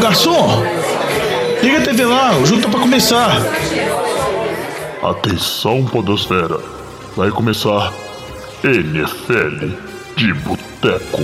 [0.00, 0.62] Garçom,
[1.62, 3.30] liga a TV lá, o jogo tá pra começar.
[5.02, 6.58] Atenção, Podosfera.
[7.16, 7.92] Vai começar
[8.64, 9.68] NFL
[10.16, 11.22] de Boteco.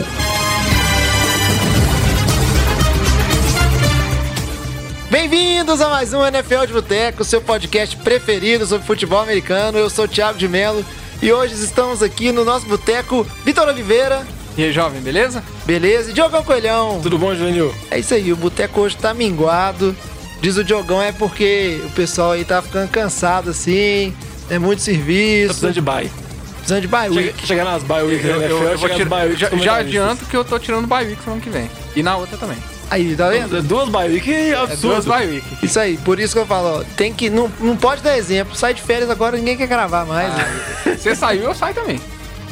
[5.10, 9.78] Bem-vindos a mais um NFL de Boteco, seu podcast preferido sobre futebol americano.
[9.78, 10.84] Eu sou o Thiago de Melo
[11.20, 14.24] e hoje estamos aqui no nosso boteco Vitor Oliveira.
[14.60, 15.42] E aí, jovem, beleza?
[15.64, 16.10] Beleza?
[16.10, 17.00] E Diogão Coelhão.
[17.02, 17.74] Tudo bom, Juvenil?
[17.90, 19.96] É isso aí, o boteco hoje tá minguado.
[20.42, 24.14] Diz o Diogão é porque o pessoal aí tá ficando cansado assim,
[24.50, 25.46] é muito serviço.
[25.46, 26.10] precisando de bye.
[26.58, 27.46] precisando de bye Chega, week.
[27.46, 30.58] chegar nas bye week Eu, eu- eu bye week já, já adianto que eu tô
[30.58, 31.70] tirando bye week semana que vem.
[31.96, 32.58] E na outra também.
[32.90, 33.62] Aí, tá vendo?
[33.62, 35.08] Duas bye week é É duas absurdo.
[35.08, 35.46] bye week.
[35.62, 37.30] Isso aí, por isso que eu falo, ó, tem que.
[37.30, 38.54] Não, não pode dar exemplo.
[38.54, 40.34] Sai de férias agora, ninguém quer gravar mais.
[40.34, 40.96] né?
[40.98, 41.98] Você saiu, eu saio também.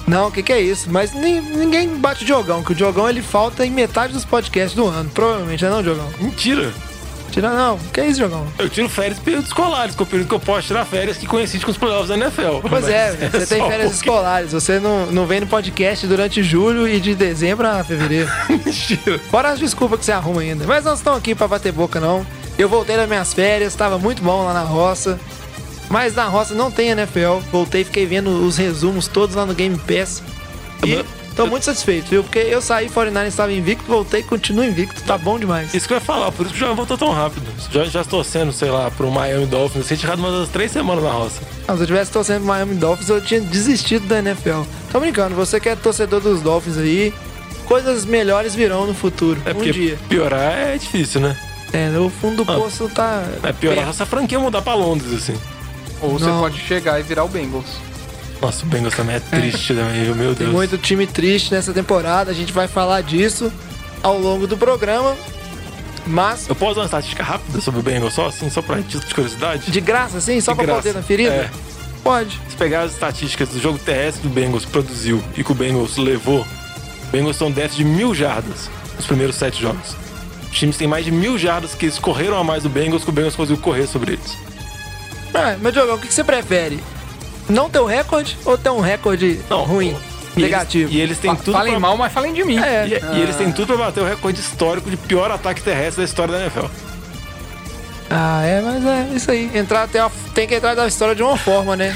[0.08, 0.88] Não, o que, que é isso?
[0.90, 4.74] Mas nem- ninguém bate o Diogão, que o Diogão ele falta em metade dos podcasts
[4.74, 5.10] do ano.
[5.10, 6.08] Provavelmente, não é não, Diogão?
[6.20, 6.72] Mentira.
[7.30, 7.78] Tira não.
[7.92, 8.46] Que é isso, Diogão?
[8.58, 11.26] Eu tiro férias períodos escolares, que é o período que eu posso tirar férias que
[11.26, 12.60] coincide com os playoffs da NFL.
[12.62, 14.52] Pois Mas é, você tem férias porque- escolares.
[14.52, 18.30] Você não, não vem no podcast durante julho e de dezembro a fevereiro.
[18.48, 19.18] Mentira.
[19.30, 20.66] Fora as desculpas que você arruma ainda.
[20.66, 22.26] Mas nós estamos aqui pra bater boca, não.
[22.56, 25.20] Eu voltei das minhas férias, tava muito bom lá na roça.
[25.88, 27.38] Mas na roça não tem NFL.
[27.50, 30.22] Voltei, fiquei vendo os resumos todos lá no Game Pass.
[30.84, 31.02] E
[31.34, 32.22] tô muito satisfeito, viu?
[32.22, 35.02] Porque eu saí, 49 estava invicto, voltei, continuo invicto.
[35.02, 35.72] Tá bom demais.
[35.74, 37.46] Isso que eu ia falar, por isso que o João voltou tão rápido.
[37.72, 41.10] Já, já estou sendo, sei lá, pro Miami Dolphins, sem tirado umas três semanas na
[41.10, 41.40] roça.
[41.66, 44.62] Não, se eu tivesse torcendo pro Miami Dolphins, eu tinha desistido da NFL.
[44.92, 47.12] Tô brincando, você que é torcedor dos Dolphins aí,
[47.64, 49.40] coisas melhores virão no futuro.
[49.46, 49.98] É um dia.
[50.08, 51.36] piorar é difícil, né?
[51.72, 52.56] É, o fundo do Ah.
[52.56, 53.24] poço tá.
[53.42, 55.34] É piorar essa franquia mudar pra Londres, assim.
[56.00, 56.40] Ou você Não.
[56.40, 57.66] pode chegar e virar o Bengals.
[58.40, 60.14] Nossa, o Bengals também é triste também, viu?
[60.14, 60.52] Meu Tem Deus.
[60.54, 63.52] muito time triste nessa temporada, a gente vai falar disso
[64.02, 65.16] ao longo do programa.
[66.06, 69.04] Mas, Eu posso dar uma estatística rápida sobre o Bengals, só assim, só pra título
[69.04, 69.70] de curiosidade?
[69.70, 70.82] de graça, assim, só De pra graça.
[70.82, 71.30] poder na ferida?
[71.34, 71.50] É.
[72.02, 72.40] Pode.
[72.48, 75.96] Se pegar as estatísticas do jogo terrestre que o Bengals produziu e que o Bengals
[75.98, 79.96] levou, o Bengals estão déficit de mil jardas nos primeiros sete jogos.
[80.50, 83.10] Os times têm mais de mil jardas que eles correram a mais do Bengals que
[83.10, 84.38] o Bengals conseguiu correr sobre eles.
[85.34, 86.82] Ah, mas, Diogão, o que que você prefere?
[87.48, 89.96] Não ter um recorde ou ter um recorde Não, ruim,
[90.36, 90.90] E negativo?
[90.90, 92.58] Eles, e eles têm Fa- tudo Falem pra, mal, mas falem de mim.
[92.58, 92.86] É.
[92.86, 96.04] e, e eles têm tudo pra bater o recorde histórico de pior ataque terrestre da
[96.04, 96.66] história da NFL.
[98.10, 99.50] Ah, é, mas é isso aí.
[99.54, 101.94] Entrar tem, uma- tem que entrar na história de uma forma, né?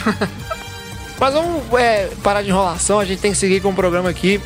[1.19, 4.41] mas vamos é, parar de enrolação, a gente tem que seguir com o programa aqui.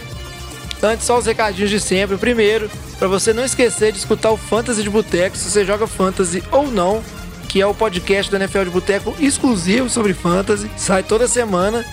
[0.82, 2.16] Antes, só os recadinhos de sempre.
[2.16, 6.42] Primeiro, pra você não esquecer de escutar o Fantasy de Boteco, se você joga Fantasy
[6.52, 7.02] ou não,
[7.46, 10.70] que é o podcast do NFL de Boteco exclusivo sobre Fantasy.
[10.76, 11.84] Sai toda semana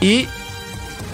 [0.00, 0.28] e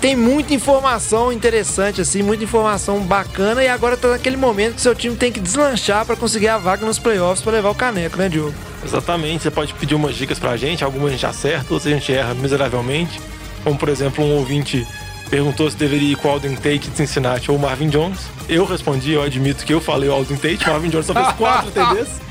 [0.01, 3.63] tem muita informação interessante, assim, muita informação bacana.
[3.63, 6.87] E agora tá naquele momento que seu time tem que deslanchar pra conseguir a vaga
[6.87, 8.55] nos playoffs pra levar o caneco, né, Diogo?
[8.85, 12.13] Exatamente, você pode pedir umas dicas pra gente, algumas a gente acerta, outras a gente
[12.13, 13.21] erra miseravelmente.
[13.65, 14.87] Como, por exemplo, um ouvinte
[15.29, 18.21] perguntou se deveria ir com o Alden Tate de Cincinnati ou o Marvin Jones.
[18.49, 21.33] Eu respondi, eu admito que eu falei o Alden Tate, o Marvin Jones só fez
[21.33, 22.28] quatro TDs.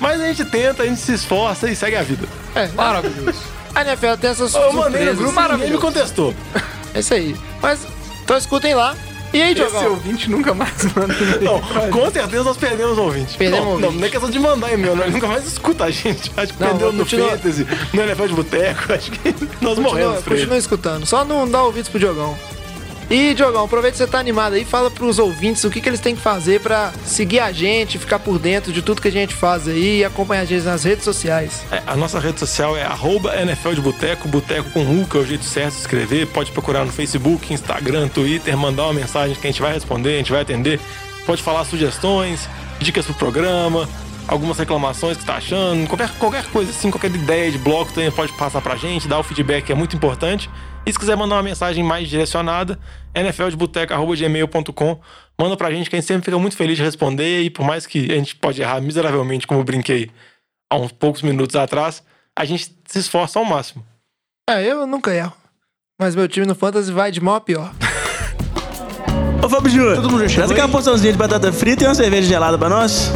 [0.00, 2.26] Mas a gente tenta, a gente se esforça e segue a vida.
[2.54, 3.38] É, Maravilhoso.
[3.74, 6.34] a NFL tem essas Eu mandei no grupo, ninguém me contestou.
[6.94, 7.34] É isso aí.
[7.62, 7.86] Mas,
[8.22, 8.94] então escutem lá.
[9.32, 9.92] E aí, Esse Diogão?
[9.92, 11.58] ouvinte nunca mais manda Não,
[11.90, 13.34] com certeza nós perdemos o ouvinte.
[13.38, 14.00] Perdemos não, o não, ouvinte.
[14.02, 16.30] não é questão de mandar e-mail, nós nunca mais escuta a gente.
[16.36, 20.16] Acho que Não, perdeu no continua- Fantasy, no NFL de Boteco, acho que nós morremos
[20.16, 20.22] Continua, ele.
[20.36, 21.06] continua escutando.
[21.06, 22.36] Só não dá ouvidos pro Diogão.
[23.12, 24.64] E, Diogão, aproveita que você tá animado aí.
[24.64, 28.18] Fala pros ouvintes o que, que eles têm que fazer pra seguir a gente, ficar
[28.18, 31.04] por dentro de tudo que a gente faz aí e acompanhar a gente nas redes
[31.04, 31.62] sociais.
[31.70, 35.20] É, a nossa rede social é arroba NFL de Boteco, Boteco com U, que é
[35.20, 36.26] o jeito certo de escrever.
[36.28, 40.16] Pode procurar no Facebook, Instagram, Twitter, mandar uma mensagem que a gente vai responder, a
[40.16, 40.80] gente vai atender.
[41.26, 42.48] Pode falar sugestões,
[42.80, 43.86] dicas pro programa,
[44.26, 48.32] algumas reclamações que tá achando, qualquer, qualquer coisa assim, qualquer ideia de bloco também pode
[48.32, 50.48] passar pra gente, dar o feedback é muito importante.
[50.84, 52.78] E se quiser mandar uma mensagem mais direcionada,
[53.14, 55.00] nfldeboteco.gmail.com
[55.40, 57.86] Manda pra gente que a gente sempre fica muito feliz de responder e por mais
[57.86, 60.10] que a gente pode errar miseravelmente, como eu brinquei
[60.70, 62.02] há uns poucos minutos atrás,
[62.38, 63.84] a gente se esforça ao máximo.
[64.48, 65.32] É, eu nunca erro.
[66.00, 67.72] Mas meu time no Fantasy vai de mal a pior.
[69.44, 72.56] Ô Fábio Júnior, Todo mundo traz uma porçãozinha de batata frita e uma cerveja gelada
[72.56, 73.10] pra nós.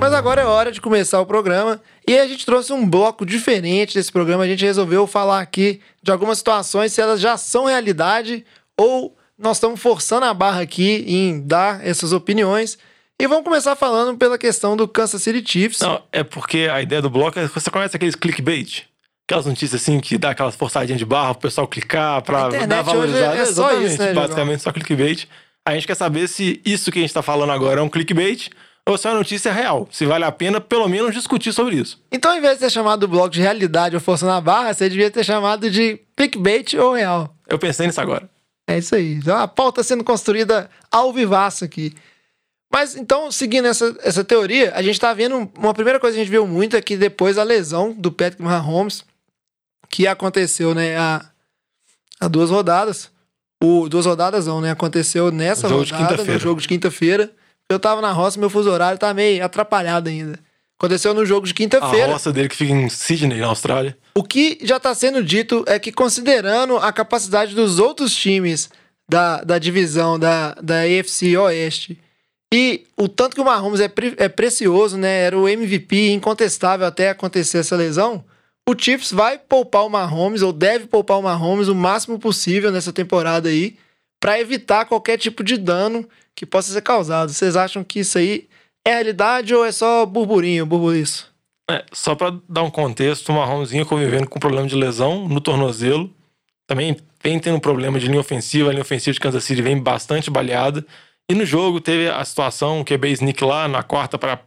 [0.00, 1.80] Mas agora é hora de começar o programa.
[2.10, 4.42] E a gente trouxe um bloco diferente desse programa.
[4.42, 8.44] A gente resolveu falar aqui de algumas situações, se elas já são realidade
[8.76, 12.76] ou nós estamos forçando a barra aqui em dar essas opiniões.
[13.16, 15.78] E vamos começar falando pela questão do Kansas City Chiefs.
[15.82, 17.46] Não, é porque a ideia do bloco é.
[17.46, 18.86] Você conhece aqueles clickbait?
[19.28, 23.36] Aquelas notícias assim que dá aquelas forçadinhas de barra pro pessoal clicar pra dar valorizada.
[23.36, 24.14] é só Exatamente, isso, né?
[24.14, 25.28] Basicamente só clickbait.
[25.64, 28.50] A gente quer saber se isso que a gente tá falando agora é um clickbait
[28.86, 29.88] ou se é uma notícia real.
[29.90, 32.02] Se vale a pena, pelo menos, discutir sobre isso.
[32.10, 34.88] Então, em vez de ter chamado o bloco de realidade ou força na barra, você
[34.88, 37.34] devia ter chamado de clickbait ou real.
[37.48, 38.28] Eu pensei nisso agora.
[38.66, 39.14] É isso aí.
[39.14, 41.92] Então a pauta sendo construída ao vivaço aqui.
[42.72, 45.50] Mas então, seguindo essa, essa teoria, a gente tá vendo.
[45.58, 48.40] Uma primeira coisa que a gente viu muito é que depois a lesão do Patrick
[48.40, 49.04] Mahomes,
[49.88, 51.24] que aconteceu, né, há,
[52.20, 53.10] há duas rodadas.
[53.62, 54.70] O, duas rodadas não, né?
[54.70, 57.30] Aconteceu nessa rodada, no jogo de quinta-feira.
[57.70, 60.38] Eu tava na roça, meu fuso horário tá meio atrapalhado ainda.
[60.78, 62.12] Aconteceu no jogo de A quinta-feira.
[62.12, 63.96] roça dele que fica em Sydney, na Austrália.
[64.14, 68.70] O que já está sendo dito é que, considerando a capacidade dos outros times
[69.08, 71.98] da, da divisão da, da AFC Oeste
[72.52, 75.20] e o tanto que o Mahomes é, pre- é precioso, né?
[75.22, 78.24] Era o MVP incontestável até acontecer essa lesão.
[78.68, 82.92] O Chiefs vai poupar o Mahomes, ou deve poupar o Mahomes o máximo possível nessa
[82.92, 83.76] temporada aí,
[84.20, 87.32] para evitar qualquer tipo de dano que possa ser causado.
[87.32, 88.46] Vocês acham que isso aí
[88.86, 91.30] é realidade ou é só burburinho, burbuliço?
[91.70, 96.12] É, só pra dar um contexto, o vinha convivendo com problema de lesão no tornozelo.
[96.66, 98.68] Também vem tendo problema de linha ofensiva.
[98.68, 100.84] A linha ofensiva de Kansas City vem bastante baleada.
[101.30, 104.40] E no jogo teve a situação, o QB sneak lá na quarta para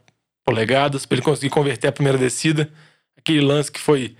[0.44, 2.70] polegadas, para ele conseguir converter a primeira descida.
[3.16, 4.14] Aquele lance que foi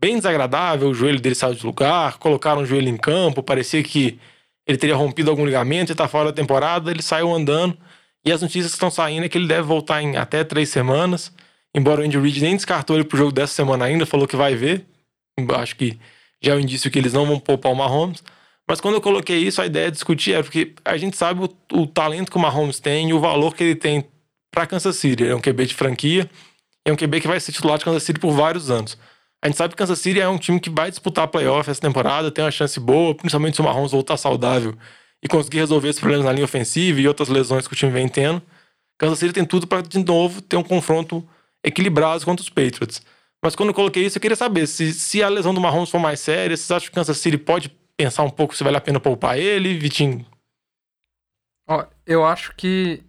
[0.00, 4.18] bem desagradável, o joelho dele saiu de lugar, colocaram o joelho em campo, parecia que
[4.66, 7.76] ele teria rompido algum ligamento e tá fora da temporada, ele saiu andando.
[8.24, 11.32] E as notícias que estão saindo é que ele deve voltar em até três semanas.
[11.74, 14.56] Embora o Andy Reid nem descartou ele pro jogo dessa semana ainda, falou que vai
[14.56, 14.84] ver.
[15.54, 15.98] Acho que
[16.42, 18.24] já é um indício que eles não vão poupar o Mahomes.
[18.68, 21.80] Mas quando eu coloquei isso, a ideia de discutir é porque a gente sabe o,
[21.80, 24.04] o talento que o Mahomes tem e o valor que ele tem
[24.50, 25.22] para Kansas City.
[25.22, 26.28] Ele é um QB de franquia,
[26.84, 28.98] é um QB que vai ser titular de Kansas City por vários anos.
[29.42, 32.30] A gente sabe que Kansas City é um time que vai disputar playoff essa temporada,
[32.30, 34.74] tem uma chance boa, principalmente se o Mahomes voltar saudável
[35.22, 38.08] e conseguir resolver esses problemas na linha ofensiva e outras lesões que o time vem
[38.08, 38.42] tendo.
[38.98, 41.26] Kansas City tem tudo para de novo ter um confronto
[41.62, 43.02] equilibrado contra os Patriots.
[43.42, 45.98] Mas quando eu coloquei isso, eu queria saber se, se a lesão do Mahomes for
[45.98, 49.00] mais séria, vocês acham que Kansas City pode pensar um pouco se vale a pena
[49.00, 50.24] poupar ele, Vitinho?
[51.68, 53.02] Ó, eu acho que.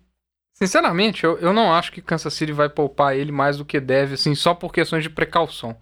[0.53, 4.15] Sinceramente, eu, eu não acho que Kansas City vai poupar ele mais do que deve,
[4.15, 5.77] assim, só por questões de precaução.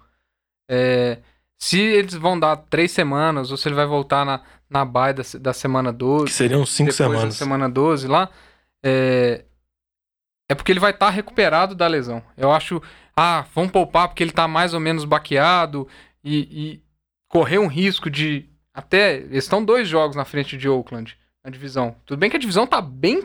[0.69, 1.19] É,
[1.57, 5.23] se eles vão dar três semanas, ou se ele vai voltar na, na bye da,
[5.39, 6.25] da semana 12.
[6.25, 7.23] Que seriam cinco semanas.
[7.23, 8.29] da semana 12 lá,
[8.83, 9.45] é,
[10.49, 12.21] é porque ele vai estar recuperado da lesão.
[12.37, 12.81] Eu acho,
[13.15, 15.87] ah, vamos poupar porque ele tá mais ou menos baqueado
[16.23, 16.83] e, e
[17.27, 21.95] correr um risco de até, eles estão dois jogos na frente de Oakland, na divisão.
[22.05, 23.23] Tudo bem que a divisão tá bem,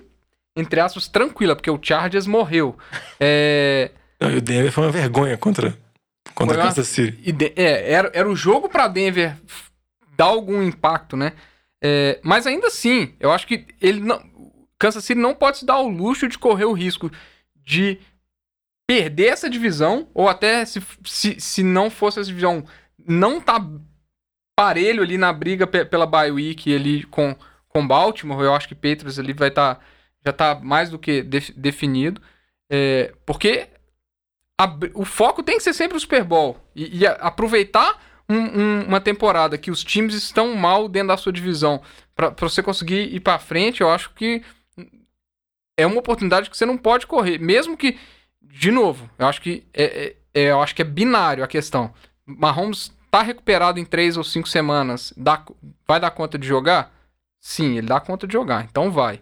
[0.54, 2.78] entre aspas, tranquila, porque o Chargers morreu.
[3.18, 3.90] É,
[4.20, 5.76] Não, e o Denver foi uma vergonha contra,
[6.34, 7.32] contra Foi Kansas City.
[7.32, 9.36] de- é, era, era o jogo pra Denver
[10.16, 11.32] dar algum impacto, né?
[11.82, 14.22] É, mas ainda assim, eu acho que ele não.
[14.78, 17.10] Kansas City não pode se dar o luxo de correr o risco
[17.56, 17.98] de
[18.86, 22.64] perder essa divisão, ou até se, se, se não fosse essa divisão,
[23.06, 23.64] não tá
[24.58, 27.34] parelho ali na briga pe- pela bye week ali com,
[27.68, 28.42] com Baltimore.
[28.42, 29.80] Eu acho que Patriots ali vai estar
[30.26, 32.20] já tá mais do que def- definido.
[32.70, 33.68] É, porque
[34.64, 36.58] a o foco tem que ser sempre o Super Bowl.
[36.76, 37.98] E, e aproveitar
[38.28, 41.80] um- um- uma temporada que os times estão mal dentro da sua divisão
[42.14, 44.42] para você conseguir ir para frente, eu acho que
[45.76, 47.38] é uma oportunidade que você não pode correr.
[47.38, 47.98] Mesmo que,
[48.42, 51.92] de novo, eu acho que é, é- é- eu acho que é binário a questão.
[52.26, 55.42] Mahomes tá recuperado em três ou cinco semanas, dá-
[55.88, 56.92] vai dar conta de jogar?
[57.40, 59.20] Sim, ele dá conta de jogar, então vai.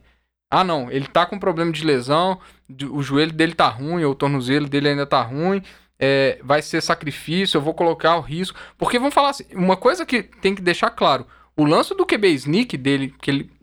[0.50, 2.38] Ah, não, ele tá com problema de lesão,
[2.90, 5.62] o joelho dele tá ruim, ou o tornozelo dele ainda tá ruim,
[5.98, 8.58] é, vai ser sacrifício, eu vou colocar o risco.
[8.78, 11.26] Porque vamos falar assim, uma coisa que tem que deixar claro:
[11.56, 13.58] o lance do QB sneak dele, que ele.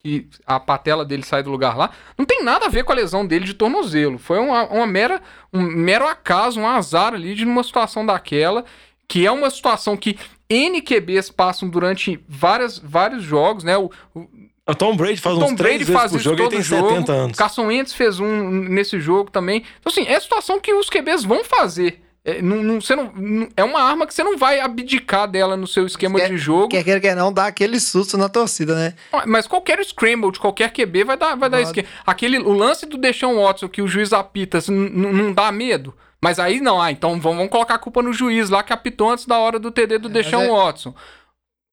[0.00, 2.94] Que a patela dele sai do lugar lá, não tem nada a ver com a
[2.94, 4.16] lesão dele de tornozelo.
[4.16, 5.20] Foi uma, uma mera,
[5.52, 8.64] um mero acaso, um azar ali de uma situação daquela,
[9.08, 10.16] que é uma situação que
[10.48, 13.76] NQBs passam durante várias, vários jogos, né?
[13.76, 14.28] O, o,
[14.68, 16.42] O Tom Brady faz o uns Tom três Brady vezes faz por isso jogo ele
[16.44, 16.88] todo tem jogo.
[16.90, 17.38] 70 anos.
[17.38, 19.64] Carson Wentz fez um nesse jogo também.
[19.80, 22.02] Então, assim, é situação que os QBs vão fazer.
[22.24, 25.56] É, não, não- você não, não- é uma arma que você não vai abdicar dela
[25.56, 26.68] no seu esquema Quer- de jogo.
[26.68, 28.94] Quer queira, quer não, dá aquele susto na torcida, né?
[29.26, 31.88] Mas qualquer scramble de qualquer QB vai dar, vai dar esquema.
[32.06, 35.94] Aquele, o lance do Deshaun Watson que o juiz apita, assim, não dá medo?
[36.20, 39.08] Mas aí não, ah, então vamos, vamos colocar a culpa no juiz lá que apitou
[39.10, 40.92] antes da hora do TD do Deshaun é- Watson.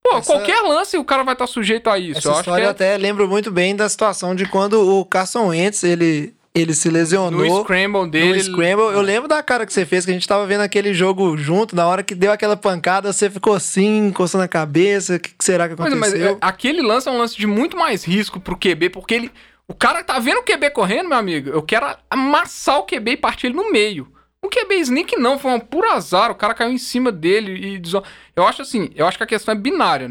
[0.07, 2.19] Pô, Essa- qualquer lance o cara vai estar sujeito a isso.
[2.19, 5.47] Essa Eu acho história é até lembro muito bem da situação de quando o Carson
[5.47, 7.43] Wentz, ele, ele se lesionou.
[7.43, 8.33] no scramble dele.
[8.37, 10.93] No Scramble, eu lembro da cara que você fez, que a gente tava vendo aquele
[10.93, 15.19] jogo junto, na hora que deu aquela pancada, você ficou assim, encostando a cabeça, o
[15.19, 15.99] que, que será que é, aconteceu?
[15.99, 19.31] mas é, aquele lance é um lance de muito mais risco pro QB, porque ele.
[19.67, 21.49] O cara tá vendo o QB correndo, meu amigo.
[21.49, 24.07] Eu quero amassar o QB e partir ele no meio.
[24.45, 26.31] O QB sneak não, foi um puro azar.
[26.31, 27.79] O cara caiu em cima dele e.
[27.79, 28.03] deso-
[28.35, 30.09] Eu acho assim, eu acho que a questão é binária.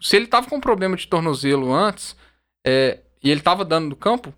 [0.00, 2.16] Se ele tava com problema de tornozelo antes,
[2.66, 4.32] é, e ele tava dando no campo,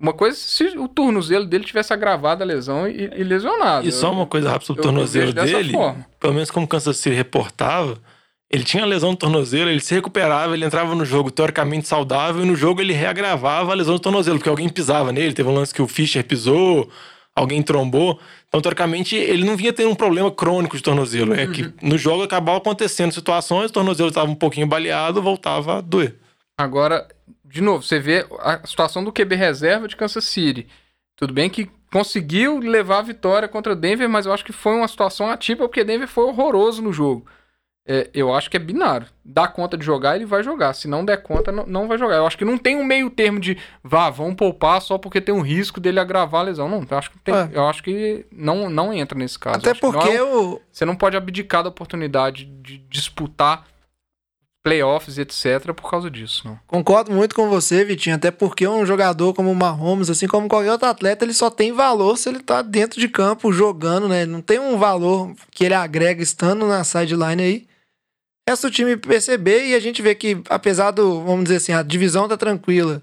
[0.00, 3.86] uma coisa é se o tornozelo dele tivesse agravado a lesão e, e lesionado.
[3.86, 5.72] E só uma coisa rápida sobre o tornozelo dele,
[6.20, 7.98] pelo menos como o Kansas City reportava,
[8.50, 12.46] ele tinha lesão no tornozelo, ele se recuperava, ele entrava no jogo teoricamente saudável, e
[12.46, 15.74] no jogo ele reagravava a lesão do tornozelo, porque alguém pisava nele, teve um lance
[15.74, 16.88] que o Fischer pisou,
[17.34, 18.18] alguém trombou.
[18.48, 21.34] Então, teoricamente, ele não vinha tendo um problema crônico de tornozelo.
[21.34, 25.80] É que no jogo acabava acontecendo situações, o tornozelo estava um pouquinho baleado, voltava a
[25.82, 26.16] doer.
[26.58, 27.06] Agora,
[27.44, 30.66] de novo, você vê a situação do QB reserva de Kansas City.
[31.14, 34.88] Tudo bem que conseguiu levar a vitória contra Denver, mas eu acho que foi uma
[34.88, 37.26] situação atípica porque Denver foi horroroso no jogo.
[37.90, 39.06] É, eu acho que é binário.
[39.24, 40.74] Dá conta de jogar, ele vai jogar.
[40.74, 42.16] Se não der conta, não, não vai jogar.
[42.16, 45.34] Eu acho que não tem um meio termo de vá, vamos poupar só porque tem
[45.34, 46.68] um risco dele agravar a lesão.
[46.68, 47.48] Não, eu acho que, tem- É.
[47.50, 49.56] eu acho que não, não entra nesse caso.
[49.56, 53.64] Até não porque é um- o, você não pode abdicar da oportunidade de disputar
[54.62, 56.42] playoffs, etc., por causa disso.
[56.46, 56.58] Não.
[56.66, 60.72] Concordo muito com você, Vitinho, até porque um jogador como o Mahomes, assim como qualquer
[60.72, 64.26] outro atleta, ele só tem valor se ele tá dentro de campo jogando, né?
[64.26, 67.67] Não tem um valor que ele agrega estando na sideline aí.
[68.48, 71.82] Resta o time perceber e a gente vê que, apesar do, vamos dizer assim, a
[71.82, 73.02] divisão tá tranquila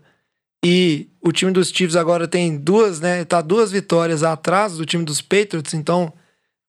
[0.65, 3.23] e o time dos Chiefs agora tem duas, né?
[3.25, 6.11] Tá duas vitórias atrás do time dos Patriots, então,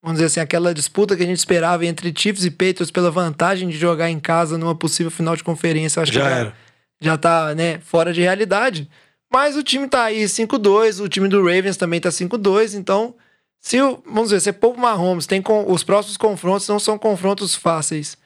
[0.02, 3.66] vamos dizer assim, aquela disputa que a gente esperava entre Chiefs e Patriots pela vantagem
[3.66, 6.54] de jogar em casa numa possível final de conferência, acho Já que era.
[7.00, 8.90] já tá, né, fora de realidade.
[9.32, 13.14] Mas o time tá aí 5-2, o time do Ravens também tá 5-2, então
[13.58, 16.98] se o, vamos ver, você poupa o Mahomes, tem com, os próximos confrontos não são
[16.98, 18.18] confrontos fáceis.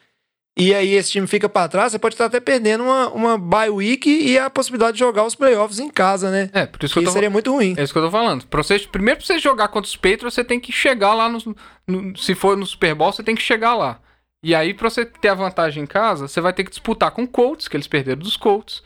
[0.57, 3.69] E aí esse time fica pra trás, você pode estar até perdendo uma, uma bye
[3.69, 6.49] week e a possibilidade de jogar os playoffs em casa, né?
[6.51, 7.73] É, por isso que Que eu tô, seria muito ruim.
[7.77, 8.45] é isso que eu tô falando.
[8.47, 11.55] Pra você, primeiro, pra você jogar contra os Patriots, você tem que chegar lá no,
[11.87, 13.99] no- Se for no Super Bowl, você tem que chegar lá.
[14.43, 17.23] E aí, pra você ter a vantagem em casa, você vai ter que disputar com
[17.23, 18.83] o Colts, que eles perderam dos Colts.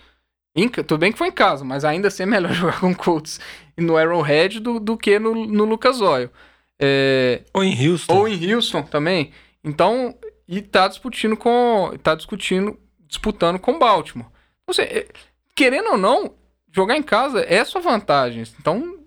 [0.56, 2.96] Em tudo bem que foi em casa, mas ainda assim é melhor jogar com o
[2.96, 3.40] Colts
[3.78, 6.30] e no Arrowhead do, do que no, no Lucas Oil.
[6.80, 8.14] É, Ou em Houston.
[8.16, 9.32] ou em Houston também.
[9.64, 10.16] Então,
[10.48, 11.94] e tá discutindo com.
[12.02, 14.28] tá discutindo, disputando com Baltimore.
[14.64, 15.08] Então, Você, é,
[15.56, 16.34] querendo ou não,
[16.72, 18.44] jogar em casa é sua vantagem.
[18.60, 19.00] Então,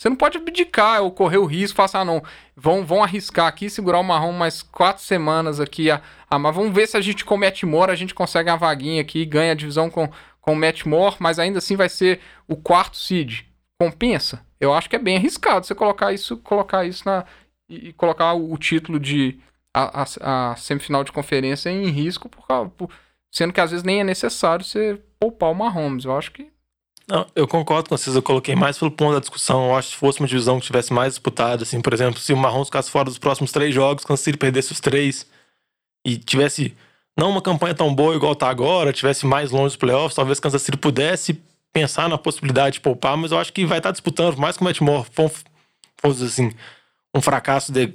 [0.00, 2.22] você não pode abdicar ou correr o risco, falar assim, ah, não,
[2.56, 6.74] vão, vão arriscar aqui, segurar o marrom mais quatro semanas aqui, ah, ah, mas vamos
[6.74, 9.90] ver se a gente com o a gente consegue uma vaguinha aqui, ganha a divisão
[9.90, 10.08] com,
[10.40, 13.42] com o Matt Moore, mas ainda assim vai ser o quarto seed.
[13.78, 14.42] Compensa?
[14.58, 17.26] Eu acho que é bem arriscado você colocar isso, colocar isso na,
[17.68, 19.38] e, e colocar o, o título de
[19.74, 22.90] a, a- a semifinal de conferência em risco, por, causa- por-
[23.30, 26.04] sendo que às vezes nem é necessário você poupar o Mahomes.
[26.04, 26.48] Eu acho que
[27.08, 29.66] Não, eu concordo com vocês, eu coloquei mais pelo ponto da discussão.
[29.70, 32.32] Eu acho que se fosse uma divisão que tivesse mais disputada, assim, por exemplo, se
[32.32, 35.26] o Marrons ficasse fora dos próximos três jogos, Kansas City perdesse os três
[36.06, 36.74] e tivesse
[37.18, 40.62] não uma campanha tão boa igual tá agora, tivesse mais longe dos playoffs, talvez Kansas
[40.62, 41.40] City pudesse
[41.72, 44.62] pensar na possibilidade de poupar, mas eu acho que vai estar disputando, por mais que
[44.62, 45.06] o Matt Moore
[46.24, 46.52] assim,
[47.14, 47.92] um fracasso de-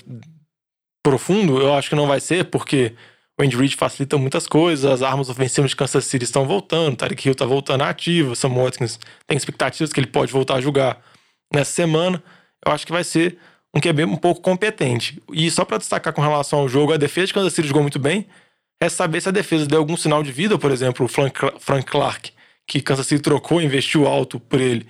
[1.05, 2.93] profundo, eu acho que não vai ser, porque
[3.39, 7.27] o Andy Reid facilita muitas coisas, as armas ofensivas de Kansas City estão voltando, Tarek
[7.27, 11.00] Hill tá voltando ativo, Sam Watkins tem expectativas que ele pode voltar a jogar
[11.53, 12.24] nessa semana.
[12.65, 13.38] Eu acho que vai ser
[13.71, 15.21] um QB um pouco competente.
[15.31, 18.00] E só para destacar com relação ao jogo, a defesa de Kansas City jogou muito
[18.00, 18.25] bem.
[18.81, 22.31] É saber se a defesa deu algum sinal de vida, por exemplo, o Frank, Clark,
[22.65, 24.88] que Kansas City trocou, investiu alto por ele.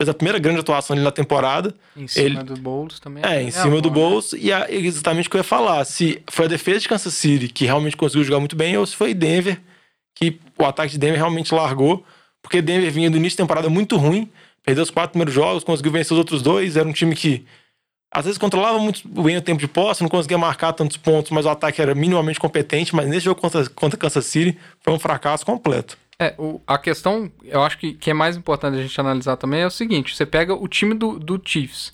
[0.00, 1.72] Fez a primeira grande atuação ali na temporada.
[1.96, 3.22] em cima Ele- do Bowles também.
[3.24, 4.36] É, em cima do bolso.
[4.36, 5.84] E a- exatamente o que eu ia falar.
[5.84, 8.96] Se foi a defesa de Kansas City que realmente conseguiu jogar muito bem, ou se
[8.96, 9.60] foi Denver
[10.16, 12.04] que o ataque de Denver realmente largou.
[12.42, 14.28] Porque Denver vinha do início de temporada muito ruim,
[14.64, 16.76] perdeu os quatro primeiros jogos, conseguiu vencer os outros dois.
[16.76, 17.44] Era um time que
[18.12, 21.46] às vezes controlava muito bem o tempo de posse, não conseguia marcar tantos pontos, mas
[21.46, 22.94] o ataque era minimamente competente.
[22.94, 25.96] Mas nesse jogo contra, contra Kansas City foi um fracasso completo.
[26.20, 29.60] É, o- a questão, eu acho que, que é mais importante a gente analisar também
[29.62, 31.92] é o seguinte: você pega o time do, do Chiefs.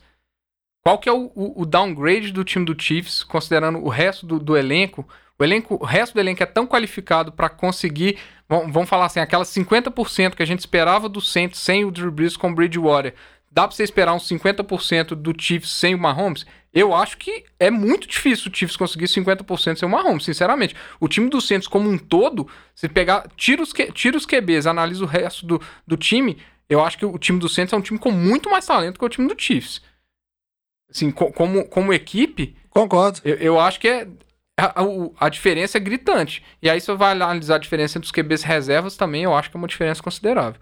[0.83, 4.39] Qual que é o, o- o downgrade do time do Chiefs, considerando o resto do,
[4.39, 5.07] do elenco?
[5.39, 9.21] O elenco, o resto do elenco é tão qualificado para conseguir, vamos, vamos falar assim,
[9.21, 13.15] aquelas 50% que a gente esperava do Saints sem o Drew Brees com o Bridgewater.
[13.51, 16.45] Dá pra você esperar uns 50% do Chiefs sem o Mahomes?
[16.73, 20.77] Eu acho que é muito difícil o Chiefs conseguir 50% sem o Mahomes, sinceramente.
[21.01, 24.67] O time do Saints como um todo, se pegar, tira os, Q- tira os QBs,
[24.69, 27.81] analisa o resto do, do time, eu acho que o time do Saints é um
[27.81, 29.83] time com muito mais talento que o time do Chiefs.
[30.89, 33.21] Assim, co- como, como equipe, Concordo.
[33.25, 34.07] eu, eu acho que é.
[34.59, 36.45] A, a- a diferença é gritante.
[36.61, 39.51] E aí, se você vai analisar a diferença entre os QBs reservas também, eu acho
[39.51, 40.61] que é uma diferença considerável.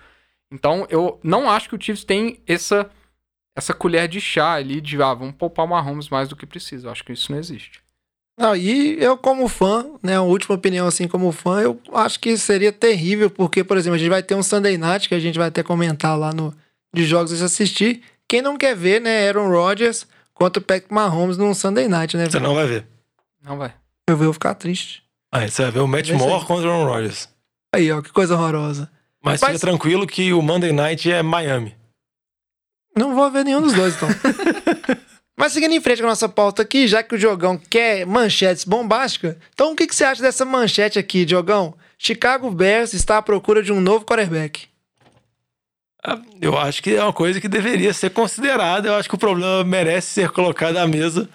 [0.53, 2.89] Então, eu não acho que o Chiefs tem essa,
[3.59, 6.87] essa colher de chá ali de, ah, vamos poupar o Mahomes mais do que precisa.
[6.87, 7.81] Eu acho que isso não existe.
[8.39, 12.37] Não, e eu como fã, né, a última opinião assim como fã, eu acho que
[12.39, 15.37] seria terrível, porque, por exemplo, a gente vai ter um Sunday Night que a gente
[15.37, 16.55] vai até comentar lá no
[16.95, 18.03] de jogos e assistir.
[18.29, 22.27] Quem não quer ver, né, Aaron Rodgers contra o Patrick Mahomes num Sunday Night, né?
[22.27, 22.45] Você velho?
[22.45, 22.87] não vai ver.
[23.43, 23.75] Não vai.
[24.09, 25.03] Eu vou ficar triste.
[25.33, 26.09] Aí você vai ver o Matt.
[26.13, 27.29] Moore contra o Aaron Rodgers.
[27.75, 28.89] Aí, ó, que coisa horrorosa.
[29.23, 31.75] Mas, Mas- fica tranquilo que o Monday Night é Miami.
[32.99, 34.09] Não vou ver nenhum dos dois, então.
[35.39, 38.65] Mas seguindo em frente com a nossa pauta aqui, já que o Diogão quer manchetes
[38.65, 41.75] bombásticas, então o que, que você acha dessa manchete aqui, Diogão?
[41.97, 44.67] Chicago Bears está à procura de um novo quarterback.
[46.05, 48.89] Ah, Eu acho que é uma coisa que deveria ser considerada.
[48.89, 51.29] Eu acho que o problema merece ser colocado à mesa.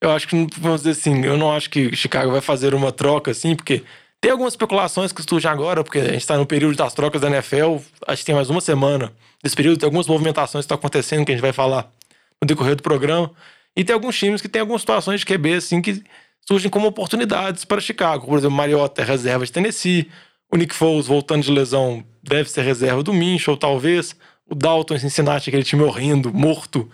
[0.00, 3.30] Eu acho que, vamos dizer assim, eu não acho que Chicago vai fazer uma troca
[3.30, 3.84] assim, porque
[4.20, 7.28] tem algumas especulações que surgem agora, porque a gente está no período das trocas da
[7.28, 7.76] NFL.
[8.06, 9.12] Acho que tem mais uma semana
[9.44, 9.78] desse período.
[9.78, 11.92] Tem algumas movimentações que estão acontecendo que a gente vai falar
[12.40, 13.30] no decorrer do programa.
[13.76, 16.02] E tem alguns times que tem algumas situações de QB assim que
[16.40, 18.26] surgem como oportunidades para Chicago.
[18.26, 20.10] Por exemplo, Mariota é reserva de Tennessee.
[20.50, 24.16] O Nick Foles, voltando de lesão, deve ser reserva do Minchel, talvez.
[24.46, 26.90] O Dalton em Cincinnati, aquele time horrendo, morto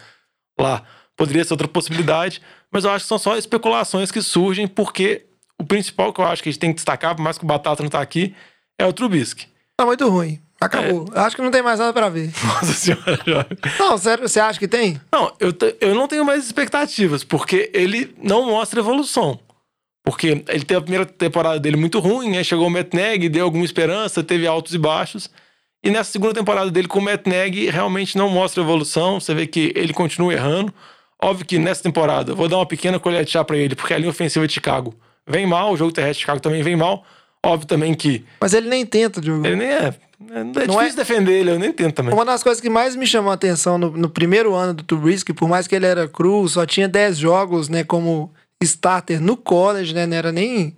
[0.59, 0.83] lá,
[1.17, 2.41] poderia ser outra possibilidade.
[2.71, 5.27] Mas eu acho que são só especulações que surgem, porque
[5.59, 7.47] o principal que eu acho que a gente tem que destacar, por mais que o
[7.47, 8.35] Batata não tá aqui,
[8.79, 9.47] é o Trubisky.
[9.77, 10.41] Tá muito ruim.
[10.61, 11.07] Acabou.
[11.15, 11.21] É.
[11.21, 12.31] Acho que não tem mais nada pra ver.
[12.45, 13.49] Nossa senhora, Jorge.
[13.79, 15.01] Não, sério, você acha que tem?
[15.11, 19.41] Não, eu, eu não tenho mais expectativas, porque ele não mostra evolução.
[20.05, 23.45] Porque ele teve a primeira temporada dele muito ruim, aí chegou o Matt Nagy, deu
[23.45, 25.31] alguma esperança, teve altos e baixos.
[25.83, 29.19] E nessa segunda temporada dele com o Matt Nagy, realmente não mostra evolução.
[29.19, 30.73] Você vê que ele continua errando.
[31.23, 33.99] Óbvio que nessa temporada, vou dar uma pequena colher de chá pra ele, porque a
[33.99, 34.95] linha ofensiva de Chicago
[35.27, 37.05] vem mal, o jogo terrestre de Chicago também vem mal.
[37.45, 39.47] Óbvio também que Mas ele nem tenta, Diogo.
[39.47, 39.95] ele nem é.
[40.33, 42.13] É, é difícil Não é- defender ele, eu nem tento também.
[42.13, 45.33] Uma das coisas que mais me chamou a atenção no, no primeiro ano do Trubisky,
[45.33, 48.31] por mais que ele era cru, só tinha 10 jogos, né, como
[48.63, 50.77] starter no college, né, não era nem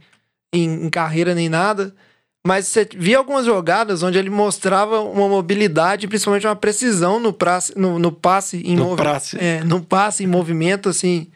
[0.54, 1.92] em, em carreira nem nada,
[2.46, 7.72] mas você via algumas jogadas onde ele mostrava uma mobilidade, principalmente uma precisão no, prace,
[7.76, 9.36] no, no passe em No movi- prace.
[9.40, 11.26] É, no passe em movimento, assim,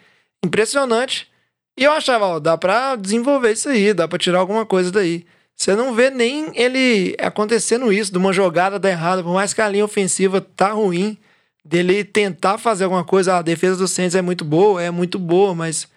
[0.45, 1.27] impressionante.
[1.77, 5.25] E eu achava, ó, dá pra desenvolver isso aí, dá pra tirar alguma coisa daí.
[5.55, 9.61] Você não vê nem ele acontecendo isso, de uma jogada dar errada, por mais que
[9.61, 11.17] a linha ofensiva tá ruim,
[11.63, 15.53] dele tentar fazer alguma coisa, a defesa do Saints é muito boa, é muito boa,
[15.53, 15.87] mas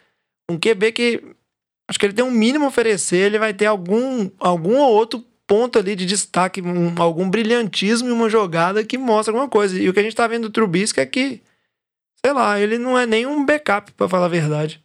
[0.50, 1.22] um QB que
[1.88, 5.24] acho que ele tem um mínimo a oferecer, ele vai ter algum, algum ou outro
[5.46, 9.78] ponto ali de destaque, um- algum brilhantismo em uma jogada que mostra alguma coisa.
[9.78, 11.42] E o que a gente tá vendo do Trubisky é que,
[12.24, 14.82] sei lá, ele não é nem um backup, pra falar a verdade.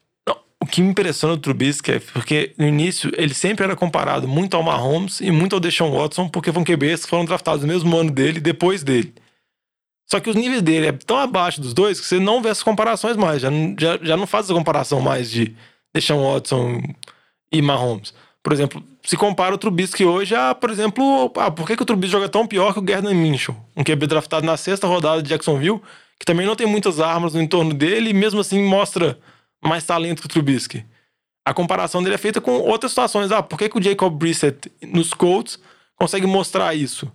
[0.65, 4.57] O que me impressiona do Trubisky é porque no início ele sempre era comparado muito
[4.57, 7.95] ao Mahomes e muito ao Deshaun Watson, porque foram QBs que foram draftados no mesmo
[7.95, 9.13] ano dele e depois dele.
[10.09, 12.63] Só que os níveis dele é tão abaixo dos dois que você não vê essas
[12.63, 13.43] comparações mais.
[13.43, 13.49] Já,
[13.79, 15.55] já, já não faz essa comparação mais de
[15.93, 16.81] Deshaun Watson
[17.51, 18.11] e Mahomes.
[18.41, 21.85] Por exemplo, se compara o Trubisky hoje a, por exemplo, ah, por que, que o
[21.85, 23.55] Trubisky joga tão pior que o Gardner Minshew?
[23.77, 25.79] Um QB draftado na sexta rodada de Jacksonville,
[26.19, 29.19] que também não tem muitas armas no entorno dele e mesmo assim mostra
[29.63, 30.85] mais talento que o Trubisky.
[31.45, 33.31] A comparação dele é feita com outras situações.
[33.31, 35.59] Ah, por que, que o Jacob Brissett nos Colts
[35.95, 37.11] consegue mostrar isso?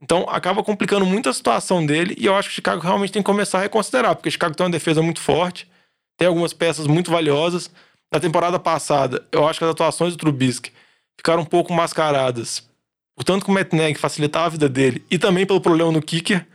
[0.00, 3.22] Então acaba complicando muito a situação dele e eu acho que o Chicago realmente tem
[3.22, 5.68] que começar a reconsiderar, porque o Chicago tem uma defesa muito forte,
[6.16, 7.70] tem algumas peças muito valiosas.
[8.12, 10.72] Na temporada passada, eu acho que as atuações do Trubisky
[11.16, 12.66] ficaram um pouco mascaradas.
[13.14, 16.46] Portanto, que o Matt Nagy facilitava a vida dele e também pelo problema no kicker,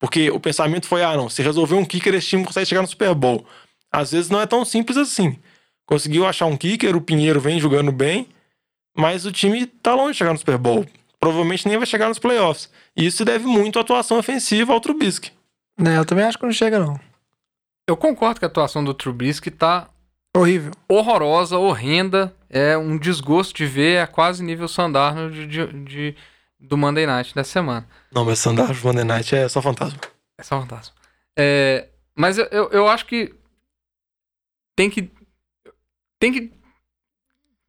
[0.00, 2.88] porque o pensamento foi: ah, não, se resolver um kicker, esse time consegue chegar no
[2.88, 3.46] Super Bowl.
[3.96, 5.38] Às vezes não é tão simples assim.
[5.86, 8.28] Conseguiu achar um kicker, o Pinheiro vem jogando bem,
[8.96, 10.84] mas o time tá longe de chegar no Super Bowl.
[11.18, 12.70] Provavelmente nem vai chegar nos playoffs.
[12.96, 15.32] E isso se deve muito à atuação ofensiva ao Trubisky.
[15.78, 16.98] Né, eu também acho que não chega, não.
[17.88, 19.88] Eu concordo que a atuação do Trubisky tá
[20.36, 20.72] Horrível.
[20.88, 22.34] horrorosa, horrenda.
[22.50, 26.16] É um desgosto de ver, é quase nível Sandarno de, de- de-
[26.60, 27.86] do Monday Night dessa semana.
[28.12, 29.98] Não, mas Sandar Monday Night é só fantasma.
[30.38, 30.94] É só fantasma.
[31.38, 33.34] É, mas eu, eu, eu acho que
[34.76, 35.10] tem que.
[36.20, 36.52] Tem que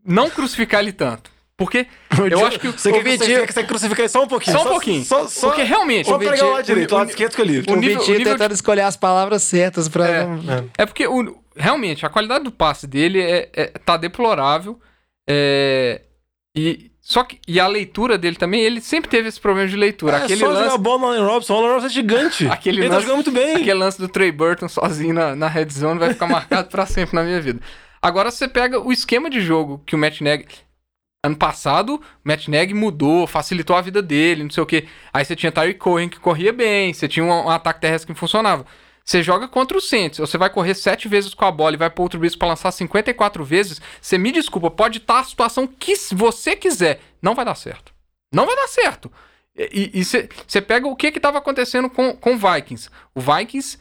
[0.05, 1.31] não crucificar ele tanto.
[1.57, 1.87] Porque
[2.31, 4.23] eu acho que o, Você quer, que- Vitinho- você quer que você crucifique ele só
[4.23, 4.55] um pouquinho?
[4.57, 5.03] Só um pouquinho.
[5.03, 6.07] Só, só, Porque realmente.
[6.07, 7.71] Só o pegar o lado direito, o lado esquerdo que eu livre.
[7.71, 10.07] o O nível- Vitinho nível tentando escolher as palavras certas pra.
[10.07, 10.25] É.
[10.25, 14.79] não- É porque o- realmente a qualidade do passe dele é, é- tá deplorável.
[15.29, 16.03] é,
[16.55, 20.17] e, só que, e a leitura dele também, ele sempre teve esse problema de leitura.
[20.17, 21.53] É aquele só lance, jogar bola no Allen Robson.
[21.53, 22.45] O Allen Robson é gigante.
[22.51, 23.55] Aquele ele tá lance- jogando muito bem.
[23.55, 27.15] aquele lance do Trey Burton sozinho na, na red zone vai ficar marcado pra sempre
[27.15, 27.61] na minha vida.
[28.01, 30.45] Agora você pega o esquema de jogo que o Matt Nagy.
[31.25, 34.85] Ano passado, o Matt Nagy mudou, facilitou a vida dele, não sei o quê.
[35.13, 38.19] Aí você tinha Tyreek Cohen que corria bem, você tinha um, um ataque terrestre que
[38.19, 38.65] funcionava.
[39.07, 41.89] Você joga contra o Saints, você vai correr sete vezes com a bola e vai
[41.89, 43.79] para outro bisco para lançar 54 vezes.
[44.01, 47.93] Você me desculpa, pode estar a situação que você quiser, não vai dar certo.
[48.33, 49.09] Não vai dar certo.
[49.55, 52.89] E você pega o que estava acontecendo com o Vikings.
[53.15, 53.77] O Vikings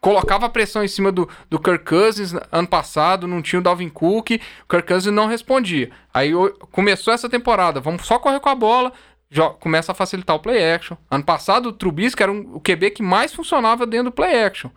[0.00, 4.30] colocava pressão em cima do, do Kirk Cousins ano passado, não tinha o Dalvin Cook,
[4.30, 5.90] o Kirk Cousins não respondia.
[6.14, 6.30] Aí
[6.70, 8.92] começou essa temporada, vamos só correr com a bola,
[9.58, 10.96] começa a facilitar o play action.
[11.10, 14.70] Ano passado o Trubisky era um, o QB que mais funcionava dentro do play action.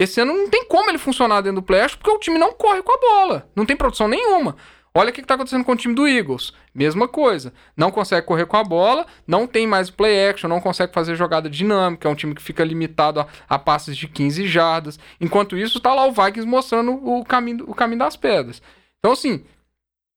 [0.00, 2.52] Esse ano não tem como ele funcionar dentro do play action porque o time não
[2.52, 4.56] corre com a bola, não tem produção nenhuma.
[4.94, 6.52] Olha o que está acontecendo com o time do Eagles.
[6.74, 7.52] Mesma coisa.
[7.76, 11.48] Não consegue correr com a bola, não tem mais play action, não consegue fazer jogada
[11.48, 12.08] dinâmica.
[12.08, 14.98] É um time que fica limitado a, a passes de 15 jardas.
[15.20, 18.60] Enquanto isso, está lá o Vikings mostrando o caminho, o caminho das pedras.
[18.98, 19.44] Então, assim,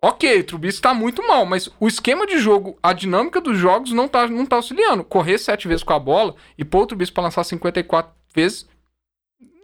[0.02, 3.92] ok, o Trubisky está muito mal, mas o esquema de jogo, a dinâmica dos jogos
[3.92, 5.04] não está não tá auxiliando.
[5.04, 8.68] Correr sete vezes com a bola e pôr o Trubisky para lançar 54 vezes.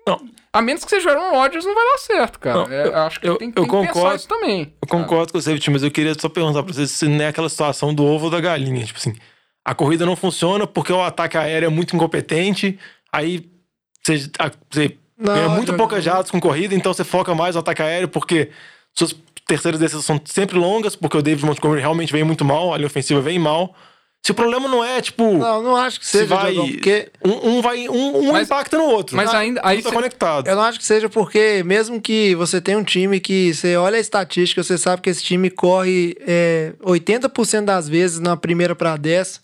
[0.05, 0.21] Não.
[0.53, 2.65] A menos que seja Aaron Rodgers, não vai dar certo, cara.
[2.65, 4.73] Não, é, acho que eu, tem, eu tem concordo, que pensar isso também.
[4.81, 7.27] Eu concordo com você, Vitinho, mas eu queria só perguntar pra você se não é
[7.27, 8.85] aquela situação do ovo ou da galinha.
[8.85, 9.13] Tipo assim,
[9.65, 12.79] a corrida não funciona porque o ataque aéreo é muito incompetente,
[13.11, 13.45] aí
[14.01, 14.29] você,
[14.69, 17.81] você não, ganha muito eu, poucas jardas com corrida, então você foca mais no ataque
[17.81, 18.49] aéreo porque
[18.95, 19.13] suas
[19.47, 22.87] terceiras decisões são sempre longas, porque o David Montgomery realmente vem muito mal, a linha
[22.87, 23.73] ofensiva vem mal.
[24.23, 25.37] Se o problema não é, tipo.
[25.37, 27.09] Não, não acho que seja, se vai, Diogão, porque.
[27.23, 27.87] Um, um vai.
[27.87, 29.15] Um, um mas, impacta no outro.
[29.15, 29.61] Mas ainda.
[29.63, 29.95] Aí tá cê...
[29.95, 30.47] conectado.
[30.47, 33.95] Eu não acho que seja porque, mesmo que você tenha um time que você olha
[33.95, 38.97] a estatística, você sabe que esse time corre é, 80% das vezes na primeira para
[38.97, 39.41] 10.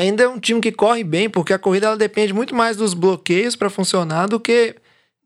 [0.00, 2.92] Ainda é um time que corre bem, porque a corrida ela depende muito mais dos
[2.92, 4.74] bloqueios para funcionar do que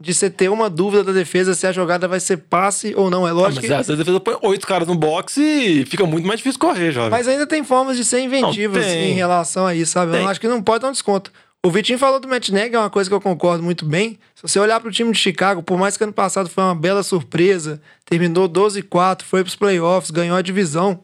[0.01, 3.27] de você ter uma dúvida da defesa se a jogada vai ser passe ou não.
[3.27, 3.93] É lógico ah, mas que...
[3.93, 7.11] a defesa põe oito caras no boxe e fica muito mais difícil correr, jovem.
[7.11, 10.13] Mas ainda tem formas de ser inventivas em relação a isso, sabe?
[10.13, 10.23] Tem.
[10.23, 11.33] Eu acho que não pode dar um desconto.
[11.67, 14.17] O Vitinho falou do Matt Nagy, é uma coisa que eu concordo muito bem.
[14.37, 16.75] Se você olhar para o time de Chicago, por mais que ano passado foi uma
[16.75, 21.01] bela surpresa, terminou 12-4, foi para os playoffs, ganhou a divisão.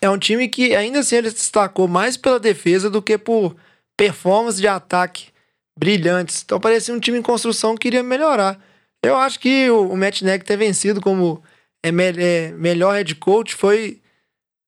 [0.00, 3.56] É um time que ainda assim ele se destacou mais pela defesa do que por
[3.96, 5.33] performance de ataque
[5.78, 6.42] brilhantes.
[6.44, 8.58] Então parecia um time em construção que queria melhorar.
[9.02, 11.42] Eu acho que o, o Matt Nagy ter vencido como
[11.82, 14.00] é, me, é, melhor head coach foi,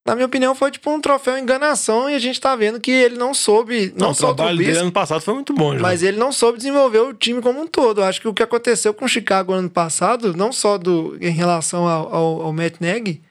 [0.07, 3.17] na minha opinião, foi tipo um troféu enganação e a gente tá vendo que ele
[3.17, 3.95] não soube.
[3.97, 5.81] Não, não o trabalho dele ano passado foi muito bom, já.
[5.81, 8.03] Mas ele não soube desenvolver o time como um todo.
[8.03, 11.31] Eu acho que o que aconteceu com o Chicago ano passado, não só do, em
[11.31, 13.23] relação ao, ao, ao Matt Nagy,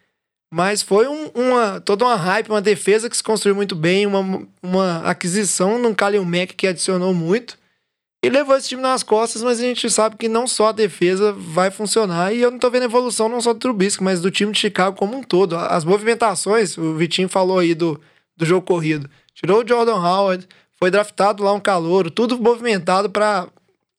[0.52, 4.48] mas foi um, uma, toda uma hype, uma defesa que se construiu muito bem, uma,
[4.64, 7.58] uma aquisição num Kalil Mack que adicionou muito.
[8.26, 11.32] E levou esse time nas costas, mas a gente sabe que não só a defesa
[11.32, 12.34] vai funcionar.
[12.34, 14.98] E eu não tô vendo evolução não só do Trubisky, mas do time de Chicago
[14.98, 15.56] como um todo.
[15.56, 18.00] As movimentações, o Vitinho falou aí do,
[18.36, 19.10] do jogo corrido.
[19.34, 20.48] Tirou o Jordan Howard,
[20.80, 23.48] foi draftado lá um calouro, tudo movimentado para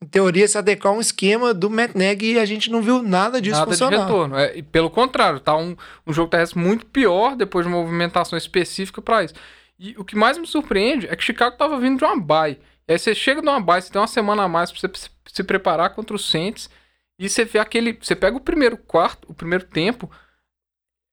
[0.02, 3.02] em teoria, se adequar a um esquema do Matt Nagy e a gente não viu
[3.02, 3.96] nada disso nada funcionar.
[3.96, 4.36] de retorno.
[4.36, 5.74] É, pelo contrário, tá um,
[6.06, 9.34] um jogo terrestre muito pior depois de uma movimentação específica para isso.
[9.78, 12.58] E o que mais me surpreende é que Chicago tava vindo de uma bye.
[12.88, 15.44] E aí você chega numa base, você tem uma semana a mais pra você se
[15.44, 16.70] preparar contra os Saints.
[17.18, 17.98] E você vê aquele.
[18.00, 20.10] Você pega o primeiro quarto, o primeiro tempo.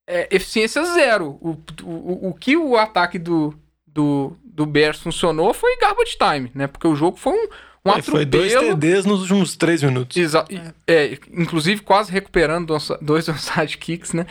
[0.08, 1.38] É, eficiência zero.
[1.42, 3.58] O, o, o que o ataque do,
[3.88, 6.68] do, do Bears funcionou foi garbage time, né?
[6.68, 7.48] Porque o jogo foi um,
[7.86, 10.18] um é, Foi dois TDs nos últimos três minutos.
[10.18, 10.54] Exato.
[10.54, 10.74] É.
[10.88, 14.26] é, inclusive quase recuperando dois onside kicks, né?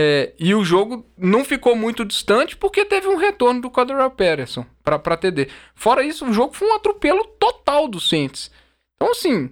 [0.00, 4.64] É, e o jogo não ficou muito distante porque teve um retorno do Cordero Patterson
[4.84, 5.48] para TD.
[5.74, 8.48] Fora isso, o jogo foi um atropelo total do Saints.
[8.94, 9.50] Então, assim,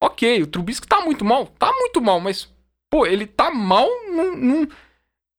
[0.00, 2.48] ok, o Trubisky tá muito mal, tá muito mal, mas,
[2.88, 4.68] pô, ele tá mal num, num...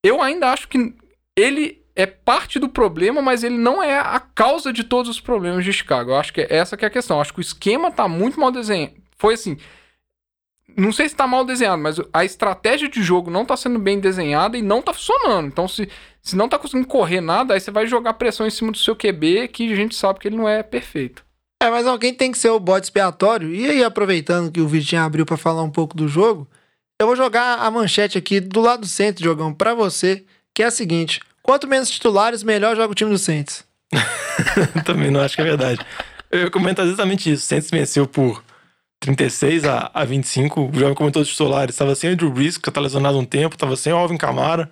[0.03, 0.93] Eu ainda acho que
[1.34, 5.63] ele é parte do problema, mas ele não é a causa de todos os problemas
[5.63, 6.12] de Chicago.
[6.12, 7.17] Eu acho que é essa que é a questão.
[7.17, 8.95] Eu acho que o esquema tá muito mal desenhado.
[9.17, 9.58] Foi assim,
[10.75, 13.99] não sei se está mal desenhado, mas a estratégia de jogo não está sendo bem
[13.99, 15.47] desenhada e não está funcionando.
[15.47, 15.89] Então, se,
[16.21, 18.95] se não está conseguindo correr nada, aí você vai jogar pressão em cima do seu
[18.95, 21.23] QB, que a gente sabe que ele não é perfeito.
[21.62, 23.53] É, mas alguém tem que ser o bode expiatório.
[23.53, 26.47] E aí, aproveitando que o Vitinho abriu para falar um pouco do jogo,
[26.99, 30.67] eu vou jogar a manchete aqui do lado do centro, jogão, para você, que é
[30.67, 33.65] a seguinte: quanto menos titulares, melhor joga o time do Saints.
[34.86, 35.79] Também não acho que é verdade.
[36.32, 37.43] Eu comento exatamente isso.
[37.43, 38.43] O Saints venceu por
[38.99, 40.69] 36 a, a 25.
[40.69, 41.75] O jovem comentou dos titulares.
[41.75, 43.55] Estava sem o Drew Brees, que tá lesionado um tempo.
[43.55, 44.69] Estava sem o Alvin Kamara,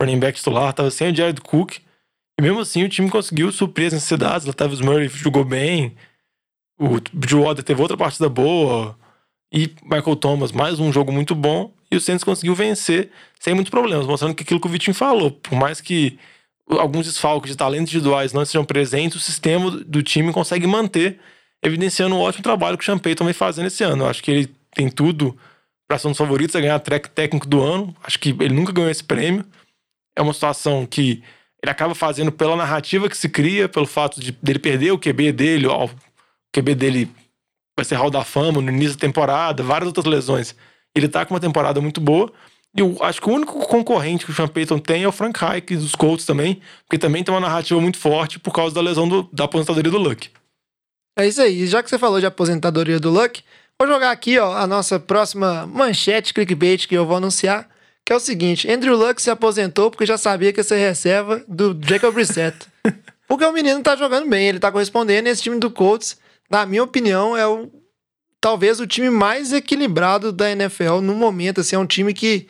[0.00, 0.70] running back titular.
[0.70, 1.78] Estava sem o Jared Cook.
[2.38, 4.46] E mesmo assim o time conseguiu suprir as necessidades.
[4.46, 5.96] Latavius Murray jogou bem.
[6.78, 8.96] O Bridgewater teve outra partida boa.
[9.52, 11.72] E Michael Thomas, mais um jogo muito bom.
[11.90, 15.30] E o Saints conseguiu vencer sem muitos problemas, mostrando que aquilo que o Vitinho falou.
[15.30, 16.18] Por mais que
[16.68, 21.18] alguns desfalques de talentos individuais não estejam presentes, o sistema do time consegue manter,
[21.62, 24.04] evidenciando o ótimo trabalho que o Sean Payton vem fazendo esse ano.
[24.04, 25.36] Eu acho que ele tem tudo
[25.86, 27.94] para ser um dos favoritos a ganhar track técnico do ano.
[28.02, 29.44] Acho que ele nunca ganhou esse prêmio.
[30.16, 31.22] É uma situação que
[31.62, 35.32] ele acaba fazendo pela narrativa que se cria, pelo fato de dele perder o QB
[35.32, 35.90] dele, ó, o
[36.52, 37.10] QB dele
[37.76, 40.54] vai ser Hall da Fama no início da temporada, várias outras lesões.
[40.94, 42.32] Ele tá com uma temporada muito boa.
[42.76, 45.38] E eu acho que o único concorrente que o Sean Payton tem é o Frank
[45.38, 49.08] Reich dos Colts também, porque também tem uma narrativa muito forte por causa da lesão
[49.08, 50.30] do, da aposentadoria do Luck.
[51.18, 51.66] É isso aí.
[51.66, 53.42] Já que você falou de aposentadoria do Luck,
[53.76, 57.68] vou jogar aqui ó, a nossa próxima manchete clickbait que eu vou anunciar,
[58.06, 61.44] que é o seguinte: Andrew Luck se aposentou porque já sabia que ia ser reserva
[61.48, 62.56] do Jacob Brissett.
[63.26, 66.16] porque o menino tá jogando bem, ele tá correspondendo e esse time do Colts,
[66.48, 67.68] na minha opinião, é o
[68.40, 72.46] talvez o time mais equilibrado da NFL no momento, assim, é um time que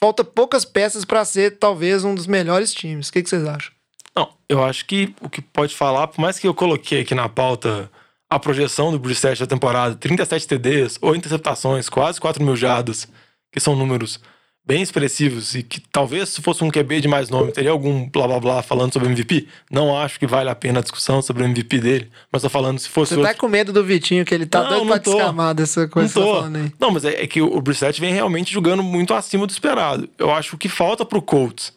[0.00, 3.08] falta poucas peças para ser talvez um dos melhores times.
[3.08, 3.70] O que, que vocês acham?
[4.16, 7.28] Não, eu acho que o que pode falar, por mais que eu coloquei aqui na
[7.28, 7.90] pauta
[8.30, 13.08] a projeção do Brissett da temporada, 37 TDs, 8 interceptações, quase 4 mil jardas,
[13.50, 14.20] que são números
[14.66, 18.26] bem expressivos e que talvez se fosse um QB de mais nome teria algum blá
[18.26, 19.48] blá blá falando sobre MVP.
[19.70, 22.78] Não acho que vale a pena a discussão sobre o MVP dele, mas tô falando
[22.78, 23.40] se fosse Você tá outro...
[23.40, 25.14] com medo do Vitinho, que ele tá Não, doido não pra tô.
[25.14, 26.36] descamar dessa coisa Não tá tô.
[26.40, 26.72] falando aí.
[26.78, 30.06] Não, mas é, é que o Brissett vem realmente jogando muito acima do esperado.
[30.18, 31.72] Eu acho que falta pro Colts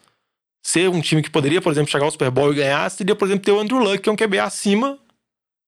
[0.61, 3.25] ser um time que poderia, por exemplo, chegar ao Super Bowl e ganhar, seria, por
[3.25, 4.97] exemplo, ter o Andrew Luck, que é um QB acima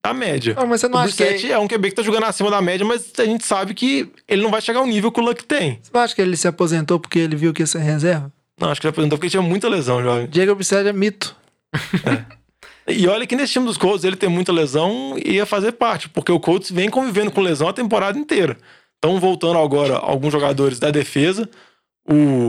[0.06, 0.54] da média.
[0.58, 2.52] Ah, mas você não o acha que Brissett é um QB que tá jogando acima
[2.52, 5.24] da média, mas a gente sabe que ele não vai chegar ao nível que o
[5.24, 5.80] Luck tem.
[5.82, 8.32] Você não acha que ele se aposentou porque ele viu que ia ser reserva?
[8.60, 10.28] Não, acho que ele apresentou porque ele tinha muita lesão, jovem.
[10.28, 11.36] Diego Brissett é mito.
[12.88, 16.10] E olha que nesse time dos Colts ele tem muita lesão e ia fazer parte,
[16.10, 18.58] porque o Colts vem convivendo com lesão a temporada inteira.
[18.98, 21.50] Então, voltando agora, alguns jogadores da defesa,
[22.10, 22.48] o.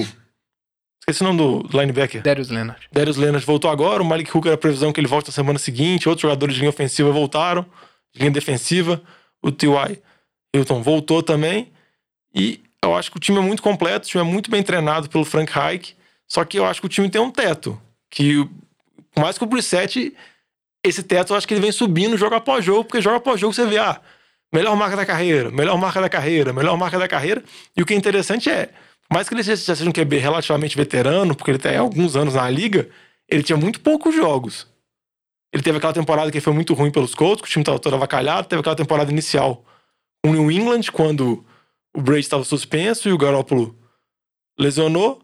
[1.05, 1.37] Esqueci o nome
[1.69, 2.23] do linebacker.
[2.23, 2.89] Darius Leonard.
[2.91, 6.09] Darius Leonard voltou agora, o Malik Hooker, a previsão que ele volte na semana seguinte,
[6.09, 7.67] outros jogadores de linha ofensiva voltaram,
[8.15, 9.03] de linha defensiva,
[9.43, 9.99] o T.Y.
[10.55, 11.71] Hilton voltou também,
[12.35, 15.11] e eu acho que o time é muito completo, o time é muito bem treinado
[15.11, 15.95] pelo Frank Reich,
[16.27, 17.79] só que eu acho que o time tem um teto,
[18.11, 18.43] que
[19.13, 20.17] por mais que o Brissett,
[20.83, 23.53] esse teto eu acho que ele vem subindo jogo após jogo, porque jogo após jogo
[23.53, 24.01] você vê, ah,
[24.51, 27.45] melhor marca da carreira, melhor marca da carreira, melhor marca da carreira,
[27.77, 28.71] e o que é interessante é,
[29.13, 32.49] mais que ele já seja um QB relativamente veterano, porque ele tem alguns anos na
[32.49, 32.89] liga,
[33.29, 34.67] ele tinha muito poucos jogos.
[35.53, 37.95] Ele teve aquela temporada que foi muito ruim pelos Colts, que o time estava todo
[37.95, 39.65] avacalhado, teve aquela temporada inicial
[40.23, 41.45] com o New England, quando
[41.95, 43.79] o Brady estava suspenso e o Garoppolo
[44.59, 45.23] lesionou,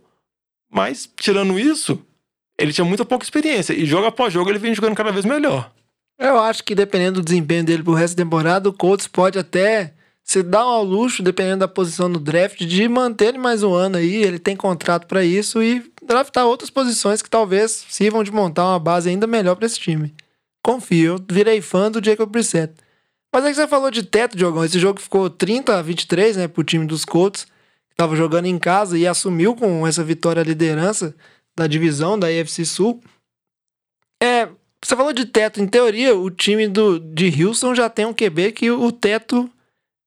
[0.71, 2.01] mas tirando isso,
[2.59, 5.73] ele tinha muita pouca experiência, e jogo após jogo ele vem jogando cada vez melhor.
[6.19, 9.95] Eu acho que dependendo do desempenho dele pro resto da temporada, o Colts pode até
[10.31, 13.97] se dar ao luxo, dependendo da posição no draft, de manter ele mais um ano
[13.97, 14.23] aí.
[14.23, 18.79] Ele tem contrato pra isso e draftar outras posições que talvez sirvam de montar uma
[18.79, 20.15] base ainda melhor pra esse time.
[20.63, 22.73] Confio, virei fã do Jacob Brissett.
[23.35, 24.65] Mas é que você falou de teto, Diogão.
[24.65, 27.47] Esse jogo ficou 30 a 23, né, pro time dos Colts,
[27.89, 31.13] que tava jogando em casa e assumiu com essa vitória a liderança
[31.59, 33.03] da divisão da AFC Sul.
[34.23, 34.49] É,
[34.81, 35.61] você falou de teto.
[35.61, 39.51] Em teoria, o time do, de Houston já tem um QB que o teto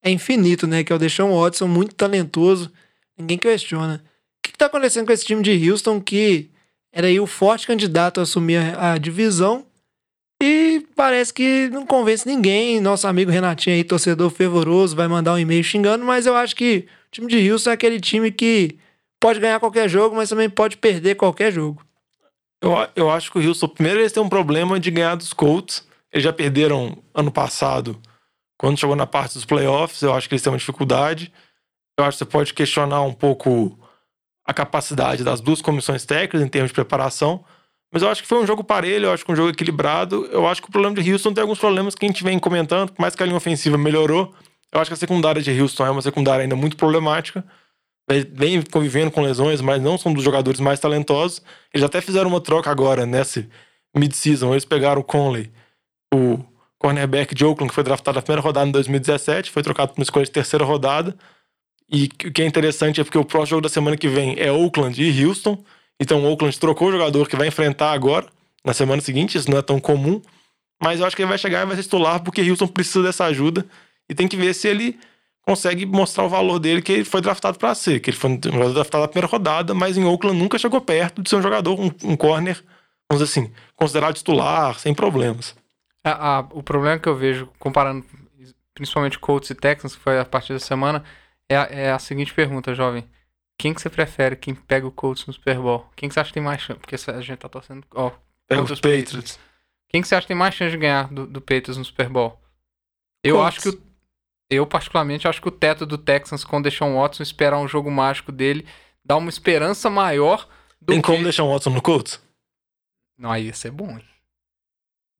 [0.04, 0.84] é infinito, né?
[0.84, 2.72] Que é o Deshaun Watson, muito talentoso.
[3.18, 4.04] Ninguém questiona.
[4.06, 6.50] O que, que tá acontecendo com esse time de Houston que
[6.92, 9.66] era aí o forte candidato a assumir a, a divisão
[10.42, 12.82] e parece que não convence ninguém.
[12.82, 16.86] Nosso amigo Renatinho aí, torcedor fervoroso, vai mandar um e-mail xingando, mas eu acho que
[17.08, 18.78] o time de Houston é aquele time que
[19.22, 21.82] pode ganhar qualquer jogo, mas também pode perder qualquer jogo.
[22.62, 25.88] Eu, eu acho que o Houston, primeiro, eles têm um problema de ganhar dos Colts.
[26.12, 27.98] Eles já perderam ano passado,
[28.58, 30.02] quando chegou na parte dos playoffs.
[30.02, 31.32] Eu acho que eles têm uma dificuldade.
[31.98, 33.78] Eu acho que você pode questionar um pouco
[34.46, 37.44] a capacidade das duas comissões técnicas em termos de preparação.
[37.94, 40.26] Mas eu acho que foi um jogo parelho, eu acho que um jogo equilibrado.
[40.32, 42.92] Eu acho que o problema de Houston tem alguns problemas que a gente vem comentando,
[42.92, 44.34] por mais que a linha ofensiva melhorou.
[44.72, 47.46] Eu acho que a secundária de Houston é uma secundária ainda muito problemática.
[48.10, 51.42] Vem- convivendo com lesões, mas não são dos jogadores mais talentosos.
[51.72, 53.48] Eles até fizeram uma troca agora, nessa
[53.96, 54.52] mid-season.
[54.52, 55.52] Eles pegaram o Conley,
[56.14, 56.44] o
[56.84, 60.04] cornerback de Oakland, que foi draftado na primeira rodada em 2017, foi trocado por uma
[60.04, 61.16] escolha de terceira rodada.
[61.90, 64.52] E o que é interessante é porque o próximo jogo da semana que vem é
[64.52, 65.64] Oakland e Houston.
[65.98, 68.28] Então o Oakland trocou o jogador que vai enfrentar agora,
[68.66, 70.22] na semana seguinte, isso não é tão comum.
[70.82, 73.24] Mas eu acho que ele vai chegar e vai ser titular porque Houston precisa dessa
[73.26, 73.66] ajuda.
[74.10, 75.00] E tem que ver se ele
[75.42, 78.02] consegue mostrar o valor dele que ele foi draftado para ser.
[78.02, 81.22] Que ele foi um jogador draftado na primeira rodada, mas em Oakland nunca chegou perto
[81.22, 82.62] de ser um jogador, um, um corner,
[83.10, 85.56] vamos dizer assim, considerado titular, sem problemas.
[86.04, 88.06] A- a- o problema que eu vejo, comparando
[88.74, 91.04] principalmente Colts e Texans, que foi a partir da semana,
[91.50, 93.08] é a, é a seguinte pergunta, jovem.
[93.58, 94.36] Quem que você prefere?
[94.36, 95.86] Quem pega o Colts no Super Bowl?
[95.96, 96.80] Quem que você acha que tem mais chance?
[96.80, 97.86] Porque a gente tá torcendo.
[97.94, 98.12] Ó,
[98.50, 99.40] contra os Patriots.
[99.90, 102.10] Quem que você acha que tem mais chance de ganhar do, do Patriots no Super
[102.10, 102.42] Bowl?
[103.24, 103.48] Eu Colts.
[103.58, 103.82] acho que o,
[104.50, 107.92] eu particularmente acho que o teto do Texans com o Deshaun Watson esperar um jogo
[107.92, 108.68] mágico dele
[109.06, 110.48] dá uma esperança maior
[110.82, 112.20] do Tem que como deixar um Watson no Colts?
[113.18, 113.92] Não, aí ia ser bom.
[113.92, 114.04] hein?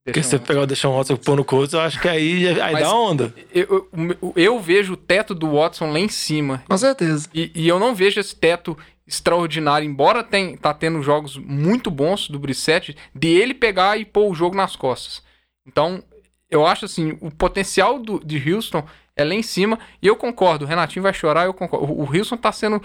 [0.06, 2.48] Porque se você pegar o Deshaun Watson e pôr no Colts, eu acho que aí,
[2.60, 3.34] aí Mas- dá onda.
[3.54, 6.62] eu, eu, eu vejo o teto do Watson lá em cima.
[6.68, 7.30] Com certeza.
[7.34, 12.28] E, e eu não vejo esse teto extraordinário, embora tem, tá tendo jogos muito bons
[12.28, 15.24] do Brissette, de ele pegar e pôr o jogo nas costas.
[15.66, 16.04] Então,
[16.50, 18.86] eu acho assim, o potencial do, de Houston
[19.16, 21.86] é lá em cima, e eu concordo, o Renatinho vai chorar, eu concordo.
[21.94, 22.82] O, o Houston tá sendo,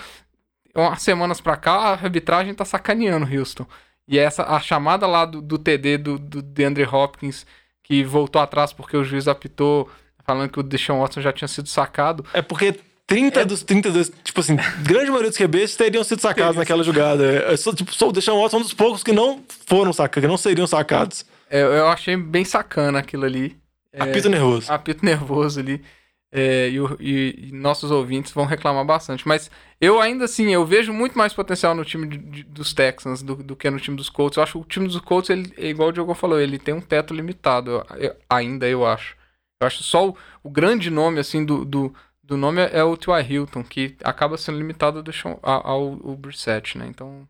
[0.75, 3.67] umas semanas pra cá, a arbitragem tá sacaneando o Houston.
[4.09, 7.45] E essa, a chamada lá do, do TD do, do DeAndre Hopkins,
[7.83, 9.91] que voltou atrás porque o juiz apitou,
[10.25, 12.75] falando que o Deshaun Watson já tinha sido sacado, É porque
[13.07, 17.25] 30 dos 32, tipo assim, grande maioria dos QBs teriam sido sacados naquela jogada.
[17.25, 20.21] É só, tipo, só o Deshaun Watson é um dos poucos que não foram sacados,
[20.23, 21.25] que não seriam sacados.
[21.51, 23.57] É, Eu, eu achei bem sacana aquilo ali.
[23.93, 24.71] É, Apito nervoso.
[24.71, 25.83] apito nervoso ali.
[26.31, 29.27] É, e, o- e- e nossos ouvintes vão reclamar bastante.
[29.27, 33.23] Mas eu ainda assim, eu vejo muito mais potencial no time de- de- dos Texans
[33.23, 34.37] do, do que no time dos Colts.
[34.37, 36.75] Eu acho que o time dos Colts, ele, é igual o Diogo falou, ele tem
[36.75, 37.71] um teto limitado.
[37.71, 39.17] eu- eu- ainda, eu acho.
[39.61, 43.23] Eu acho só o, o grande nome, assim, do, do, do nome é o T.Y.
[43.33, 45.03] Hilton, que acaba sendo limitado
[45.43, 46.87] ao, ao, ao Brissett, né?
[46.89, 47.27] Então,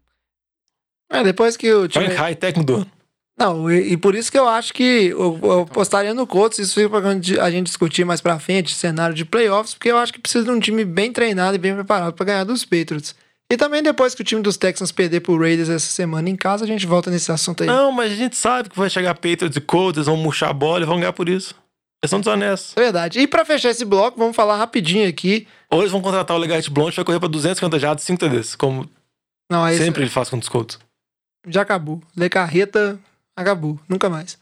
[1.11, 2.05] É, depois que o time.
[2.07, 2.91] Frank High, técnico do ano.
[3.39, 6.75] Não, e, e por isso que eu acho que eu, eu apostaria no Colts, isso
[6.75, 10.13] fica pra gente- a gente discutir mais pra frente, cenário de playoffs, porque eu acho
[10.13, 13.15] que precisa de um time bem treinado e bem preparado pra ganhar dos Patriots.
[13.51, 16.65] E também depois que o time dos Texans perder pro Raiders essa semana em casa,
[16.65, 17.67] a gente volta nesse assunto aí.
[17.67, 20.53] Não, mas a gente sabe que vai chegar Patriots e Colts, eles vão murchar a
[20.53, 21.55] bola e vão ganhar por isso.
[22.03, 22.77] Eles são desonestos.
[22.77, 23.19] É verdade.
[23.21, 25.49] E pra fechar esse bloco, vamos falar rapidinho aqui.
[25.71, 28.55] Ou eles vão contratar o Legate Blount e vai correr pra 250 jardas, 5 TDs,
[28.55, 28.89] como
[29.51, 30.79] Não, aí sempre ele faz com os Colts.
[31.47, 32.01] já acabou.
[32.17, 32.99] Lê carreta,
[33.39, 33.79] acabou.
[33.89, 34.37] Nunca mais.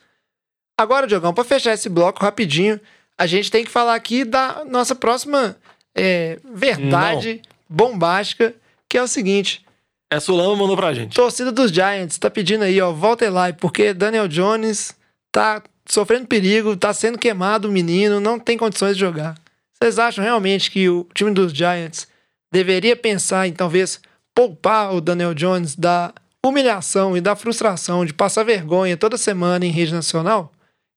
[0.79, 2.81] Agora, Diogão, pra fechar esse bloco rapidinho,
[3.19, 5.57] a gente tem que falar aqui da nossa próxima
[5.95, 8.55] é, verdade bombástica,
[8.89, 9.65] que é o seguinte.
[10.11, 11.15] Essa o Lama mandou pra gente.
[11.15, 14.95] Torcida dos Giants tá pedindo aí, ó, volta lá, porque Daniel Jones
[15.33, 19.35] tá sofrendo perigo, tá sendo queimado o menino, não tem condições de jogar.
[19.73, 22.07] Vocês acham realmente que o time dos Giants
[22.53, 24.01] deveria pensar em talvez
[24.35, 26.15] poupar o Daniel Jones da
[26.49, 30.53] humilhação e da frustração de passar vergonha toda semana em rede nacional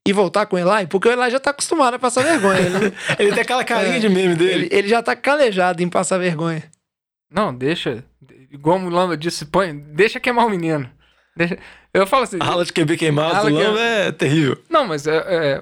[0.07, 0.87] e voltar com o Eli?
[0.87, 2.59] Porque o Eli já tá acostumado a passar vergonha.
[2.59, 4.65] Ele, Ele tem aquela carinha É, de meme dele.
[4.65, 6.63] ele, ele já tá calejado em passar vergonha.
[7.31, 8.03] Não, deixa.
[8.51, 10.89] Igual o Lamba disse, põe, deixa queimar o menino.
[11.37, 11.57] Deixa-
[11.93, 12.37] eu falo assim.
[12.39, 14.57] A ala de QB queimado do que- Lama é terrível.
[14.69, 15.61] Não, mas é, é,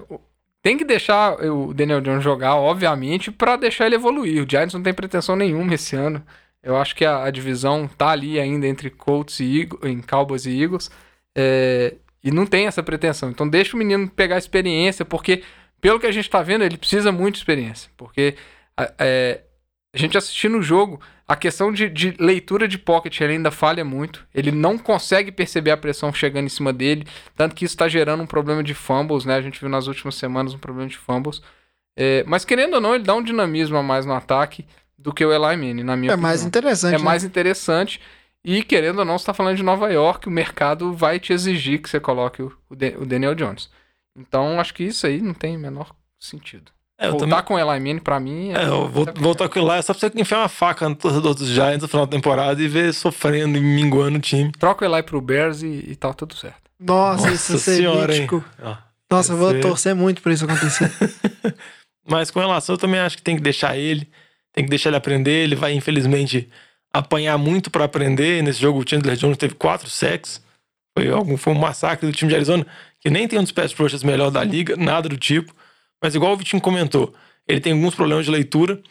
[0.63, 4.41] tem que deixar o Daniel Jones jogar, obviamente, pra deixar ele evoluir.
[4.43, 6.23] O Giants não tem pretensão nenhuma esse ano.
[6.67, 10.61] Eu acho que a, a divisão tá ali ainda entre Colts e Eagles, Cowboys e
[10.61, 10.91] Eagles.
[11.35, 13.29] é, e não tem essa pretensão.
[13.29, 15.43] Então deixa o menino pegar experiência, porque
[15.79, 17.89] pelo que a gente tá vendo, ele precisa muito de experiência.
[17.95, 18.35] Porque
[18.99, 19.41] é,
[19.93, 23.85] a gente assistindo o jogo, a questão de, de leitura de pocket ele ainda falha
[23.85, 24.27] muito.
[24.35, 27.07] Ele não consegue perceber a pressão chegando em cima dele.
[27.33, 29.35] Tanto que isso está gerando um problema de fumbles, né?
[29.35, 31.41] A gente viu nas últimas semanas um problema de fumbles.
[31.97, 34.65] É, mas querendo ou não, ele dá um dinamismo a mais no ataque
[34.97, 36.47] do que o Eli Manning, na minha É mais opinião.
[36.47, 36.95] interessante.
[36.95, 37.03] É né?
[37.03, 38.01] mais interessante.
[38.43, 41.81] E querendo ou não, você está falando de Nova York, o mercado vai te exigir
[41.81, 43.69] que você coloque o, o Dan- o Daniel Jones.
[44.17, 46.71] Então, acho que isso aí não tem o menor sentido.
[46.99, 47.43] É, Voltar também.
[47.45, 49.93] com o Eli Manning, pra mim, É, eu vou voltar com ele lá, é só
[49.93, 52.91] pra você enfiar uma faca no torcedor dos Giants no final da temporada e ver
[52.93, 54.51] sofrendo e minguando o time.
[54.53, 56.61] troca o Eli pro Bears e, e tá tudo certo.
[56.79, 58.21] Nossa, isso Nossa seria senhora, hein?
[58.21, 58.43] mítico.
[58.63, 58.75] Ó.
[59.11, 60.91] Nossa, eu vou ser- torcer muito pra isso acontecer.
[62.09, 64.09] Mas com relação, eu também acho que tem que deixar ele,
[64.57, 65.43] tem que deixar ele aprender.
[65.43, 66.49] Ele vai, infelizmente,
[66.91, 68.41] apanhar muito pra aprender.
[68.41, 70.41] Nesse jogo, o Chandler Jones teve quatro sacks.
[70.97, 72.65] Foi, algum, foi um massacre do time de Arizona,
[72.99, 75.53] que nem tem um dos pass rushers melhor da liga, nada do tipo.
[76.01, 77.13] Mas igual o Vitinho comentou,
[77.47, 78.81] ele tem alguns problemas de leitura.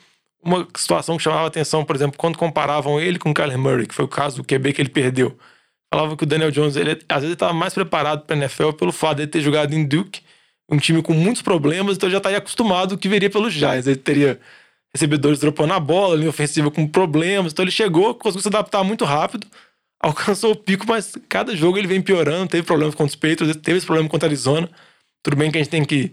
[0.40, 3.94] Uma situação que chamava atenção, por exemplo, quando comparavam ele com o Kyler Murray, que
[3.94, 5.36] foi o caso do QB que ele perdeu.
[5.92, 9.16] Falava que o Daniel Jones, ele, às vezes, estava mais preparado para NFL pelo fato
[9.16, 10.20] de ele ter jogado em Duke,
[10.68, 13.88] um time com muitos problemas, então já estaria acostumado o que viria pelos Giants.
[13.88, 14.38] Ele teria
[15.00, 19.04] recebedores dropando a bola, linha ofensiva com problemas, então ele chegou, conseguiu se adaptar muito
[19.04, 19.46] rápido,
[20.00, 23.78] alcançou o pico, mas cada jogo ele vem piorando, teve problemas contra os Patriots, teve
[23.78, 24.68] esse problema contra a Arizona.
[25.22, 26.12] Tudo bem que a gente tem que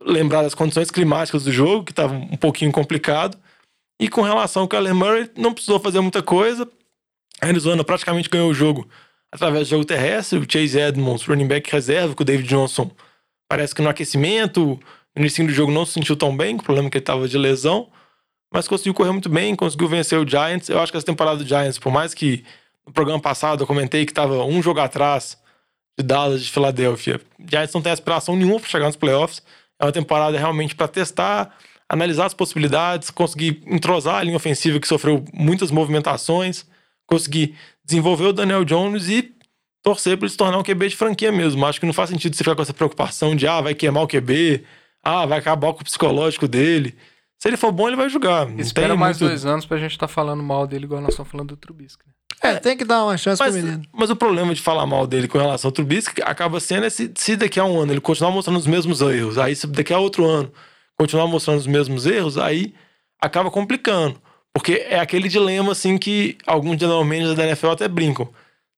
[0.00, 3.38] lembrar das condições climáticas do jogo, que estava um pouquinho complicado.
[4.00, 6.68] E com relação ao Kyler Murray, não precisou fazer muita coisa.
[7.40, 8.88] A Arizona praticamente ganhou o jogo
[9.30, 10.38] através do jogo terrestre.
[10.38, 12.90] O Chase Edmonds, running back reserva, com o David Johnson
[13.52, 14.80] parece que no aquecimento
[15.14, 17.36] No início do jogo não se sentiu tão bem, o problema que ele tava de
[17.36, 17.90] lesão,
[18.52, 20.68] mas conseguiu correr muito bem, conseguiu vencer o Giants.
[20.68, 22.44] Eu acho que essa temporada do Giants, por mais que
[22.86, 25.38] no programa passado eu comentei que tava um jogo atrás
[25.98, 29.42] de Dallas, de Filadélfia, Giants não tem aspiração nenhuma para chegar nos playoffs.
[29.80, 31.56] É uma temporada realmente para testar,
[31.88, 36.66] analisar as possibilidades, conseguir entrosar a linha ofensiva que sofreu muitas movimentações,
[37.06, 39.34] conseguir desenvolver o Daniel Jones e
[39.82, 41.66] torcer para ele se tornar um QB de franquia mesmo.
[41.66, 44.06] Acho que não faz sentido você ficar com essa preocupação de ah, vai queimar o
[44.08, 44.64] QB,
[45.02, 46.94] ah, vai acabar com o psicológico dele.
[47.42, 48.46] Se ele for bom, ele vai jogar.
[48.46, 51.10] Não Espera tem mais muito- dois anos pra gente tá falando mal dele, igual nós
[51.10, 52.04] estamos falando do Trubisky.
[52.06, 52.12] né?
[52.52, 53.82] É, tem que dar uma chance Mas, pro menino.
[53.92, 57.10] mas o problema de falar mal dele com relação ao Trubisky acaba sendo é se,
[57.16, 59.98] se daqui a um ano ele continuar mostrando os mesmos erros, aí se daqui a
[59.98, 60.52] outro ano
[60.96, 62.74] continuar mostrando os mesmos erros, aí
[63.20, 64.22] acaba complicando.
[64.54, 68.28] Porque é aquele dilema assim que alguns general managers da NFL até brincam.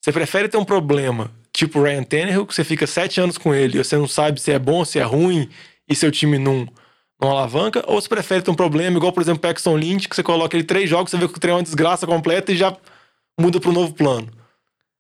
[0.03, 3.55] Você prefere ter um problema tipo o Ryan Tannehill, que você fica sete anos com
[3.55, 5.51] ele e você não sabe se é bom, se é ruim
[5.87, 6.67] e seu time não,
[7.21, 10.17] não alavanca, ou você prefere ter um problema igual, por exemplo, o Paxton Lynch, que
[10.17, 12.57] você coloca ele três jogos, você vê que o treino é uma desgraça completa e
[12.57, 12.77] já
[13.39, 14.29] muda para um novo plano.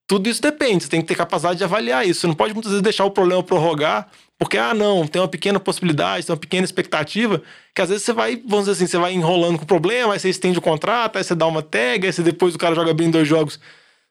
[0.07, 2.21] Tudo isso depende, você tem que ter capacidade de avaliar isso.
[2.21, 4.09] Você não pode muitas vezes deixar o problema prorrogar,
[4.39, 7.41] porque, ah, não, tem uma pequena possibilidade, tem uma pequena expectativa,
[7.75, 10.19] que às vezes você vai, vamos dizer assim, você vai enrolando com o problema, aí
[10.21, 12.93] você estende o contrato, aí você dá uma tag, aí você depois o cara joga
[12.93, 13.59] bem em dois jogos,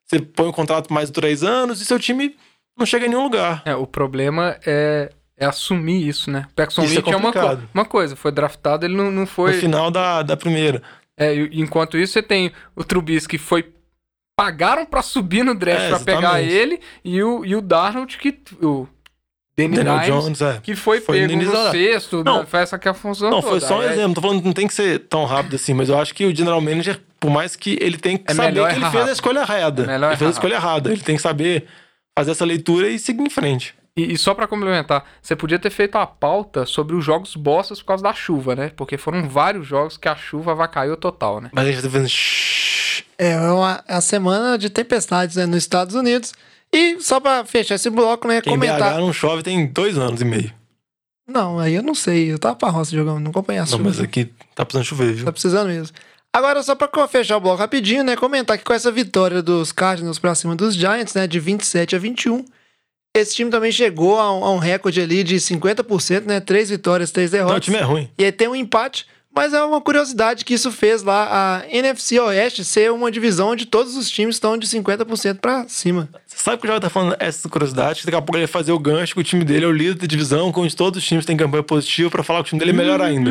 [0.06, 2.36] você põe o contrato mais de três anos e seu time
[2.78, 3.62] não chega em nenhum lugar.
[3.66, 5.12] É, o problema é,
[5.44, 6.48] é assumir isso, né?
[6.52, 9.22] O Paxton Isso é Lynch é, uma, co- uma coisa, foi draftado, ele não, não
[9.22, 9.54] No foi.
[9.54, 10.82] final da, da primeira.
[11.18, 13.72] É, enquanto isso, você tem o Trubisky que foi.
[14.36, 18.40] Pagaram pra subir no draft É, pra pegar ele, e o, e o Darnold que.
[18.64, 18.88] O
[19.56, 20.60] Danny Daniel Dimes, Jones, é.
[20.64, 22.40] que foi, Foi pego no sexto, Não.
[22.40, 23.68] né, foi essa que é a função Não, foi toda.
[23.68, 24.16] só um Aí- exemplo.
[24.16, 26.60] Tô falando não tem que ser tão rápido assim, mas eu acho que o general
[26.60, 29.10] manager, por mais que ele tem que É saber que ele fez a rápido.
[29.12, 29.92] escolha errada.
[29.92, 30.92] É ele fez a escolha errada.
[30.92, 31.68] Ele tem que saber
[32.18, 33.76] fazer essa leitura e seguir em frente.
[33.98, 37.80] E, e só pra complementar, você podia ter feito a pauta sobre os jogos bostas
[37.80, 38.72] por causa da chuva, né?
[38.76, 41.50] Porque foram vários jogos que a chuva avacaiu total, né?
[41.54, 42.10] Mas a gente tá fazendo.
[42.10, 43.04] shhh.
[43.18, 46.34] É uma, a semana de tempestades né, nos Estados Unidos.
[46.72, 48.42] E só pra fechar esse bloco, né?
[48.42, 48.94] Quem em comentar.
[48.96, 50.52] BH não chove tem dois anos e meio.
[51.28, 52.32] Não, aí eu não sei.
[52.34, 53.84] Eu tava pra roça jogando, não acompanhei a Não, chuva.
[53.84, 55.26] mas aqui tá precisando chover, viu?
[55.26, 55.96] Tá precisando mesmo.
[56.36, 58.16] Agora, só pra fechar o bloco rapidinho, né?
[58.16, 61.28] Comentar que com essa vitória dos Cardinals pra cima dos Giants, né?
[61.28, 62.44] De 27 a 21.
[63.16, 66.40] Esse time também chegou a um, a um recorde ali de 50%, né?
[66.40, 67.66] Três vitórias, três Não, o derrotas.
[67.66, 68.10] time é ruim.
[68.18, 69.06] E aí tem um empate,
[69.36, 73.68] mas é uma curiosidade que isso fez lá a NFC Oeste ser uma divisão onde
[73.68, 76.10] todos os times estão de 50% pra cima.
[76.26, 78.52] Você sabe que o Jovem tá falando essa curiosidade, que daqui a pouco ele vai
[78.52, 81.06] fazer o gancho, que o time dele é o líder da divisão, onde todos os
[81.06, 83.30] times têm campanha positiva, pra falar que o time dele é melhor ainda.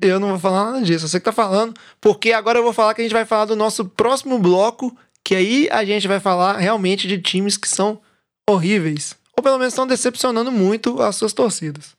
[0.00, 2.94] Eu não vou falar nada disso, você que tá falando, porque agora eu vou falar
[2.94, 6.56] que a gente vai falar do nosso próximo bloco, que aí a gente vai falar
[6.58, 8.00] realmente de times que são
[8.48, 9.16] horríveis.
[9.36, 11.96] Ou pelo menos estão decepcionando muito as suas torcidas.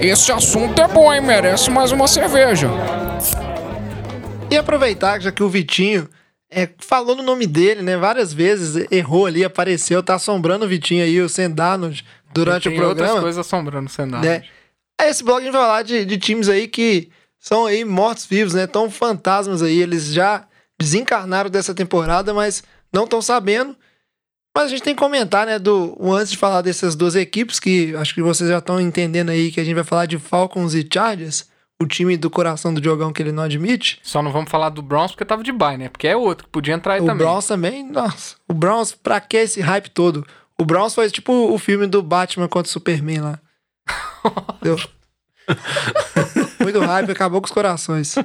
[0.00, 1.20] Esse assunto é bom, hein?
[1.20, 2.68] Merece mais uma cerveja.
[4.50, 6.08] E aproveitar, já que o Vitinho
[6.50, 7.96] é, falou no nome dele, né?
[7.96, 12.80] Várias vezes, errou ali, apareceu, tá assombrando o Vitinho aí, o Sendarnold, durante o Tem
[12.80, 13.20] outras programa.
[13.20, 14.28] coisas assombrando o cenário.
[14.28, 14.42] né?
[15.00, 17.08] Esse blog a gente vai falar de, de times aí que
[17.38, 18.66] são aí mortos-vivos, né?
[18.66, 20.44] Tão fantasmas aí, eles já
[20.78, 22.62] desencarnaram dessa temporada, mas
[22.92, 23.76] não estão sabendo.
[24.58, 27.94] Mas a gente tem que comentar, né, do antes de falar dessas duas equipes, que
[27.94, 30.84] acho que vocês já estão entendendo aí que a gente vai falar de Falcons e
[30.92, 31.48] Chargers,
[31.80, 34.00] o time do coração do jogão que ele não admite.
[34.02, 35.88] Só não vamos falar do Browns porque tava de bye, né?
[35.88, 37.24] Porque é outro que podia entrar aí O também.
[37.24, 38.34] Browns também, nossa.
[38.48, 40.26] O Browns, pra que esse hype todo?
[40.58, 43.38] O Browns foi tipo o filme do Batman contra o Superman lá.
[44.60, 44.76] Deu.
[46.58, 48.16] Muito hype, acabou com os corações.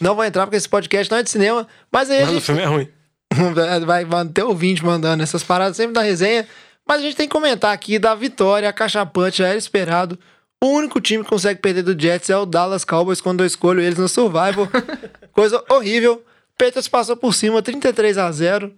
[0.00, 2.32] Não vou entrar porque esse podcast não é de cinema, mas aí a Mas o
[2.34, 2.88] gente filme é ruim.
[3.86, 6.46] vai, ter ouvinte mandando essas paradas sempre da resenha.
[6.86, 10.18] Mas a gente tem que comentar aqui da vitória, a cachapante já era esperado.
[10.62, 13.80] O único time que consegue perder do Jets é o Dallas Cowboys quando eu escolho
[13.80, 14.68] eles no Survival.
[15.32, 16.24] Coisa horrível.
[16.56, 18.72] Peters passou por cima, 33 a 0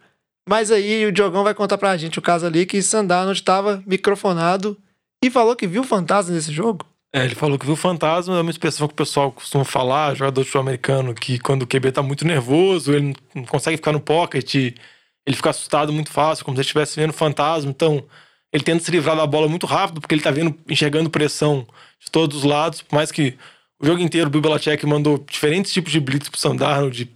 [0.49, 4.79] Mas aí o Diogão vai contar pra gente o caso ali que Sandarnold estava microfonado
[5.23, 6.87] e falou que viu fantasma nesse jogo.
[7.15, 10.41] É, ele falou que viu fantasma, é uma expressão que o pessoal costuma falar, jogador
[10.41, 14.01] de futebol americano, que quando o QB tá muito nervoso, ele não- consegue ficar no
[14.01, 17.71] pocket, ele fica assustado muito fácil, como se ele estivesse vendo fantasma.
[17.71, 18.05] Então,
[18.53, 21.65] ele tenta se livrar da bola muito rápido, porque ele tá vendo, enxergando pressão
[22.01, 23.39] de todos os lados, por mais que
[23.81, 24.43] o jogo inteiro o Bill
[24.89, 27.11] mandou diferentes tipos de blitz pro Sandarnold,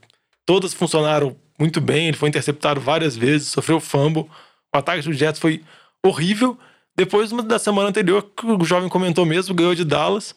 [0.47, 4.23] todas funcionaram muito bem, ele foi interceptado várias vezes, sofreu fumble,
[4.73, 5.63] o ataque do Jets foi
[6.05, 6.57] horrível,
[6.99, 10.35] depois da semana anterior, que o jovem comentou mesmo, ganhou de Dallas.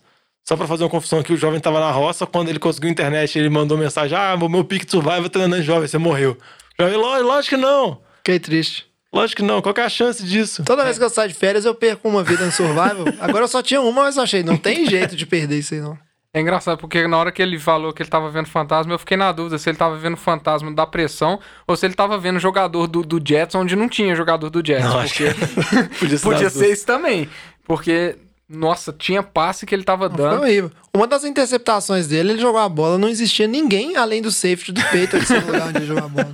[0.47, 2.91] Só pra fazer uma confusão aqui, o jovem tava na roça, quando ele conseguiu a
[2.91, 6.37] internet, ele mandou mensagem: Ah, meu pique de survival tá andando jovem, você morreu.
[6.79, 7.99] O jovem, lógico, que não.
[8.17, 8.85] Fiquei triste.
[9.11, 9.61] Lógico que não.
[9.61, 10.63] Qual que é a chance disso?
[10.63, 13.05] Toda vez que eu saio de férias, eu perco uma vida no Survival.
[13.19, 15.81] Agora eu só tinha uma, mas eu achei, não tem jeito de perder isso aí,
[15.81, 15.97] não.
[16.33, 19.17] É engraçado, porque na hora que ele falou que ele tava vendo fantasma, eu fiquei
[19.17, 22.87] na dúvida se ele tava vendo fantasma da pressão ou se ele tava vendo jogador
[22.87, 24.85] do, do Jets onde não tinha jogador do Jets.
[24.85, 26.23] Não, porque que podia ser.
[26.23, 27.29] podia ser isso também.
[27.65, 28.15] Porque,
[28.47, 30.41] nossa, tinha passe que ele tava Foi dando.
[30.43, 30.71] horrível.
[30.95, 34.81] Uma das interceptações dele, ele jogou a bola, não existia ninguém além do safety do
[34.85, 36.33] peito no lugar onde ele jogou a bola.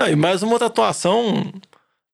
[0.00, 1.52] Não, e mais uma outra atuação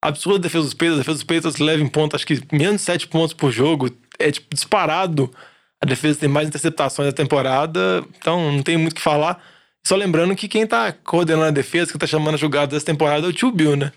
[0.02, 0.96] absurda da defesa dos Peitos.
[0.96, 3.88] A defesa dos Peitos leva em ponto, acho que menos de 7 pontos por jogo.
[4.18, 5.30] É tipo, disparado.
[5.87, 9.41] A defesa tem mais interceptações da temporada, então não tem muito o que falar.
[9.87, 13.24] Só lembrando que quem tá coordenando a defesa, que tá chamando a jogada dessa temporada
[13.24, 13.93] é o tio Bill, né?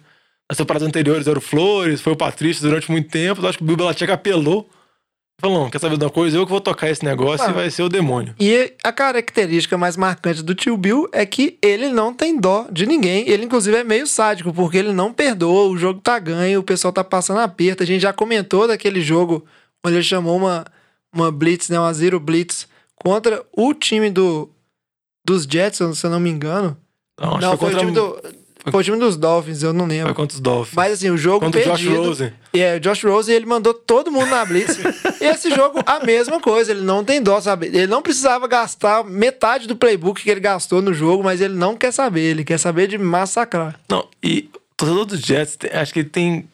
[0.47, 3.41] Nas temporadas anteriores era o Flores, foi o Patrício durante muito tempo.
[3.41, 4.69] Eu acho que o Bill Belichick apelou.
[5.41, 6.37] Falou, não, quer saber de uma coisa?
[6.37, 7.49] Eu que vou tocar esse negócio Ah.
[7.49, 8.35] e vai ser o demônio.
[8.39, 12.85] E a característica mais marcante do tio Bill é que ele não tem dó de
[12.85, 13.27] ninguém.
[13.27, 16.93] Ele, inclusive, é meio sádico, porque ele não perdoa, o jogo tá ganho, o pessoal
[16.93, 17.81] tá passando aperto.
[17.81, 19.43] A gente já comentou daquele jogo
[19.83, 20.65] onde ele chamou uma,
[21.13, 24.49] uma blitz, né, uma zero blitz, contra o time do,
[25.25, 26.77] dos Jets, se eu não me engano.
[27.19, 28.21] Não, acho não, que foi, foi, o time do,
[28.71, 30.13] foi o time dos Dolphins, eu não foi lembro.
[30.13, 30.75] contra os Dolphins.
[30.75, 32.03] Mas assim, o jogo contra o Josh perdido.
[32.03, 32.33] Rosen.
[32.53, 34.77] E é, o Josh Rose, ele mandou todo mundo na blitz.
[35.21, 36.71] e esse jogo, a mesma coisa.
[36.71, 37.67] Ele não tem dó, sabe?
[37.67, 41.75] Ele não precisava gastar metade do playbook que ele gastou no jogo, mas ele não
[41.75, 42.21] quer saber.
[42.21, 43.79] Ele quer saber de massacrar.
[43.89, 46.49] Não, e o torcedor dos Jets, acho que ele tem.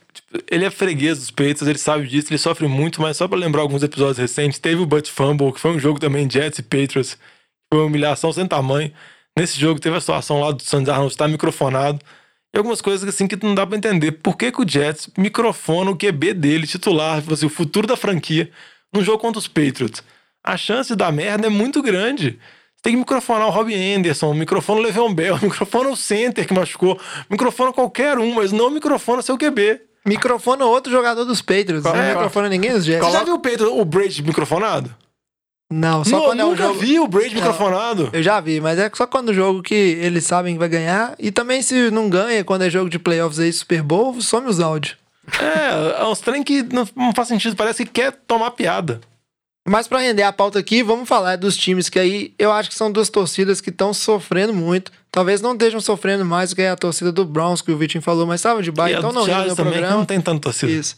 [0.50, 3.62] Ele é freguês dos peitos, ele sabe disso, ele sofre muito, mas só pra lembrar
[3.62, 7.18] alguns episódios recentes, teve o Butt Fumble, que foi um jogo também Jets e Patriots,
[7.72, 8.92] foi uma humilhação sem tamanho.
[9.38, 12.00] Nesse jogo teve a situação lá do Sands Arnold estar microfonado.
[12.54, 14.14] E algumas coisas assim que não dá pra entender.
[14.14, 17.98] Por que, que o Jets microfona o QB dele, titular, tipo assim, o futuro da
[17.98, 18.50] franquia,
[18.94, 20.02] num jogo contra os Patriots?
[20.42, 22.40] A chance dar merda é muito grande.
[22.76, 26.54] Você tem que microfonar o Robbie Anderson, microfona o Le'Veon Bell, microfona o center que
[26.54, 26.98] machucou,
[27.30, 29.82] microfona qualquer um, mas não microfona seu QB.
[30.06, 31.84] Microfona outro jogador dos Patriots.
[31.84, 33.06] Não É, microfona ninguém dos Jets.
[33.06, 34.94] Você já viu o, Pedro, o Brady microfonado?
[35.72, 36.80] Não, só Não, quando é um nunca jogo.
[36.80, 37.42] vi o Brady Não.
[37.42, 38.10] microfonado.
[38.14, 41.16] Eu já vi, mas é só quando o jogo que eles sabem que vai ganhar.
[41.18, 44.60] E também se não ganha, quando é jogo de playoffs aí, Super Bowl, some os
[44.60, 44.96] áudios.
[45.42, 49.02] É, é uns trem que não, não faz sentido, parece que quer tomar piada.
[49.68, 52.76] Mas pra render a pauta aqui, vamos falar dos times que aí eu acho que
[52.76, 54.92] são duas torcidas que estão sofrendo muito.
[55.12, 58.28] Talvez não estejam sofrendo mais do que a torcida do Browns, que o Vitinho falou,
[58.28, 59.90] mas estava de baixo, então não riu no programa.
[59.90, 60.72] não tem tanto torcida.
[60.72, 60.98] Isso.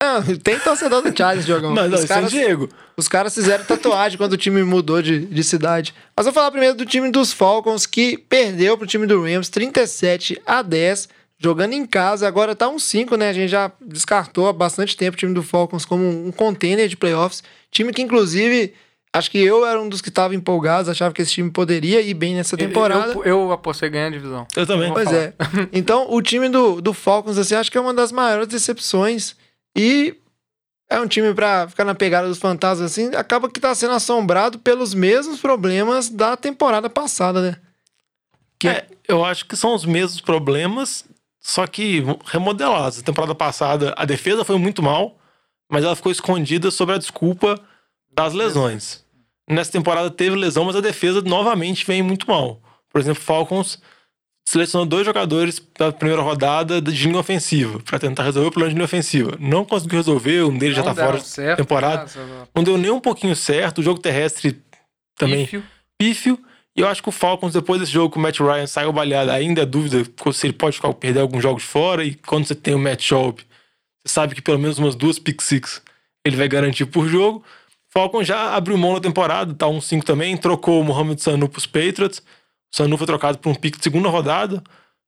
[0.00, 1.74] Ah, tem torcedor do Chargers, Diogão.
[1.74, 2.68] Mas não, os, é caras, Diego.
[2.96, 5.92] os caras fizeram tatuagem quando o time mudou de, de cidade.
[6.16, 10.40] Mas vou falar primeiro do time dos Falcons, que perdeu pro time do Rams 37
[10.46, 11.08] a 10,
[11.38, 12.26] jogando em casa.
[12.26, 13.30] Agora tá um 5, né?
[13.30, 16.96] A gente já descartou há bastante tempo o time do Falcons como um contender de
[16.96, 17.42] playoffs.
[17.70, 18.74] Time que, inclusive,
[19.12, 22.14] acho que eu era um dos que estava empolgados, achava que esse time poderia ir
[22.14, 23.12] bem nessa temporada.
[23.12, 24.46] Eu, eu apostei ganhar a divisão.
[24.56, 24.92] Eu também.
[24.92, 25.32] Pois é.
[25.72, 29.36] Então, o time do, do Falcons, assim, acho que é uma das maiores decepções.
[29.76, 30.16] E
[30.90, 34.58] é um time pra ficar na pegada dos fantasmas, assim, acaba que tá sendo assombrado
[34.58, 37.56] pelos mesmos problemas da temporada passada, né?
[38.58, 41.04] Que É, eu acho que são os mesmos problemas,
[41.48, 42.98] só que remodelados.
[42.98, 45.16] A temporada passada, a defesa foi muito mal,
[45.70, 47.58] mas ela ficou escondida sob a desculpa
[48.12, 49.02] das lesões.
[49.48, 52.60] Nessa temporada teve lesão, mas a defesa novamente vem muito mal.
[52.90, 53.80] Por exemplo, Falcons
[54.46, 58.74] selecionou dois jogadores da primeira rodada de linha ofensiva para tentar resolver o problema de
[58.74, 59.34] linha ofensiva.
[59.40, 62.10] Não conseguiu resolver, um deles já Não tá fora deram de certo, temporada.
[62.54, 63.78] Não deu nem um pouquinho certo.
[63.78, 64.62] O jogo terrestre
[65.16, 65.64] também Pífio.
[65.96, 66.38] pífio.
[66.78, 69.32] E eu acho que o Falcons, depois desse jogo que o Matt Ryan saiu baleado,
[69.32, 72.04] ainda é dúvida se ele pode ficar, perder alguns jogos fora.
[72.04, 75.42] E quando você tem o Matt Schaub, você sabe que pelo menos umas duas pick
[75.42, 75.82] six
[76.24, 77.42] ele vai garantir por jogo.
[77.92, 82.20] Falcons já abriu mão na temporada, tá 1-5 também, trocou o Mohamed Sanu pros Patriots.
[82.72, 84.62] O Sanu foi trocado por um pick de segunda rodada,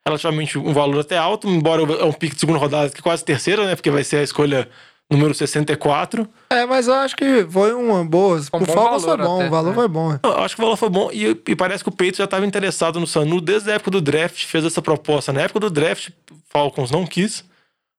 [0.05, 3.25] relativamente um valor até alto, embora é um pick de segunda rodada que é quase
[3.25, 3.77] terceira, né?
[3.77, 4.69] Porque vai ser a escolha
[5.11, 6.29] número 64.
[6.51, 8.37] É, mas eu acho que foi uma boa.
[8.37, 9.75] Um o bom Falcons foi bom, até, o valor né?
[9.75, 10.19] foi bom.
[10.23, 12.47] Eu acho que o valor foi bom e, e parece que o Patriots já estava
[12.47, 15.33] interessado no Sanu desde a época do draft, fez essa proposta.
[15.33, 17.45] Na época do draft, o Falcons não quis.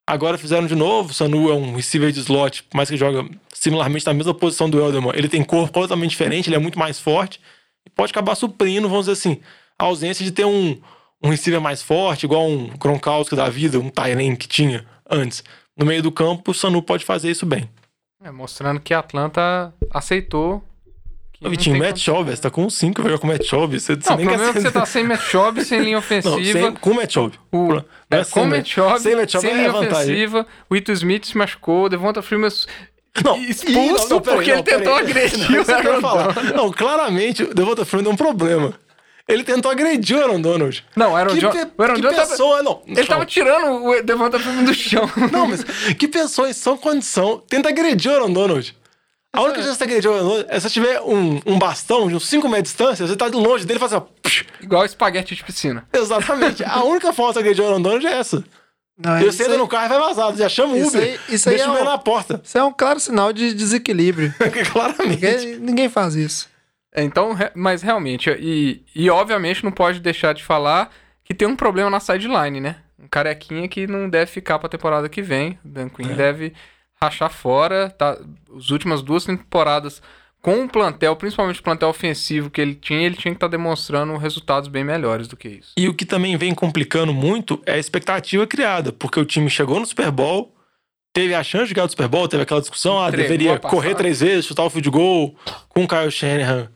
[0.06, 1.10] Agora fizeram de novo.
[1.10, 4.80] O Sanu é um receiver de slot, mas que joga similarmente na mesma posição do
[4.80, 5.12] Elderman.
[5.14, 7.40] Ele tem corpo completamente diferente, ele é muito mais forte
[7.86, 9.40] e pode acabar suprindo, vamos dizer assim,
[9.78, 10.80] a ausência de ter um,
[11.22, 15.44] um receiver mais forte, igual um Gronkowski da vida, um Tyrene que tinha antes.
[15.76, 17.68] No meio do campo, o Sanu pode fazer isso bem.
[18.22, 20.62] É, mostrando que a Atlanta aceitou.
[21.32, 23.44] que O não Vitinho, Matt Schaub, você tá com 5, vai jogar com o Matt
[23.44, 23.72] Schaub.
[23.80, 25.92] Você, você Não, o nem problema é que você tá sem Matt Schaub, sem linha
[25.96, 26.38] Não, ofensiva.
[26.60, 27.32] sem, com o Matt Schaub.
[27.50, 29.72] O, Não é é, sem com o Matt- Schaub, sem Matt Schaub sem é linha
[29.74, 32.50] ofensiva, o Ito Smith se machucou, o Devonta Freeman
[33.24, 36.42] Não, expulso não, não, porque não, ele tentou agredir Não, o Aaron falar.
[36.54, 38.74] Não, claramente o Devonta Freeman é um problema.
[39.32, 40.84] Ele tentou agredir o Aaron Donald.
[40.94, 41.64] Não, o Aaron que Jones.
[41.64, 42.82] pe- O Aaron que Jones tava- pessoa, não.
[42.86, 45.10] Ele tava tirando o Devonta Freeman do chão.
[45.32, 45.64] Não, mas
[45.98, 48.76] que pessoa em sã condição tenta agredir o Aaron Donald?
[49.34, 52.06] A única chance de agredir o Aaron Donald é se você tiver um, um bastão
[52.08, 54.42] de uns 5 metros de distância, você tá de longe dele e faz assim, ó.
[54.62, 55.86] Igual espaguete de piscina.
[55.92, 56.62] Exatamente.
[56.64, 58.44] A única forma de agredir o Aaron Donald é essa.
[59.02, 60.36] Não, Ele isso, senta aí, no carro e vai vazado.
[60.36, 61.02] Já chama o Isso Uber.
[61.02, 62.40] aí- isso aí deixa é o Uber um- na porta.
[62.44, 64.34] isso é um claro sinal de desequilíbrio.
[64.70, 65.16] Claramente.
[65.18, 66.46] Porque ninguém faz isso.
[66.94, 70.90] É, Então, mas realmente, e, e obviamente não pode deixar de falar
[71.24, 72.76] que tem um problema na sideline, né?
[72.98, 75.58] Um carequinha que não deve ficar pra temporada que vem.
[75.64, 76.52] O Dan Quinn deve
[77.00, 77.90] rachar fora.
[77.90, 78.18] Tá,
[78.56, 80.02] as últimas duas temporadas
[80.40, 84.16] com o plantel, principalmente o plantel ofensivo que ele tinha, ele tinha que estar demonstrando
[84.16, 85.72] resultados bem melhores do que isso.
[85.76, 89.78] E o que também vem complicando muito é a expectativa criada, porque o time chegou
[89.78, 90.52] no Super Bowl,
[91.12, 93.94] teve a chance de ganhar o Super Bowl, teve aquela discussão, ah, Entregou deveria correr
[93.94, 95.36] três vezes, chutar o field goal,
[95.68, 96.68] com o Kyle Shanahan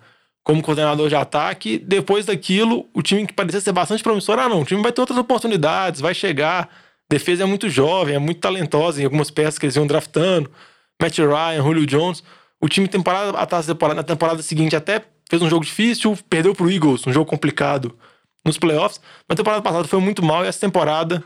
[0.46, 1.76] como coordenador de ataque.
[1.76, 5.00] Depois daquilo, o time que parecia ser bastante promissor, ah não, o time vai ter
[5.00, 6.70] outras oportunidades, vai chegar.
[7.10, 10.48] Defesa é muito jovem, é muito talentosa em algumas peças que eles iam draftando.
[11.02, 12.22] Matt Ryan, Julio Jones.
[12.60, 13.32] O time temporada,
[13.64, 17.98] temporada, na temporada seguinte até fez um jogo difícil, perdeu pro Eagles, um jogo complicado
[18.44, 19.00] nos playoffs.
[19.28, 21.24] Mas a temporada passada foi muito mal e essa temporada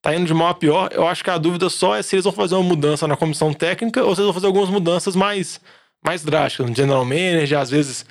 [0.00, 0.88] tá indo de mal a pior.
[0.92, 3.52] Eu acho que a dúvida só é se eles vão fazer uma mudança na comissão
[3.52, 5.60] técnica ou se eles vão fazer algumas mudanças mais,
[6.02, 6.70] mais drásticas.
[6.70, 8.06] No general manager, às vezes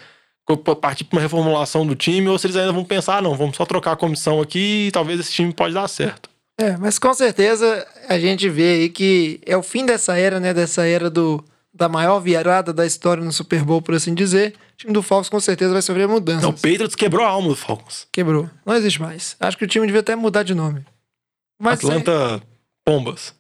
[0.58, 3.56] partir para uma reformulação do time, ou se eles ainda vão pensar, ah, não, vamos
[3.58, 6.30] só trocar a comissão aqui e talvez esse time pode dar certo.
[6.58, 10.54] É, mas com certeza a gente vê aí que é o fim dessa era, né?
[10.54, 11.44] Dessa era do,
[11.74, 14.54] da maior virada da história no Super Bowl, por assim dizer.
[14.74, 16.44] O time do Falcons com certeza vai sofrer mudanças.
[16.44, 18.08] Não, o Patriots quebrou a alma do Falcons.
[18.12, 18.50] Quebrou.
[18.66, 19.36] Não existe mais.
[19.40, 20.84] Acho que o time devia até mudar de nome.
[21.60, 22.42] Mas Atlanta
[22.86, 23.34] Pombas.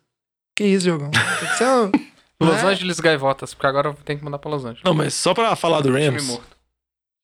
[0.55, 1.09] Que isso, jogão.
[1.12, 1.91] Tem que ser um-
[2.41, 2.66] Los É.
[2.66, 4.82] Angeles Gaivotas, porque agora tem que mandar pra Los Angeles.
[4.84, 6.51] Não, mas só pra falar do Time Rams, morto.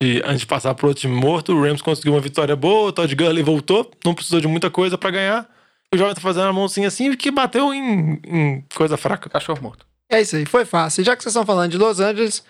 [0.02, 2.92] E antes de passar pro outro time morto, o Rams conseguiu uma vitória boa, o
[2.92, 5.50] Todd Gurley voltou, não precisou de muita coisa pra ganhar.
[5.94, 9.30] O Jovem tá fazendo a mãozinha assim que bateu em, em coisa fraca.
[9.30, 9.86] Cachorro morto.
[10.10, 11.04] É isso aí, foi fácil.
[11.04, 12.44] Já que vocês estão falando de Los Angeles,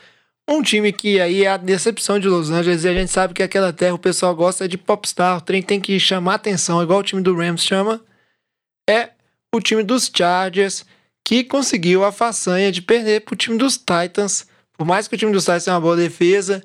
[0.49, 3.43] um time que aí é a decepção de Los Angeles, e a gente sabe que
[3.43, 7.03] aquela terra o pessoal gosta de popstar, o trem tem que chamar atenção, igual o
[7.03, 8.01] time do Rams chama,
[8.89, 9.09] é
[9.53, 10.85] o time dos Chargers,
[11.25, 14.47] que conseguiu a façanha de perder pro time dos Titans.
[14.77, 16.63] Por mais que o time dos Titans tenha uma boa defesa,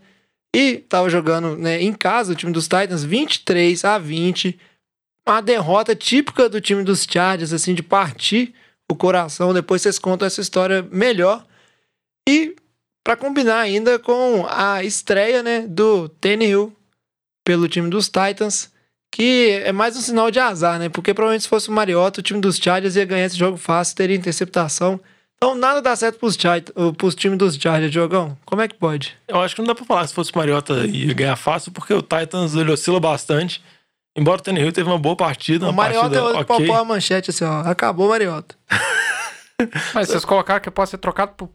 [0.55, 4.59] e tava jogando né, em casa, o time dos Titans, 23 a 20.
[5.26, 8.55] Uma derrota típica do time dos Chargers, assim, de partir
[8.90, 9.55] o coração.
[9.55, 11.46] Depois vocês contam essa história melhor.
[12.28, 12.55] E
[13.03, 16.76] para combinar ainda com a estreia, né, do Tannehill
[17.44, 18.70] pelo time dos Titans,
[19.11, 20.88] que é mais um sinal de azar, né?
[20.88, 23.96] Porque provavelmente se fosse o Mariota, o time dos Chargers ia ganhar esse jogo fácil,
[23.96, 25.00] teria interceptação.
[25.43, 26.38] Então nada dá certo pros,
[26.97, 28.38] pros times dos Chargers, jogão.
[28.45, 29.18] Como é que pode?
[29.26, 31.93] Eu acho que não dá pra falar se fosse o Mariota ia ganhar fácil, porque
[31.93, 33.61] o Titans ele oscila bastante.
[34.16, 36.57] Embora o Tannehill teve uma boa partida, uma o Mariota é ok.
[36.57, 36.70] okay.
[36.70, 37.62] a manchete assim, ó.
[37.62, 38.55] Acabou o Mariota.
[39.93, 41.51] Mas vocês colocaram que pode ser trocado pro,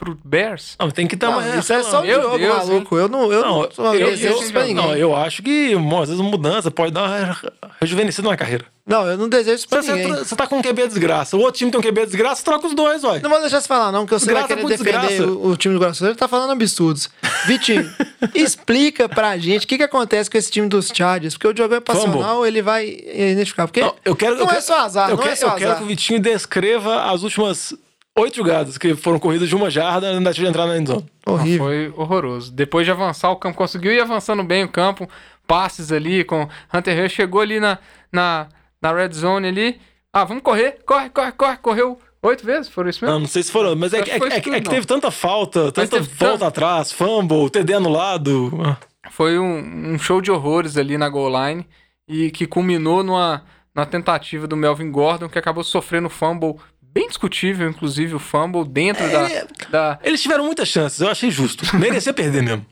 [0.00, 0.74] pro Bears?
[0.80, 2.98] Não, tem que Não, uma isso é só um Meu jogo, Deus, maluco.
[2.98, 4.74] Eu não, eu Não, não, sou eu, desejo eu, isso pra ninguém.
[4.74, 7.38] não, eu acho que às vezes uma mudança pode dar uma
[7.80, 8.64] rejuvenescida na carreira.
[8.86, 10.12] Não, eu não desejo isso pra Você, ninguém.
[10.16, 12.74] você tá com um QB desgraça, o outro time tem um QB desgraça, troca os
[12.74, 13.20] dois, ué.
[13.20, 15.30] Não vou deixar você falar, não, que você vai Desgraça querer defender desgraça.
[15.32, 15.96] o, o time do Guarani.
[16.00, 17.08] Ele tá falando absurdos.
[17.46, 17.88] Vitinho,
[18.34, 21.74] explica pra gente o que, que acontece com esse time dos Chargers, porque o jogo
[21.74, 23.66] é passional, ele vai identificar.
[23.66, 25.46] Porque Não, eu quero, não eu é quero- só azar, eu não quero, é só
[25.48, 25.78] Eu quero azar.
[25.78, 27.74] que o Vitinho descreva as últimas
[28.20, 31.06] oito jogadas que foram corridas de uma jarda antes de entrar na endzone.
[31.26, 31.66] Horrível.
[31.66, 32.52] Foi horroroso.
[32.52, 35.08] Depois de avançar o campo, conseguiu ir avançando bem o campo,
[35.46, 37.78] passes ali com Hunter Hill, chegou ali na,
[38.12, 38.48] na,
[38.80, 39.80] na red zone ali.
[40.12, 43.14] Ah, vamos correr, corre, corre, corre, correu oito vezes, foram isso mesmo?
[43.14, 44.68] Não, não sei se foram, mas é, que- é, foi que- é tudo, é que
[44.68, 48.50] teve tanta falta, tanta volta tanto- atrás, fumble, TD anulado.
[48.64, 48.76] Ah.
[49.10, 51.66] Foi um, um show de horrores ali na goal line
[52.08, 53.42] e que culminou numa,
[53.74, 56.56] numa tentativa do Melvin Gordon, que acabou sofrendo fumble,
[56.92, 59.08] bem discutível, inclusive, o fumble dentro É.
[59.10, 59.98] da, da.
[60.02, 61.64] Eles tiveram muitas chances, eu achei justo.
[61.76, 62.66] Merecia perder mesmo.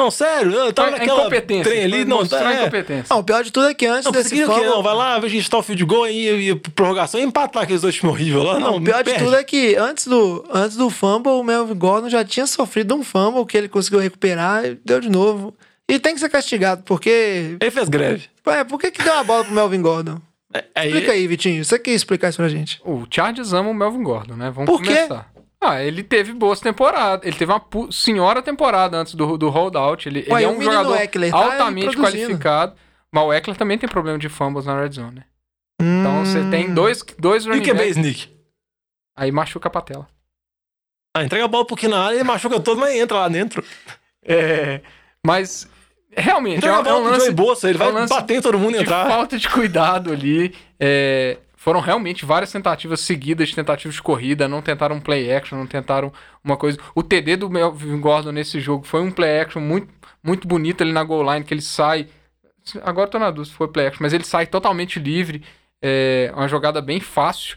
[0.00, 3.06] Não, sério, eu tava a naquela trem ali, não, a é, incompetência.
[3.10, 4.64] Não, o pior de tudo é que antes Não, desse fumble...
[4.64, 8.10] Não, vai lá, registrar o field goal e, e prorrogação e empatar aqueles dois times
[8.14, 8.54] horríveis lá.
[8.54, 11.74] Não, Não, o pior de tudo é que antes do, antes do fumble, o Melvin
[11.74, 15.54] Gordon já tinha sofrido um fumble que ele conseguiu recuperar e deu de novo.
[15.86, 17.58] E tem que ser castigado, porque...
[17.60, 18.28] Ele fez greve.
[18.46, 20.18] Ué, por que, que deu a bola pro Melvin Gordon?
[20.52, 21.64] É, Explica aí, Vitinho.
[21.64, 22.80] Você quer explicar isso pra gente?
[22.84, 24.50] O Chargers ama o Melvin Gordon, né?
[24.50, 24.94] Vamos Por quê?
[24.94, 25.30] começar.
[25.60, 27.26] Ah, ele teve boas temporadas.
[27.26, 30.08] Ele teve uma senhora temporada antes do, do holdout.
[30.08, 32.74] Ele, ele Ué, é o um jogador Eckler tá altamente qualificado.
[33.12, 35.24] Mas o Eckler também tem problema de fumbles na red zone, né?
[35.80, 36.50] Então você Hum.
[36.50, 38.28] tem dois, dois e o running QB backs, sneak?
[39.16, 40.08] aí machuca a patela.
[41.16, 43.64] Ah, entrega a bola um pouquinho na área, ele machuca todo, mas entra lá dentro.
[44.24, 44.80] É,
[45.26, 45.68] mas
[46.16, 47.20] Realmente, Então é, é um- lance...
[47.26, 49.06] Joey Bolsa, ele é um vai bater em todo mundo e entrar.
[49.08, 50.54] falta de cuidado ali.
[50.78, 55.56] É, foram realmente várias tentativas seguidas de tentativas de corrida, não tentaram um play action,
[55.58, 56.78] não tentaram uma coisa.
[56.94, 59.88] O TD do Melvin Gordon nesse jogo foi um play action muito,
[60.22, 62.08] muito bonito ali na goal line, que ele sai.
[62.82, 65.42] Agora eu tô na dúvida se foi play action, mas ele sai totalmente livre.
[65.82, 67.56] É uma jogada bem fácil.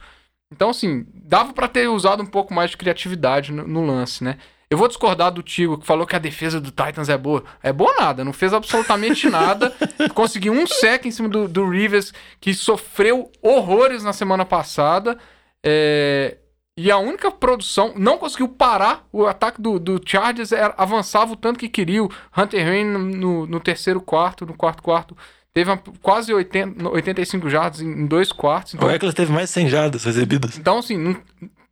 [0.52, 4.38] Então, assim, dava pra ter usado um pouco mais de criatividade no, no lance, né?
[4.74, 7.44] Eu vou discordar do Tigo, que falou que a defesa do Titans é boa.
[7.62, 9.72] É boa nada, não fez absolutamente nada.
[10.16, 12.12] Conseguiu um sec em cima do, do Rivers,
[12.42, 15.18] que sofreu horrores na semana passada.
[15.64, 16.38] É,
[16.76, 21.36] E a única produção, não conseguiu parar o ataque do, do Chargers, era- avançava o
[21.36, 22.04] tanto que queria.
[22.04, 25.16] O Hunter Rain no, no- terceiro quarto, no quarto quarto,
[25.54, 28.74] teve uma- quase 80, 85 jardas em, em dois quartos.
[28.74, 30.58] Então, O Eckler teve mais de 100 jardas recebidas.
[30.58, 31.16] então, assim, não-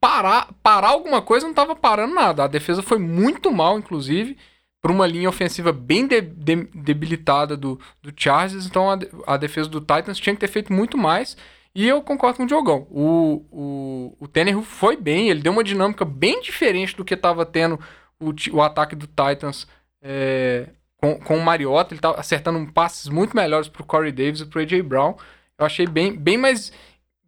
[0.02, 2.43] parar, parar alguma coisa não tava parando nada.
[2.43, 4.36] A defesa foi muito mal, inclusive,
[4.82, 8.66] por uma linha ofensiva bem de- de- debilitada do, do Chargers.
[8.66, 8.97] Então, a,
[9.28, 11.38] a defesa do Titans tinha que ter feito muito mais.
[11.74, 12.86] E eu concordo com o Diogão.
[12.89, 17.45] O, o, o Tannehill foi bem, ele deu uma dinâmica bem diferente do que estava
[17.45, 17.80] tendo
[18.20, 19.66] o, o ataque do Titans
[20.02, 21.93] é, com, com o Mariota.
[21.93, 24.82] Ele estava acertando passes muito melhores pro Corey Davis e pro A.J.
[24.82, 25.16] Brown.
[25.58, 26.74] Eu achei bem, bem mais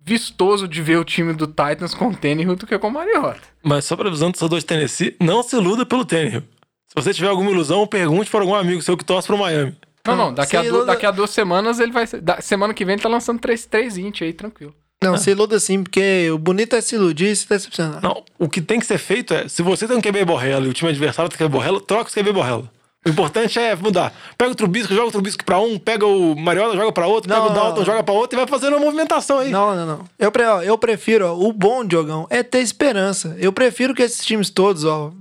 [0.06, 3.40] vistoso de ver o time do Titans com o Tannehill do que com o Mariota.
[3.64, 6.42] Mas só pra avisando do torcedor de Tennessee, não se iluda pelo Tannehill.
[6.88, 9.76] Se você tiver alguma ilusão, pergunte para algum amigo seu que torce pro Miami.
[10.06, 12.20] Não, não, daqui, a iluda- daqui a duas semanas ele vai ser.
[12.22, 14.76] da- semana que vem ele tá lançando 3, 3 int aí, tranquilo.
[15.02, 18.02] Não, se iluda sim, porque o bonito é se iludir e se decepcionar.
[18.02, 20.70] Não, o que tem que ser feito é, se você tem um QB borrela e
[20.70, 22.72] o time adversário tem QB borrela, troca os QB borrela.
[23.06, 24.14] O importante é mudar.
[24.38, 27.42] Pega o Trubisky, joga o Trubisky pra um, pega o Mariota, joga pra outro, Não,
[27.42, 27.86] pega o Dalton, não.
[27.86, 29.52] joga pra outro e vai fazendo uma movimentação aí.
[29.52, 30.06] Não, não, não.
[30.18, 33.36] Eu, pre- ó, eu prefiro, ó, o bom, Diogão, é ter esperança.
[33.40, 35.12] Eu prefiro que esses times todos, ó,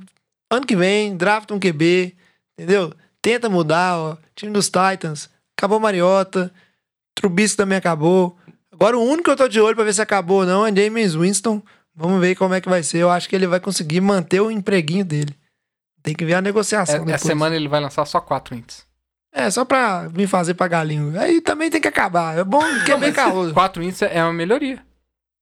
[0.50, 2.14] ano que vem, drafta um QB,
[2.56, 2.92] entendeu?
[3.20, 4.16] Tenta mudar, ó.
[4.36, 5.28] Time dos Titans,
[5.58, 6.52] acabou Mariota,
[7.16, 8.36] Trubisky também acabou.
[8.72, 10.74] Agora o único que eu tô de olho pra ver se acabou ou não é
[10.74, 11.60] James Winston.
[11.94, 12.98] Vamos ver como é que vai ser.
[12.98, 15.34] Eu acho que ele vai conseguir manter o empreguinho dele.
[16.02, 17.14] Tem que ver a negociação É, depois.
[17.14, 18.84] essa semana ele vai lançar só 4 ints.
[19.32, 21.18] É, só pra vir fazer pra galinho.
[21.18, 22.36] Aí também tem que acabar.
[22.36, 23.52] É bom que é bem calor.
[23.52, 24.82] 4 ints é uma melhoria.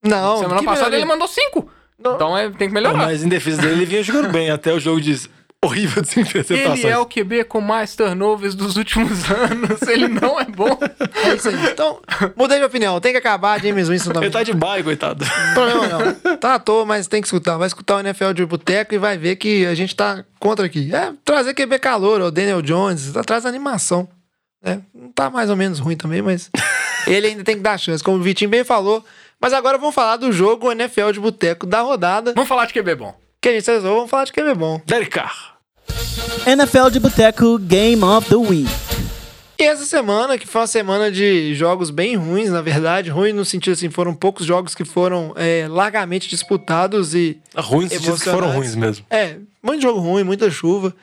[0.04, 0.98] Não, semana passada melhoria.
[0.98, 1.68] ele mandou 5.
[1.98, 2.14] Não.
[2.14, 2.96] Então é, tem que Não, melhorar.
[2.98, 5.28] mas em defesa dele, ele vinha jogando bem até o jogo de
[5.64, 6.80] horrível de interceptações.
[6.80, 9.82] Ele é o QB com mais turnovers dos últimos anos.
[9.82, 10.78] Ele não é bom.
[11.24, 11.54] É isso aí.
[11.70, 12.00] Então,
[12.36, 12.98] mudei de opinião.
[13.00, 14.26] Tem que acabar James Winston também.
[14.28, 15.24] Ele tá de baile, coitado.
[15.54, 16.36] Problema não.
[16.38, 17.58] Tá à toa, mas tem que escutar.
[17.58, 20.94] Vai escutar o NFL de boteco e vai ver que a gente tá contra aqui.
[20.94, 24.08] É, trazer QB calor, o Daniel Jones, traz animação.
[24.62, 24.80] né?
[24.94, 26.50] Não tá mais ou menos ruim também, mas
[27.06, 29.04] ele ainda tem que dar chance, como o Vitinho bem falou.
[29.38, 32.32] Mas agora vamos falar do jogo NFL de boteco da rodada.
[32.34, 33.14] Vamos falar de QB bom.
[33.42, 34.82] Que a gente resolveu, vamos falar de QB bom.
[34.84, 35.49] Derek Carr.
[36.46, 38.68] NFL de Boteco Game of the Week.
[39.60, 43.44] E essa semana, que foi uma semana de jogos bem ruins, na verdade, ruim no
[43.44, 48.74] sentido assim, foram poucos jogos que foram é, largamente disputados e Ruins que foram ruins
[48.74, 49.04] mesmo.
[49.10, 50.96] É, muito jogo ruim, muita chuva.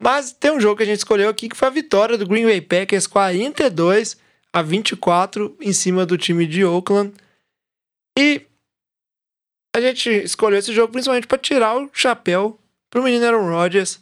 [0.00, 2.44] Mas tem um jogo que a gente escolheu aqui que foi a vitória do Green
[2.44, 4.16] Bay Packers 42
[4.52, 7.12] a 24 em cima do time de Oakland.
[8.16, 8.42] E
[9.74, 12.58] a gente escolheu esse jogo principalmente para tirar o chapéu
[12.88, 13.98] pro menino Aaron Rodgers.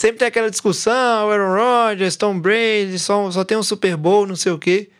[0.00, 4.36] Sempre tem aquela discussão, Aaron Rodgers, Tom Brady, só, só tem um Super Bowl, não
[4.36, 4.90] sei o quê.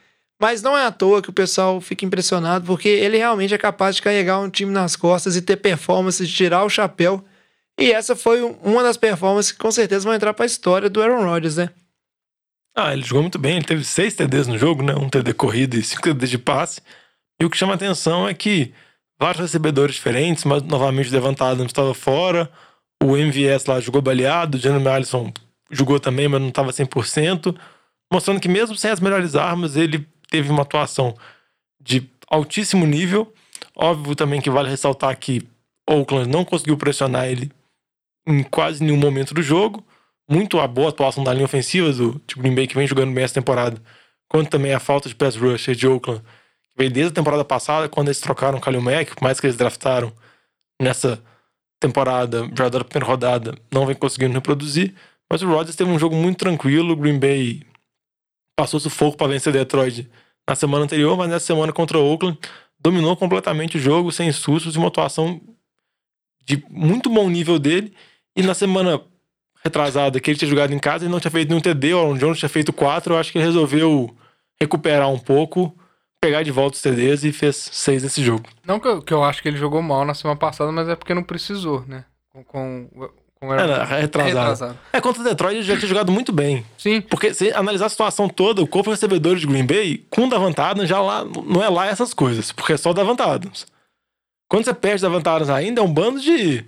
[0.41, 3.97] Mas não é à toa que o pessoal fica impressionado, porque ele realmente é capaz
[3.97, 7.25] de carregar um time nas costas e ter performance de tirar o chapéu
[7.79, 11.01] e essa foi um- uma das performances que com certeza vão entrar pra história do
[11.01, 11.71] Aaron Rodgers, né?
[12.77, 13.57] Ah, ele jogou muito bem.
[13.57, 14.95] Ele teve seis TDs no jogo, né?
[14.95, 16.81] Um TD corrido e cinco TDs de passe.
[17.41, 18.73] E o que chama atenção é que
[19.19, 21.37] vários recebedores diferentes, mas novamente o Devant
[21.67, 22.51] estava fora.
[23.03, 24.57] O MVS lá jogou baleado.
[24.57, 25.33] O Jeremy Allison
[25.71, 27.57] jogou também, mas não estava 100%.
[28.13, 31.17] Mostrando que mesmo sem as melhores armas, ele teve uma atuação
[31.81, 33.33] de altíssimo nível.
[33.77, 35.47] Óbvio também que vale ressaltar que
[35.89, 37.51] Oakland não conseguiu pressionar ele
[38.27, 39.85] em quase nenhum momento do jogo
[40.29, 43.25] muito a boa atuação da linha ofensiva do tipo, Green Bay, que vem jogando bem
[43.25, 43.81] essa temporada,
[44.29, 47.89] quanto também a falta de pass rusher de Oakland, que veio desde a temporada passada,
[47.89, 50.13] quando eles trocaram o Kalil Mack, mais que eles draftaram
[50.81, 51.23] nessa
[51.81, 54.95] temporada, já da primeira rodada, não vem conseguindo reproduzir.
[55.31, 57.63] Mas o Rodgers teve um jogo muito tranquilo, o Green Bay
[58.57, 60.09] passou sufoco para vencer Detroit
[60.49, 62.39] na semana anterior, mas nessa semana contra o Oakland,
[62.81, 65.41] dominou completamente o jogo, sem sustos, uma atuação
[66.45, 67.93] de muito bom nível dele.
[68.35, 69.01] E na semana
[69.63, 72.17] retrasada que ele tinha jogado em casa e não tinha feito nenhum TD, o Aaron
[72.17, 74.17] Jones tinha feito quatro, eu acho que ele resolveu
[74.61, 75.77] recuperar um pouco,
[76.21, 78.45] pegar de volta os TDs e fez seis nesse jogo.
[78.65, 80.97] Não que eu, que eu acho que ele jogou mal na semana passada, mas é
[80.97, 82.05] porque não precisou, né?
[82.31, 82.89] Com, com,
[83.35, 84.01] com o Aaron Era Rodgers.
[84.01, 84.39] retrasado.
[84.39, 84.79] Retrasado.
[84.93, 86.65] É, contra o Detroit ele já tinha jogado muito bem.
[86.77, 87.01] Sim.
[87.01, 90.31] Porque se analisar a situação toda, o corpo de recebedores de Green Bay, com o
[90.31, 93.67] Davante Adams, já lá, não é lá essas coisas, porque é só o Davante Adams.
[94.49, 96.65] Quando você perde Adams ainda, é um bando de,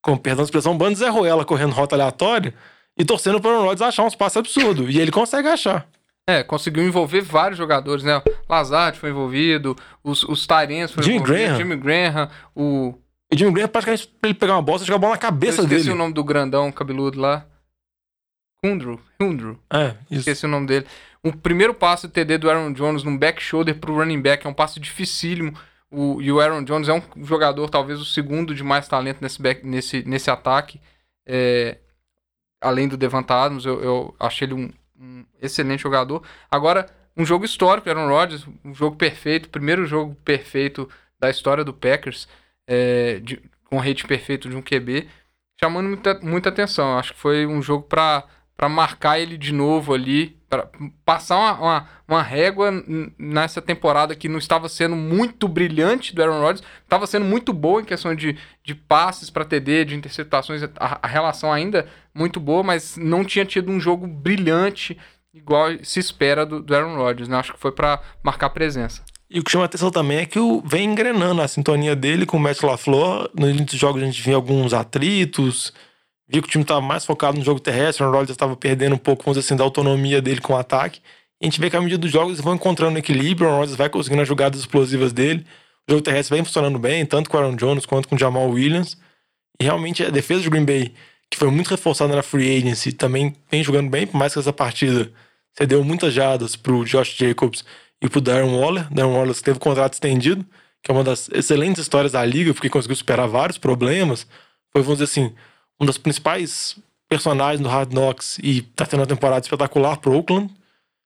[0.00, 2.54] com perdão da expressão, um bando de Zé Ruela correndo rota aleatória
[2.96, 4.94] e torcendo para o Rodgers achar uns passos absurdos.
[4.94, 5.86] E ele consegue achar.
[6.28, 8.20] É, conseguiu envolver vários jogadores, né?
[8.48, 11.56] Lazard foi envolvido, os, os Tyrants foram Jimmy envolvidos, Graham.
[11.56, 12.94] Jimmy Graham, o...
[13.32, 15.20] E Jimmy Graham, praticamente, pra ele pegar uma bola, você joga a bola na Eu
[15.20, 15.94] cabeça esqueci dele.
[15.94, 17.46] o nome do grandão cabeludo lá.
[18.64, 19.58] Hundrew, Hundrew.
[19.72, 20.20] É, isso.
[20.20, 20.86] Esqueci o nome dele.
[21.22, 24.50] O primeiro passe do TD do Aaron Jones num back shoulder pro running back é
[24.50, 25.56] um passe dificílimo.
[25.90, 29.40] O, e o Aaron Jones é um jogador, talvez o segundo de mais talento nesse,
[29.40, 30.80] back, nesse, nesse ataque.
[31.24, 31.78] É,
[32.60, 34.70] além do Devant Adams, eu, eu achei ele um,
[35.00, 36.22] um excelente jogador.
[36.50, 36.86] Agora,
[37.16, 40.88] um jogo histórico, Aaron Rodgers, um jogo perfeito, primeiro jogo perfeito
[41.18, 42.28] da história do Packers,
[42.66, 45.08] é, de- com rate perfeito de um QB,
[45.60, 46.98] chamando muita, muita atenção.
[46.98, 48.24] Acho que foi um jogo para
[48.68, 50.68] marcar ele de novo ali, para
[51.04, 52.70] passar uma, uma, uma régua
[53.18, 57.80] nessa temporada que não estava sendo muito brilhante do Aaron Rodgers, estava sendo muito boa
[57.80, 62.62] em questão de, de passes para TD, de interceptações, a, a relação ainda muito boa,
[62.62, 64.96] mas não tinha tido um jogo brilhante
[65.34, 67.36] igual se espera do, do Aaron Rodgers, né?
[67.36, 69.02] Acho que foi para marcar presença.
[69.28, 72.36] E o que chama atenção também é que o, vem engrenando a sintonia dele com
[72.36, 73.28] o Matt LaFleur.
[73.34, 75.72] Nos jogos a gente via alguns atritos,
[76.28, 78.98] via que o time estava mais focado no jogo terrestre, o Rodgers estava perdendo um
[78.98, 81.00] pouco, vamos assim, da autonomia dele com o ataque.
[81.40, 83.76] E a gente vê que à medida dos jogos eles vão encontrando equilíbrio, o Rodgers
[83.76, 85.46] vai conseguindo as jogadas explosivas dele.
[85.88, 88.48] O jogo terrestre vem funcionando bem, tanto com o Aaron Jones quanto com o Jamal
[88.48, 88.96] Williams.
[89.60, 90.92] E realmente a defesa do Green Bay,
[91.30, 94.52] que foi muito reforçada na free agency, também vem jogando bem, por mais que essa
[94.52, 95.12] partida
[95.56, 97.64] cedeu muitas jadas pro Josh Jacobs
[98.02, 98.92] e pro Darren Waller.
[98.92, 100.44] Darren Waller teve o contrato estendido,
[100.82, 104.26] que é uma das excelentes histórias da liga, porque conseguiu superar vários problemas.
[104.72, 105.34] Foi, vamos dizer assim,
[105.80, 106.76] um dos principais
[107.08, 110.52] personagens do Hard Knocks e tá tendo uma temporada espetacular pro Oakland,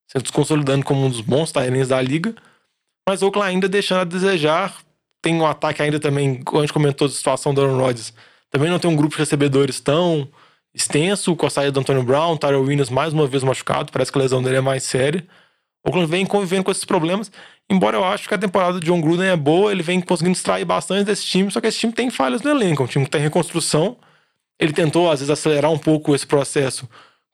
[0.06, 2.34] se consolidando como um dos bons tairens da liga.
[3.08, 4.76] Mas Oakland ainda deixando a desejar.
[5.22, 8.14] Tem um ataque ainda também, a gente comentou, a situação do Aaron Rodgers.
[8.50, 10.28] Também não tem um grupo de recebedores tão
[10.74, 14.18] extenso, com a saída do Antonio Brown, Tyrell Williams mais uma vez machucado, parece que
[14.18, 15.26] a lesão dele é mais séria.
[15.84, 17.30] Oakland vem convivendo com esses problemas,
[17.68, 20.64] embora eu acho que a temporada do John Gruden é boa, ele vem conseguindo extrair
[20.64, 23.08] bastante desse time, só que esse time tem falhas no elenco, é um time que
[23.08, 23.96] está em reconstrução.
[24.60, 26.88] Ele tentou, às vezes, acelerar um pouco esse processo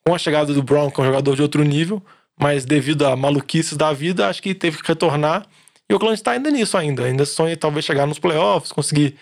[0.07, 2.01] com a chegada do Brown, que é um jogador de outro nível,
[2.41, 5.45] mas devido a maluquices da vida, acho que teve que retornar.
[5.89, 9.17] E o Oakland está ainda nisso ainda, ainda sonha talvez chegar nos playoffs, conseguir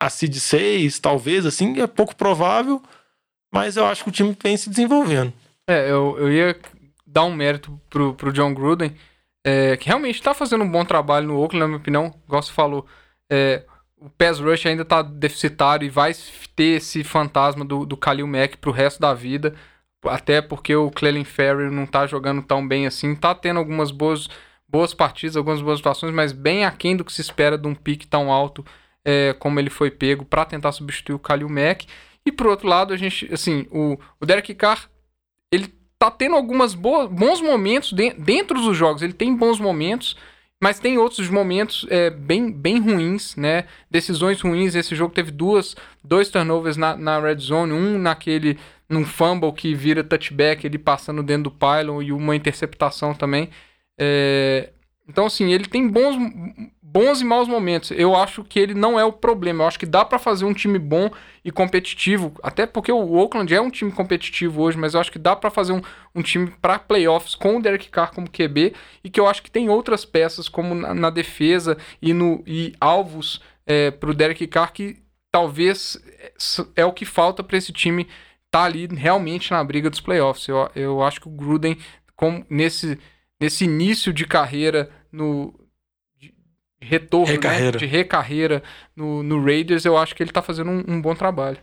[0.00, 2.82] a seed 6, talvez, assim, é pouco provável,
[3.52, 5.32] mas eu acho que o time vem se desenvolvendo.
[5.68, 6.60] É, eu, eu ia
[7.06, 8.96] dar um mérito pro, pro John Gruden,
[9.44, 12.14] é, que realmente tá fazendo um bom trabalho no Oakland, na minha opinião.
[12.26, 12.86] Igual você falou,
[13.30, 13.64] é,
[14.04, 16.12] o pass rush ainda tá deficitário e vai
[16.56, 19.54] ter esse fantasma do, do Khalil Mack pro resto da vida.
[20.04, 23.14] Até porque o Clelin Ferry não tá jogando tão bem assim.
[23.14, 24.28] Tá tendo algumas boas,
[24.68, 28.06] boas partidas, algumas boas situações, mas bem aquém do que se espera de um pique
[28.06, 28.64] tão alto
[29.04, 31.86] é, como ele foi pego para tentar substituir o Khalil Mack.
[32.26, 34.88] E por outro lado, a gente, assim, o, o Derek Carr,
[35.52, 39.02] ele tá tendo algumas boas, bons momentos de- dentro dos jogos.
[39.02, 40.16] Ele tem bons momentos,
[40.62, 43.64] mas tem outros momentos é, bem, bem ruins, né?
[43.90, 44.76] Decisões ruins.
[44.76, 48.56] Esse jogo teve duas, dois turnovers na, na red zone, um naquele
[48.88, 53.50] num fumble que vira touchback, ele passando dentro do pylon e uma interceptação também.
[53.98, 54.70] É,
[55.12, 56.16] então, assim, ele tem bons,
[56.80, 57.90] bons e maus momentos.
[57.90, 59.62] Eu acho que ele não é o problema.
[59.62, 61.10] Eu acho que dá pra fazer um time bom
[61.44, 62.32] e competitivo.
[62.42, 65.50] Até porque o Oakland é um time competitivo hoje, mas eu acho que dá pra
[65.50, 65.82] fazer um,
[66.14, 68.72] um time pra playoffs com o Derek Carr como QB.
[69.04, 72.72] E que eu acho que tem outras peças, como na, na defesa e, no, e
[72.80, 74.96] alvos é, pro Derek Carr, que
[75.30, 76.02] talvez
[76.74, 78.08] é o que falta pra esse time
[78.46, 80.48] estar ali realmente na briga dos playoffs.
[80.48, 81.76] Eu, eu acho que o Gruden,
[82.16, 82.98] com, nesse,
[83.38, 85.54] nesse início de carreira no
[86.18, 86.32] de
[86.80, 87.78] retorno, né, Recarreira.
[87.78, 88.62] de recarreira
[88.96, 91.58] no, no Raiders, eu acho que ele tá fazendo um, um bom trabalho.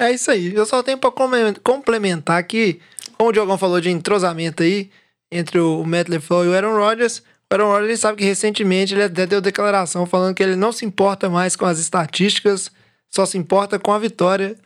[0.00, 0.54] É isso aí.
[0.54, 2.80] Eu só tenho pra come- complementar que,
[3.16, 4.90] como o Diogão falou de entrosamento aí
[5.30, 9.04] entre o Matt LeFleur e o Aaron Rodgers, o Aaron Rodgers sabe que recentemente ele
[9.04, 12.70] até deu declaração falando que ele não se importa mais com as estatísticas,
[13.10, 14.56] só se importa com a vitória.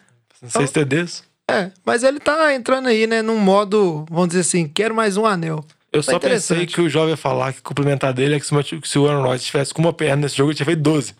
[0.47, 1.25] Seis TDs.
[1.51, 5.25] É, mas ele tá entrando aí, né, num modo, vamos dizer assim, quero mais um
[5.27, 5.65] anel.
[5.93, 8.55] Eu Tá só pensei que o jovem ia falar que complementar dele é que se
[8.99, 11.15] o- o Aaron Rodgers tivesse com uma perna nesse jogo, ele tinha feito 12.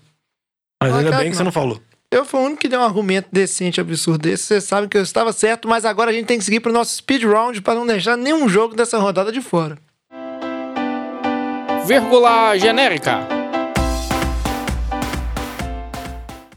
[0.83, 1.47] Mas Ah, ainda bem que que você não.
[1.47, 1.81] não falou.
[2.11, 4.45] Eu fui o único que deu um argumento decente, absurdo desse.
[4.45, 6.95] Vocês sabem que eu estava certo, mas agora a gente tem que seguir pro nosso
[6.95, 9.79] speed round para não deixar nenhum jogo dessa rodada de fora.
[11.87, 13.27] Vírgula genérica.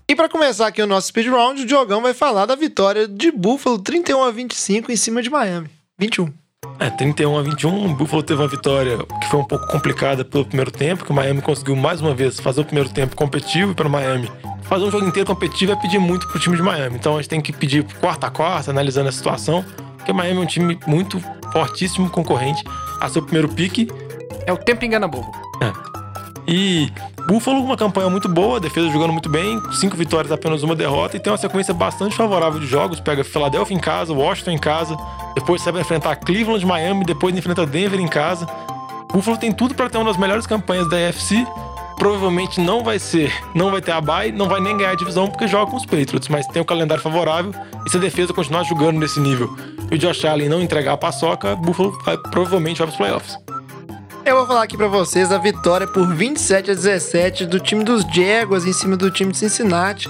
[0.08, 3.32] E pra começar aqui o nosso speed round, o Diogão vai falar da vitória de
[3.32, 5.70] Buffalo 31 a 25 em cima de Miami.
[5.98, 6.34] 21.
[6.82, 10.46] É, 31 a 21, o Buffalo teve uma vitória que foi um pouco complicada pelo
[10.46, 13.88] primeiro tempo, que o Miami conseguiu mais uma vez fazer o primeiro tempo competitivo para
[13.88, 14.32] o Miami.
[14.64, 16.96] Fazer um jogo inteiro competitivo é pedir muito pro time de Miami.
[16.96, 19.66] Então a gente tem que pedir quarta a quarta, analisando a situação,
[19.98, 21.20] porque o Miami é um time muito
[21.52, 22.64] fortíssimo, concorrente
[23.00, 23.88] a seu primeiro pique.
[24.46, 25.32] É o tempo engana bobo.
[26.48, 26.90] E
[27.28, 31.20] Buffalo, uma campanha muito boa, defesa jogando muito bem, cinco vitórias, apenas uma derrota, e
[31.20, 33.00] tem uma sequência bastante favorável de jogos.
[33.00, 34.98] Pega Philadelphia em casa, Washington em casa,
[35.36, 38.48] depois vai enfrentar Cleveland, Miami, depois enfrenta Denver em casa.
[39.12, 41.46] Buffalo tem tudo para ter uma das melhores campanhas da AFC.
[41.98, 45.28] Provavelmente não vai ser, não vai ter a bye, não vai nem ganhar a divisão
[45.28, 47.54] porque joga com os Patriots, mas tem um calendário favorável
[47.86, 49.56] e se a defesa continuar jogando nesse nível
[49.92, 53.61] e o Josh Allen não entregar a paçoca, Buffalo vai, provavelmente vai para os playoffs.
[54.24, 58.04] Eu vou falar aqui pra vocês a vitória por 27 a 17 do time dos
[58.04, 60.08] Jaguars em cima do time de Cincinnati,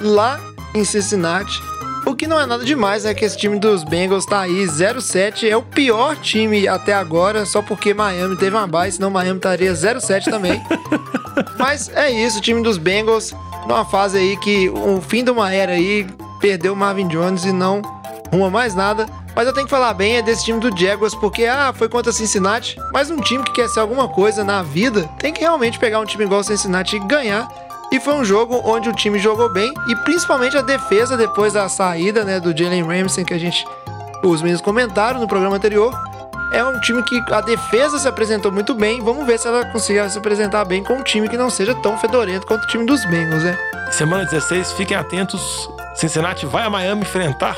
[0.00, 0.38] lá
[0.72, 1.60] em Cincinnati.
[2.06, 5.48] O que não é nada demais, é que esse time dos Bengals tá aí 0-7,
[5.48, 9.72] é o pior time até agora, só porque Miami teve uma bye, senão Miami estaria
[9.72, 10.62] 0-7 também.
[11.58, 13.34] Mas é isso, o time dos Bengals
[13.66, 16.06] numa fase aí que o fim de uma era aí
[16.40, 17.82] perdeu o Marvin Jones e não
[18.32, 19.06] ruma mais nada.
[19.40, 22.12] Mas eu tenho que falar bem é desse time do Jaguars, porque ah, foi contra
[22.12, 25.98] Cincinnati, mas um time que quer ser alguma coisa na vida tem que realmente pegar
[25.98, 27.48] um time igual o Cincinnati e ganhar.
[27.90, 31.70] E foi um jogo onde o time jogou bem e principalmente a defesa depois da
[31.70, 33.66] saída né, do Jalen Ramsey que a gente
[34.22, 35.90] os meninos comentaram no programa anterior.
[36.52, 39.00] É um time que a defesa se apresentou muito bem.
[39.00, 41.96] Vamos ver se ela consegue se apresentar bem com um time que não seja tão
[41.96, 43.58] fedorento quanto o time dos Bengals, né?
[43.90, 45.66] Semana 16, fiquem atentos.
[45.94, 47.56] Cincinnati vai a Miami enfrentar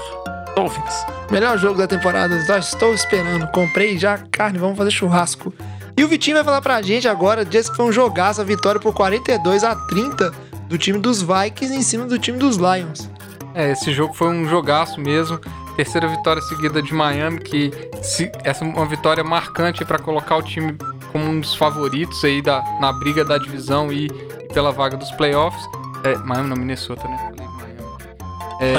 [0.55, 1.07] Dolphins.
[1.31, 3.47] Melhor jogo da temporada, já estou esperando.
[3.49, 5.53] Comprei já carne, vamos fazer churrasco.
[5.97, 8.81] E o Vitinho vai falar pra gente agora, diz que foi um jogaço, a vitória
[8.81, 10.33] por 42 a 30
[10.69, 13.09] do time dos Vikings em cima do time dos Lions.
[13.55, 15.39] É, esse jogo foi um jogaço mesmo.
[15.77, 17.71] Terceira vitória seguida de Miami, que
[18.03, 20.77] se, essa é uma vitória marcante para colocar o time
[21.11, 25.11] como um dos favoritos aí da, na briga da divisão e, e pela vaga dos
[25.13, 25.63] playoffs.
[26.05, 27.33] É, Miami não, Minnesota, né?
[28.61, 28.77] É,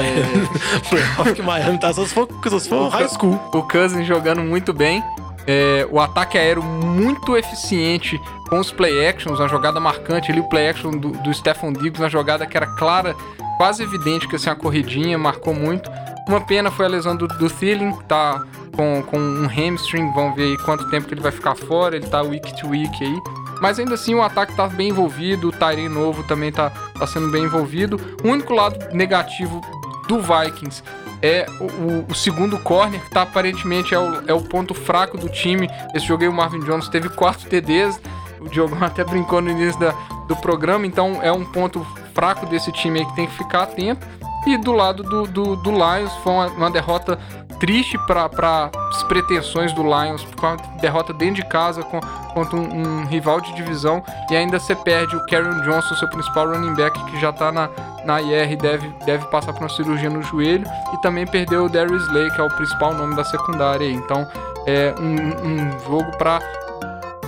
[0.88, 3.38] Playoff que Miami tá só se for, só se for high school.
[3.52, 5.02] o Cousins jogando muito bem.
[5.46, 8.18] É, o ataque aéreo muito eficiente
[8.48, 12.00] com os play actions, uma jogada marcante ali, o play action do, do Stephon Diggs,
[12.00, 13.14] uma jogada que era clara,
[13.58, 15.90] quase evidente que assim, a corridinha marcou muito.
[16.26, 18.42] Uma pena foi a lesão do, do Thielen, que tá
[18.74, 22.06] com, com um hamstring, vamos ver aí quanto tempo que ele vai ficar fora, ele
[22.06, 23.43] tá week to week aí.
[23.64, 27.30] Mas ainda assim o ataque tá bem envolvido, o Tyree novo também tá, tá sendo
[27.30, 27.98] bem envolvido.
[28.22, 29.58] O único lado negativo
[30.06, 30.82] do Vikings
[31.22, 35.30] é o, o- segundo corner, que tá aparentemente é o, é o ponto fraco do
[35.30, 35.66] time.
[35.94, 37.98] Esse jogo aí o Marvin Jones teve quatro TDs.
[38.38, 39.94] O Diogão até brincou no início da-
[40.28, 44.06] do programa, então é um ponto fraco desse time aí que tem que ficar atento.
[44.46, 47.18] E do lado do, do, do Lions foi uma, uma derrota
[47.64, 51.98] triste para as pretensões do Lions, com uma derrota dentro de casa com,
[52.34, 54.04] contra um, um rival de divisão.
[54.30, 57.70] E ainda você perde o Karen Johnson, seu principal running back, que já tá na,
[58.04, 60.66] na IR e deve, deve passar por uma cirurgia no joelho.
[60.92, 63.90] E também perdeu o Darius Slay, que é o principal nome da secundária.
[63.90, 64.28] Então
[64.66, 66.40] é um, um jogo para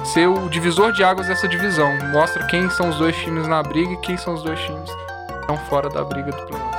[0.05, 1.91] ser o divisor de águas dessa divisão.
[2.13, 5.41] Mostra quem são os dois times na briga e quem são os dois times que
[5.41, 6.76] estão fora da briga do playoffs.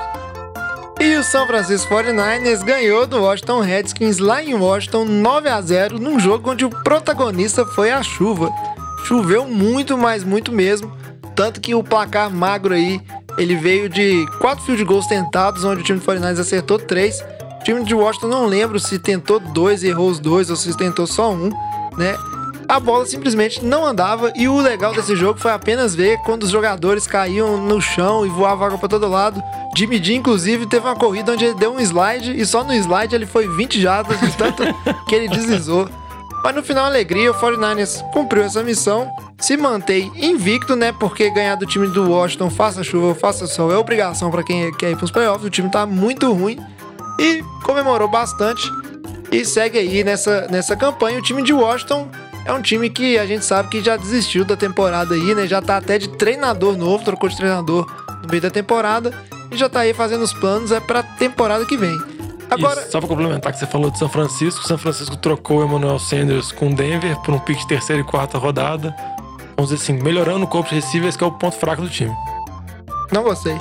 [0.99, 5.99] E o São Francisco 49ers ganhou do Washington Redskins lá em Washington 9 a 0
[5.99, 8.51] num jogo onde o protagonista foi a chuva.
[9.05, 10.91] Choveu muito, mas muito mesmo,
[11.35, 12.99] tanto que o placar magro aí,
[13.37, 17.21] ele veio de quatro field goals tentados, onde o time do 49ers acertou três.
[17.61, 21.05] O time de Washington não lembro se tentou dois errou os dois ou se tentou
[21.05, 21.51] só um,
[21.95, 22.17] né?
[22.69, 26.49] A bola simplesmente não andava e o legal desse jogo foi apenas ver quando os
[26.49, 29.41] jogadores caíam no chão e voavam água pra todo lado.
[29.75, 33.25] Jimmy inclusive, teve uma corrida onde ele deu um slide e só no slide ele
[33.25, 34.63] foi 20 jardas de tanto
[35.07, 35.89] que ele deslizou.
[36.43, 39.09] Mas no final, alegria, o 49ers cumpriu essa missão,
[39.39, 40.91] se mantém invicto, né?
[40.91, 44.71] Porque ganhar do time do Washington, faça chuva ou faça sol, é obrigação pra quem
[44.73, 45.45] quer ir pros playoffs.
[45.45, 46.57] O time tá muito ruim
[47.19, 48.69] e comemorou bastante
[49.31, 51.19] e segue aí nessa, nessa campanha.
[51.19, 52.09] O time de Washington
[52.47, 55.45] é um time que a gente sabe que já desistiu da temporada aí, né?
[55.45, 57.85] Já tá até de treinador novo, trocou de treinador
[58.23, 59.13] no meio da temporada
[59.51, 61.97] e já tá aí fazendo os planos é pra temporada que vem.
[62.49, 65.65] Agora, E só pra complementar que você falou de São Francisco, São Francisco trocou o
[65.65, 68.95] Emmanuel Sanders com Denver por um pick de terceira e quarta rodada.
[69.57, 72.15] Vamos dizer assim, melhorando o corpo de receivers, que é o ponto fraco do time.
[73.11, 73.57] não gostei.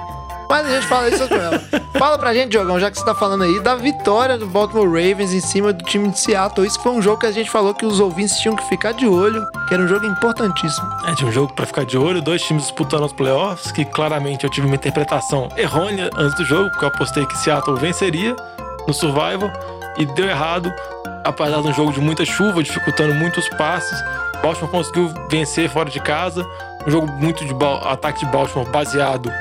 [0.49, 1.61] Mas a gente fala isso com ela.
[1.99, 5.33] Fala pra gente, Diogão, já que você tá falando aí, da vitória do Baltimore Ravens
[5.33, 6.67] em cima do time de Seattle.
[6.67, 9.07] Isso foi um jogo que a gente falou que os ouvintes tinham que ficar de
[9.07, 10.87] olho, que era um jogo importantíssimo.
[11.07, 14.45] É, tinha um jogo pra ficar de olho, dois times disputando os playoffs, que claramente
[14.45, 18.37] eu tive uma interpretação errônea antes do jogo, porque eu apostei que Seattle venceria
[18.87, 19.51] no Survival,
[19.99, 20.73] e deu errado,
[21.25, 23.99] apesar de um jogo de muita chuva, dificultando muitos passes.
[24.43, 26.47] Baltimore conseguiu vencer fora de casa,
[26.87, 29.33] um jogo muito de ataque de Baltimore baseado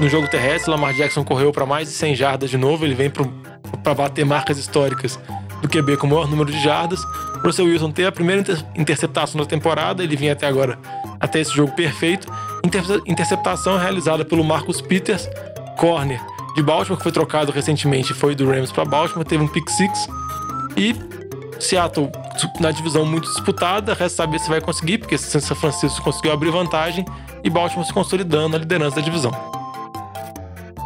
[0.00, 0.70] no jogo terrestre.
[0.70, 4.58] Lamar Jackson correu para mais de 100 jardas de novo, ele vem para bater marcas
[4.58, 5.18] históricas
[5.60, 7.00] do QB com o maior número de jardas.
[7.44, 10.78] Russell Wilson tem a primeira inter- interceptação da temporada, ele vinha até agora,
[11.20, 12.26] até esse jogo perfeito.
[12.64, 15.28] Inter- interceptação realizada pelo Marcus Peters,
[15.76, 16.20] corner
[16.54, 20.06] de Baltimore, que foi trocado recentemente, foi do Rams para Baltimore, teve um pick six.
[20.76, 20.94] E
[21.58, 22.10] Seattle
[22.60, 27.04] na divisão muito disputada, resta saber se vai conseguir, porque São Francisco conseguiu abrir vantagem
[27.44, 29.32] e Baltimore se consolidando na liderança da divisão.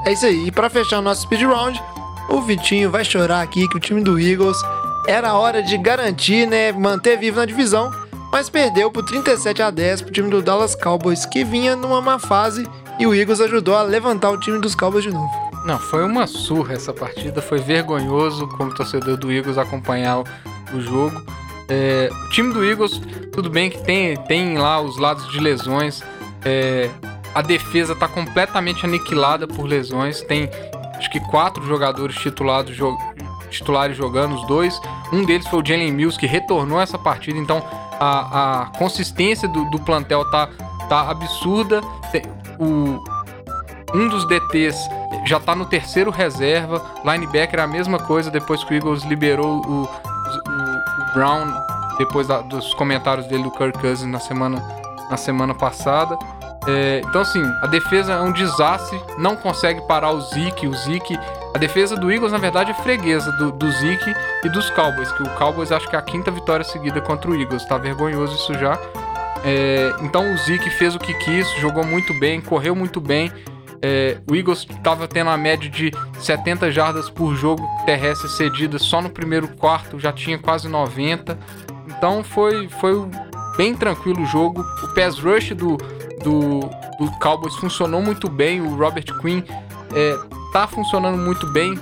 [0.06, 0.46] É isso aí.
[0.46, 1.82] E pra fechar o nosso speed round,
[2.28, 4.56] o Vitinho vai chorar aqui que o time do Eagles
[5.06, 7.90] era hora de garantir, né, manter vivo na divisão,
[8.30, 12.18] mas perdeu por 37 a 10 pro time do Dallas Cowboys, que vinha numa má
[12.18, 15.30] fase e o Eagles ajudou a levantar o time dos Cowboys de novo.
[15.64, 20.22] Não, foi uma surra essa partida, foi vergonhoso como torcedor do Eagles acompanhar
[20.72, 21.20] o, jogo.
[21.68, 23.00] É, o time do Eagles,
[23.32, 26.02] tudo bem que tem, tem lá os lados de lesões,
[26.44, 26.88] é,
[27.36, 30.48] a defesa tá completamente aniquilada por lesões, tem
[30.96, 32.96] acho que quatro jogadores titulados, jo-
[33.50, 34.80] titulares jogando, os dois.
[35.12, 37.62] Um deles foi o Jalen Mills, que retornou essa partida, então
[38.00, 40.48] a, a consistência do, do plantel tá,
[40.88, 41.80] tá absurda.
[42.58, 42.98] O,
[43.94, 44.78] um dos DTs
[45.26, 46.82] já tá no terceiro reserva.
[47.04, 51.46] Linebacker é a mesma coisa depois que o Eagles liberou o, o- o Brown,
[51.98, 54.62] depois da- dos comentários dele do Kirk Cousins na semana,
[55.10, 56.18] na semana passada.
[56.68, 60.66] É, então, assim, a defesa é um desastre, não consegue parar o Zeke.
[60.66, 61.16] O Zeke,
[61.54, 64.14] a defesa do Eagles, na verdade, é freguesa do, do Zeke
[64.44, 67.40] e dos Cowboys, que o Cowboys acho que é a quinta vitória seguida contra o
[67.40, 67.64] Eagles.
[67.64, 68.78] Tá vergonhoso isso já.
[69.44, 73.30] É, então o Zeke fez o que quis, jogou muito bem, correu muito bem.
[73.80, 79.00] É, o Eagles estava tendo a média de 70 jardas por jogo terrestre cedidas só
[79.00, 81.38] no primeiro quarto, já tinha quase 90.
[81.86, 83.08] Então foi, foi
[83.56, 84.64] bem tranquilo o jogo.
[84.82, 85.76] O pass rush do,
[86.22, 86.60] do,
[86.98, 88.60] do Cowboys funcionou muito bem.
[88.60, 89.42] O Robert Quinn
[89.94, 90.18] é,
[90.52, 91.78] tá funcionando muito bem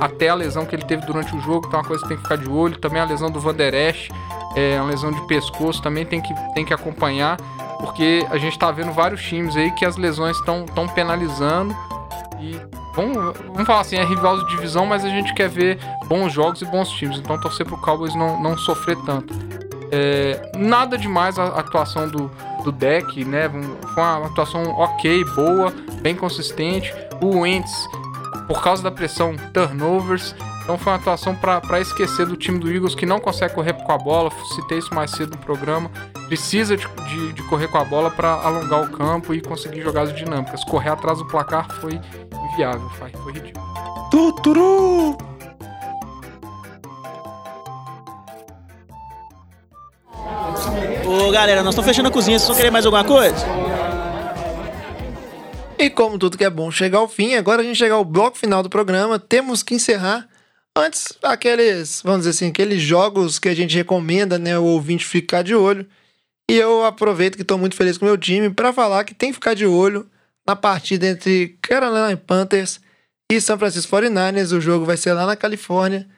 [0.00, 2.16] até a lesão que ele teve durante o jogo, então é uma coisa que tem
[2.16, 2.78] que ficar de olho.
[2.78, 4.08] Também a lesão do Van Der Esch,
[4.54, 7.36] é uma lesão de pescoço, também tem que, tem que acompanhar,
[7.80, 11.76] porque a gente tá vendo vários times aí que as lesões estão tão penalizando.
[12.40, 12.56] E
[12.94, 16.62] vamos, vamos falar assim, é rival de divisão, mas a gente quer ver bons jogos
[16.62, 19.34] e bons times, então torcer pro Cowboys não, não sofrer tanto.
[19.90, 22.30] É, nada demais a atuação do,
[22.64, 23.48] do deck, né?
[23.94, 26.94] Foi uma atuação ok, boa, bem consistente.
[27.20, 27.88] O Wentz,
[28.46, 30.34] por causa da pressão, turnovers.
[30.62, 33.90] Então foi uma atuação para esquecer do time do Eagles que não consegue correr com
[33.90, 34.30] a bola.
[34.54, 35.90] Citei isso mais cedo no programa.
[36.26, 40.14] Precisa de, de, de correr com a bola para alongar o campo e conseguir jogadas
[40.14, 40.62] dinâmicas.
[40.64, 41.98] Correr atrás do placar foi
[42.52, 43.66] inviável, foi, foi ridículo.
[44.10, 45.27] Tuturu!
[51.06, 53.46] Ô galera, nós estamos fechando a cozinha, vocês vão querer mais alguma coisa?
[55.78, 58.36] E como tudo que é bom chega ao fim, agora a gente chega ao bloco
[58.36, 60.28] final do programa, temos que encerrar.
[60.76, 65.42] Antes, aqueles, vamos dizer assim, aqueles jogos que a gente recomenda, né, o ouvinte ficar
[65.42, 65.86] de olho.
[66.50, 69.30] E eu aproveito que estou muito feliz com o meu time para falar que tem
[69.30, 70.08] que ficar de olho
[70.46, 72.80] na partida entre Carolina Panthers
[73.30, 74.56] e São Francisco 49ers.
[74.56, 76.08] O jogo vai ser lá na Califórnia.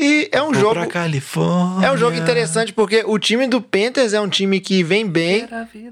[0.00, 1.86] E é um Vou jogo pra Califórnia.
[1.86, 5.46] é um jogo interessante porque o time do Panthers é um time que vem bem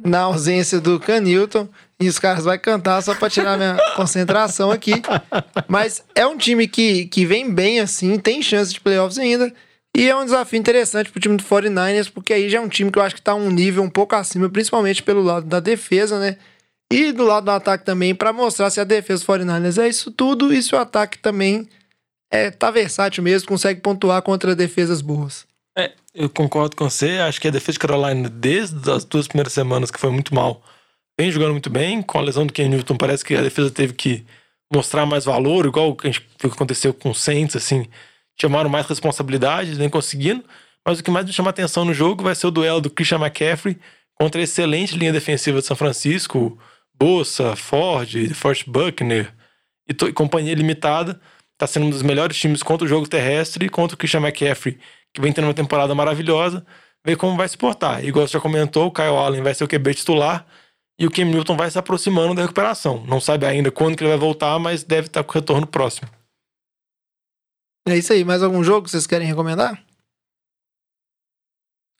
[0.05, 1.69] na ausência do Canilton.
[2.01, 5.01] E os caras vão cantar só pra tirar minha concentração aqui.
[5.69, 9.53] Mas é um time que, que vem bem assim, tem chance de playoffs ainda.
[9.97, 12.91] E é um desafio interessante pro time do 49ers, porque aí já é um time
[12.91, 16.19] que eu acho que tá um nível um pouco acima, principalmente pelo lado da defesa,
[16.19, 16.39] né?
[16.93, 20.11] E do lado do ataque também, pra mostrar se a defesa do 49ers é isso
[20.11, 21.69] tudo e se o ataque também
[22.33, 25.47] é, tá versátil mesmo, consegue pontuar contra defesas boas.
[25.77, 27.19] É, eu concordo com você.
[27.19, 30.63] Acho que a defesa de Carolina, desde as duas primeiras semanas, que foi muito mal,
[31.19, 32.01] vem jogando muito bem.
[32.01, 34.25] Com a lesão do Ken Newton, parece que a defesa teve que
[34.73, 37.87] mostrar mais valor, igual viu que aconteceu com o Saints, assim.
[38.41, 40.43] Chamaram mais responsabilidade, vem conseguindo.
[40.87, 43.19] Mas o que mais me chama atenção no jogo vai ser o duelo do Christian
[43.19, 43.79] McCaffrey
[44.15, 46.59] contra a excelente linha defensiva de São Francisco,
[46.95, 49.33] Bossa, Ford, Forrest Buckner
[49.87, 51.21] e, e companhia limitada.
[51.63, 54.81] Tá sendo um dos melhores times contra o jogo terrestre e contra o Christian McCaffrey,
[55.15, 56.67] que vem tendo uma temporada maravilhosa.
[57.07, 58.05] Ver como vai se portar.
[58.05, 60.45] Igual você já comentou, o Kyle Allen vai ser o QB titular.
[60.99, 63.07] E o Cam Newton vai se aproximando da recuperação.
[63.07, 66.11] Não sabe ainda quando que ele vai voltar, mas deve estar com retorno próximo.
[67.87, 68.25] É isso aí.
[68.25, 69.81] Mais algum jogo que vocês querem recomendar?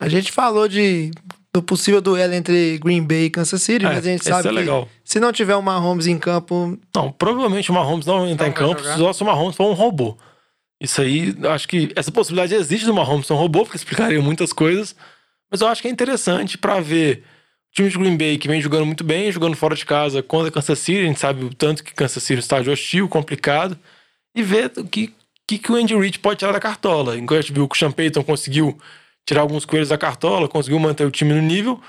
[0.01, 1.13] A gente falou de
[1.55, 4.57] do possível duelo entre Green Bay e Kansas City, mas a gente sabe é que
[4.57, 4.89] legal.
[5.05, 8.53] se não tiver o Mahomes em campo, Não, provavelmente o Mahomes não vai entrar Não
[8.53, 8.97] em campo jogar.
[8.97, 10.17] só se o Mahomes for um robô.
[10.81, 14.53] Isso aí, acho que essa possibilidade existe do Mahomes ser um robô, porque explicaria muitas
[14.53, 14.97] coisas.
[15.51, 17.23] Mas eu acho que é interessante pra ver
[17.71, 20.51] o time de Green Bay que vem jogando muito bem, jogando fora de casa contra
[20.51, 21.01] Kansas City.
[21.01, 23.79] A gente sabe o tanto que Kansas City é um estádio hostil, complicado.
[24.35, 25.15] E ver o que,
[25.47, 27.17] que, que o Andy Reid pode tirar da cartola.
[27.17, 28.77] Enquanto a gente viu que o Sean Payton conseguiu
[29.25, 31.81] tirar alguns coelhos da cartola, conseguiu manter o time no nível,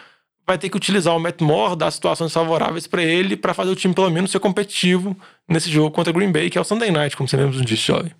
[0.45, 3.75] vai ter que utilizar o Matt Moore, dar situações favoráveis pra ele, pra fazer o
[3.75, 7.15] time pelo menos ser competitivo nesse jogo contra Green Bay, que é o Sunday Night,
[7.15, 8.11] como você mesmo disse, jovem.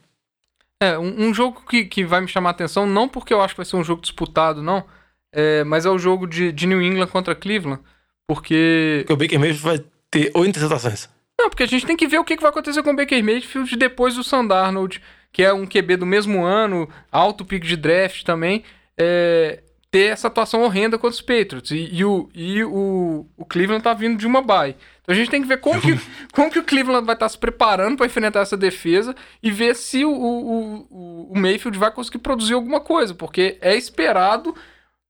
[0.81, 3.53] É, um, um jogo que, que vai me chamar a atenção, não porque eu acho
[3.53, 4.83] que vai ser um jogo disputado, não,
[5.31, 7.81] é, mas é o jogo de, de New England contra Cleveland,
[8.27, 9.05] porque...
[9.05, 11.09] Porque o Baker Mayfield vai ter oito interceptações.
[11.39, 13.23] Não, porque a gente tem que ver o que que vai acontecer com o Baker
[13.23, 18.23] Mayfield depois do Sandarnold, que é um QB do mesmo ano, alto pico de draft
[18.23, 18.63] também,
[18.97, 19.63] é,
[19.93, 21.71] ter essa atuação horrenda contra os Patriots.
[21.71, 24.75] E, e o, e o, o Cleveland tá vindo de uma bye.
[25.01, 25.99] Então a gente tem que ver como que,
[26.33, 30.03] como que o Cleveland vai estar se preparando para enfrentar essa defesa e ver se
[30.03, 34.55] o, o, o, o Mayfield vai conseguir produzir alguma coisa, porque é esperado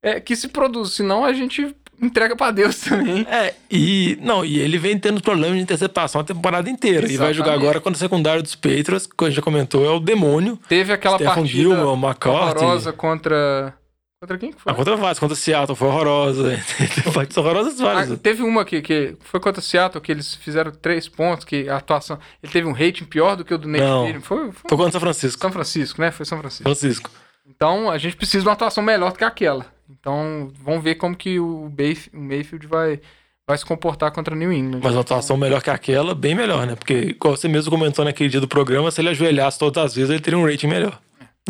[0.01, 3.25] é, que se produza, senão a gente entrega para Deus também.
[3.29, 7.05] É, e não, e ele vem tendo problemas de interceptação a temporada inteira.
[7.11, 7.63] E vai jogar Exatamente.
[7.63, 10.59] agora contra o secundário dos Patriots, que a gente já comentou, é o demônio.
[10.67, 12.57] Teve aquela Stephen partida Gilmore, McCarthy.
[12.63, 13.73] horrorosa contra.
[14.19, 14.71] Contra quem que foi?
[14.71, 16.57] Ah, contra o Vasco, contra o Seattle, foi horrorosa.
[17.13, 18.11] Partidas horrorosas várias.
[18.11, 21.67] Ah, teve uma que, que foi contra o Seattle, que eles fizeram três pontos, que
[21.67, 22.17] a atuação.
[22.41, 24.05] Ele teve um rating pior do que o do Nate Não.
[24.21, 25.41] Foi, foi Foi contra o São Francisco.
[25.41, 26.09] São Francisco, né?
[26.11, 26.63] Foi São Francisco.
[26.63, 27.09] Francisco.
[27.45, 29.65] Então a gente precisa de uma atuação melhor do que aquela.
[29.89, 32.99] Então vamos ver como que o, Bayf- o Mayfield vai,
[33.47, 34.79] vai se comportar contra o New England.
[34.83, 36.75] Mas uma atuação melhor que aquela, bem melhor, né?
[36.75, 40.09] Porque, igual você mesmo comentou naquele dia do programa, se ele ajoelhasse todas as vezes,
[40.09, 40.99] ele teria um rating melhor.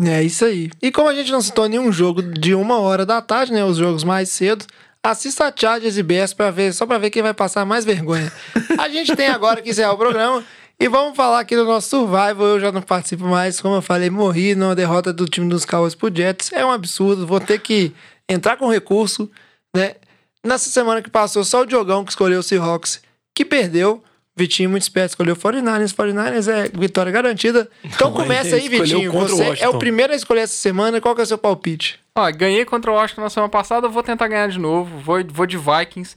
[0.04, 0.70] É isso aí.
[0.82, 3.64] E como a gente não citou nenhum jogo de uma hora da tarde, né?
[3.64, 4.64] Os jogos mais cedo.
[5.02, 8.32] Assista a Chargers e Bears pra ver, só pra ver quem vai passar mais vergonha.
[8.78, 10.42] A gente tem agora que encerrar o programa.
[10.80, 12.46] E vamos falar aqui do nosso Survival.
[12.46, 13.60] Eu já não participo mais.
[13.60, 16.50] Como eu falei, morri numa derrota do time dos Cowboys pro Jets.
[16.52, 17.24] É um absurdo.
[17.26, 17.92] Vou ter que
[18.28, 19.30] entrar com recurso,
[19.74, 19.96] né?
[20.44, 23.02] Nessa semana que passou, só o Diogão que escolheu o Seahawks,
[23.34, 24.02] que perdeu.
[24.36, 25.94] Vitinho, muito esperto, escolheu 49ers.
[25.94, 27.70] 49ers é vitória garantida.
[27.84, 29.14] Então Não, começa aí, Vitinho.
[29.14, 31.00] o Você é o primeiro a escolher essa semana.
[31.00, 32.00] Qual que é o seu palpite?
[32.16, 34.98] Ó, ganhei contra o Washington na semana passada, eu vou tentar ganhar de novo.
[34.98, 36.16] Vou, vou de Vikings.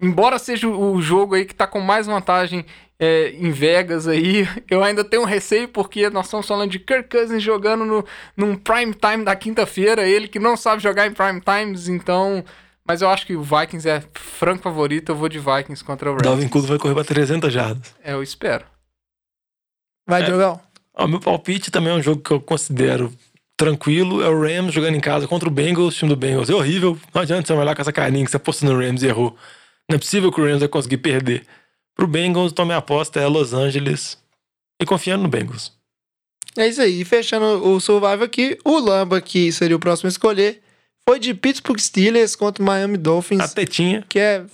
[0.00, 2.64] Embora seja o o jogo aí que tá com mais vantagem
[2.98, 7.08] é, em Vegas aí, eu ainda tenho um receio porque nós estamos falando de Kirk
[7.08, 8.04] Cousins jogando no,
[8.36, 12.44] num prime time da quinta-feira, ele que não sabe jogar em prime times, então...
[12.86, 16.12] Mas eu acho que o Vikings é franco favorito, eu vou de Vikings contra o
[16.12, 16.22] Rams.
[16.22, 17.94] Dalvin Cook vai correr pra 300 jardas.
[18.02, 18.64] É, eu espero.
[20.08, 20.24] Vai, É.
[20.24, 20.58] Diogão.
[20.94, 23.12] Ó, meu palpite também é um jogo que eu considero
[23.58, 24.22] tranquilo.
[24.22, 25.94] É o Rams jogando em casa contra o Bengals.
[25.94, 26.98] O time do Bengals é horrível.
[27.14, 29.36] Não adianta você olhar com essa carinha que você apostou no Rams e errou.
[29.88, 31.44] Não é possível que o Rams vai conseguir perder.
[31.98, 34.16] Pro Bengals, então minha aposta é Los Angeles.
[34.80, 35.72] E confiando no Bengals.
[36.56, 37.00] É isso aí.
[37.00, 40.62] E fechando o Survival aqui, o Lamba, que seria o próximo a escolher,
[41.08, 43.40] foi de Pittsburgh Steelers contra o Miami Dolphins.
[43.40, 44.04] A tetinha.
[44.08, 44.44] Que é,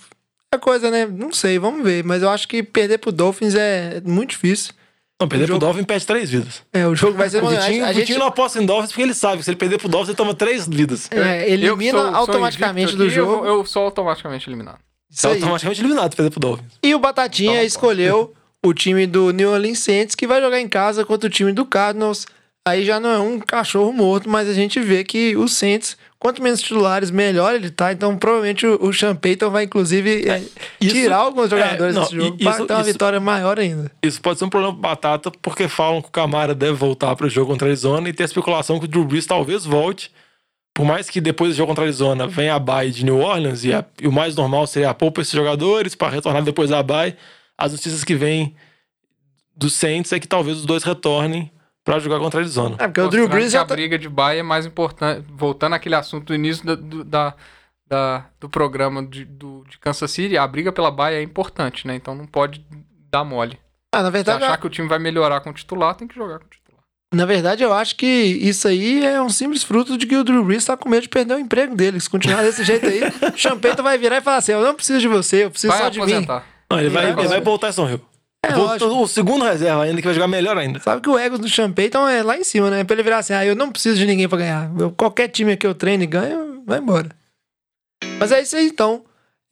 [0.52, 1.04] é coisa, né?
[1.06, 2.02] Não sei, vamos ver.
[2.02, 4.72] Mas eu acho que perder pro Dolphins é muito difícil.
[5.20, 6.62] Não, perder O jogo- pro Dolphins perde três vidas.
[6.72, 7.40] É, o jogo vai ser...
[7.44, 9.50] O Vitinho, a, a Vitinho gente não aposta em Dolphins porque ele sabe que se
[9.50, 11.08] ele perder pro Dolphins, ele toma três vidas.
[11.12, 13.36] é, Eu elimina sou- sou automaticamente invicto do aqui, eu jogo.
[13.36, 14.78] vou- Eu, sou automaticamente eliminado.
[15.14, 15.34] Isso aí.
[15.34, 16.66] automaticamente eliminado se perder pro Dolphins.
[16.82, 20.68] E o Batatinha Então, escolheu o time do New Orleans Saints, que vai jogar em
[20.68, 22.26] casa contra o time do Cardinals.
[22.66, 26.42] Aí já não é um cachorro morto, mas a gente vê que o Saints, quanto
[26.42, 27.92] menos titulares, melhor ele tá.
[27.92, 30.42] Então, provavelmente o, o Sean Payton vai, inclusive, é,
[30.80, 33.90] isso- tirar alguns jogadores é, não, desse jogo isso- ter uma isso- vitória maior ainda.
[34.02, 37.28] Isso pode ser um problema pro Batata, porque falam que o Camara deve voltar pro
[37.28, 40.10] jogo contra a Arizona e tem a especulação que o Drew Brees talvez volte.
[40.74, 43.64] Por mais que depois do jogo contra a Arizona venha a bye de New Orleans,
[43.64, 46.82] e, a- e o mais normal seria a poupa esses jogadores para retornar depois da
[46.82, 47.16] bye,
[47.56, 48.56] as notícias que vêm
[49.56, 51.50] dos Saints é que talvez os dois retornem
[51.84, 52.76] para jogar contra a Arizona.
[52.80, 53.74] É, porque o Drew Brees já a tá...
[53.74, 55.24] briga de baia é mais importante.
[55.30, 57.34] Voltando àquele assunto do início da- do, da,
[57.86, 61.94] da- do programa de, do, de Kansas City, a briga pela baia é importante, né?
[61.94, 62.64] Então não pode
[63.12, 63.58] dar mole.
[63.94, 66.16] Ah, na Se verdade, achar que o time vai melhorar com o titular, tem que
[66.16, 66.63] jogar com o titular.
[67.14, 70.44] Na verdade, eu acho que isso aí é um simples fruto de que o Drew
[70.44, 72.00] Brees tá com medo de perder o emprego dele.
[72.00, 73.00] Se continuar desse jeito aí,
[73.52, 75.82] o Payton vai virar e falar assim, eu não preciso de você, eu preciso Vai
[75.82, 76.26] só de mim.
[76.70, 77.68] Não, ele, vai, ele vai voltar.
[77.68, 78.00] em São Rio.
[78.44, 80.78] É, o segundo reserva ainda, que vai jogar melhor ainda.
[80.80, 82.84] Sabe que o ego do Payton é lá em cima, né?
[82.84, 84.70] Pra ele virar assim, ah, eu não preciso de ninguém pra ganhar.
[84.78, 87.08] Eu- qualquer time que eu treine e ganho, vai embora.
[88.18, 89.02] Mas é isso aí, então.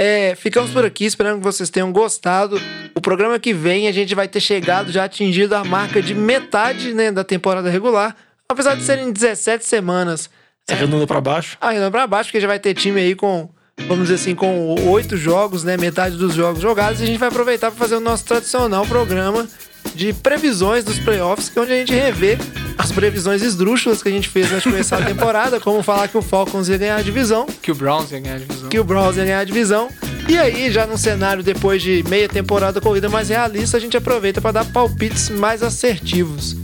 [0.01, 2.60] É, ficamos por aqui, esperando que vocês tenham gostado.
[2.94, 6.93] O programa que vem a gente vai ter chegado, já atingido a marca de metade
[6.93, 8.16] né, da temporada regular.
[8.48, 10.28] Apesar de serem 17 semanas.
[10.66, 11.56] Você arredonda pra baixo.
[11.60, 13.48] Ainda pra baixo, porque já vai ter time aí com,
[13.89, 15.77] vamos dizer assim, com oito jogos, né?
[15.77, 17.01] Metade dos jogos jogados.
[17.01, 19.48] E a gente vai aproveitar para fazer o nosso tradicional programa
[19.95, 22.39] de previsões dos playoffs, que é onde a gente revê
[22.79, 26.17] as previsões esdrúxulas que a gente fez antes de começar a temporada, como falar que
[26.17, 28.69] o Falcons ia ganhar a divisão, Que o Browns ia ganhar a divisão.
[28.69, 29.89] que o Browns ia ganhar a divisão.
[30.29, 34.41] E aí, já num cenário depois de meia temporada corrida mais realista, a gente aproveita
[34.41, 36.57] para dar palpites mais assertivos.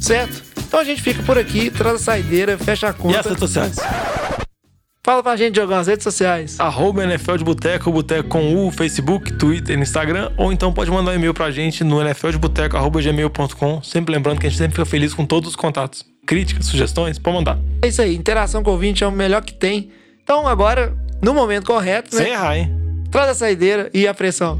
[0.00, 0.42] Certo?
[0.66, 3.20] Então a gente fica por aqui, traz a saideira, fecha a E conta.
[3.20, 3.76] as redes sociais?
[5.04, 6.58] Fala pra gente, Diogão, as redes sociais.
[6.58, 11.14] Arroba NFL de Boteco, Boteco com U, Facebook, Twitter, Instagram, ou então pode mandar um
[11.14, 13.82] e-mail pra gente no nfldeboteco.gmail.com.
[13.82, 16.06] Sempre lembrando que a gente sempre fica feliz com todos os contatos.
[16.26, 17.58] Críticas, sugestões, pode mandar.
[17.82, 19.90] É isso aí, interação com o ouvinte é o melhor que tem.
[20.22, 22.32] Então agora, no momento correto, Sem né?
[22.32, 22.74] errar, hein?
[23.10, 24.58] Traz a saideira e a pressão.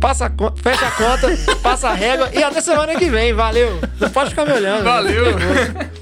[0.00, 1.28] Passa a fecha a conta,
[1.62, 3.34] passa a régua e até semana que vem.
[3.34, 3.78] Valeu.
[4.00, 4.82] Não pode ficar me olhando.
[4.82, 5.26] Valeu!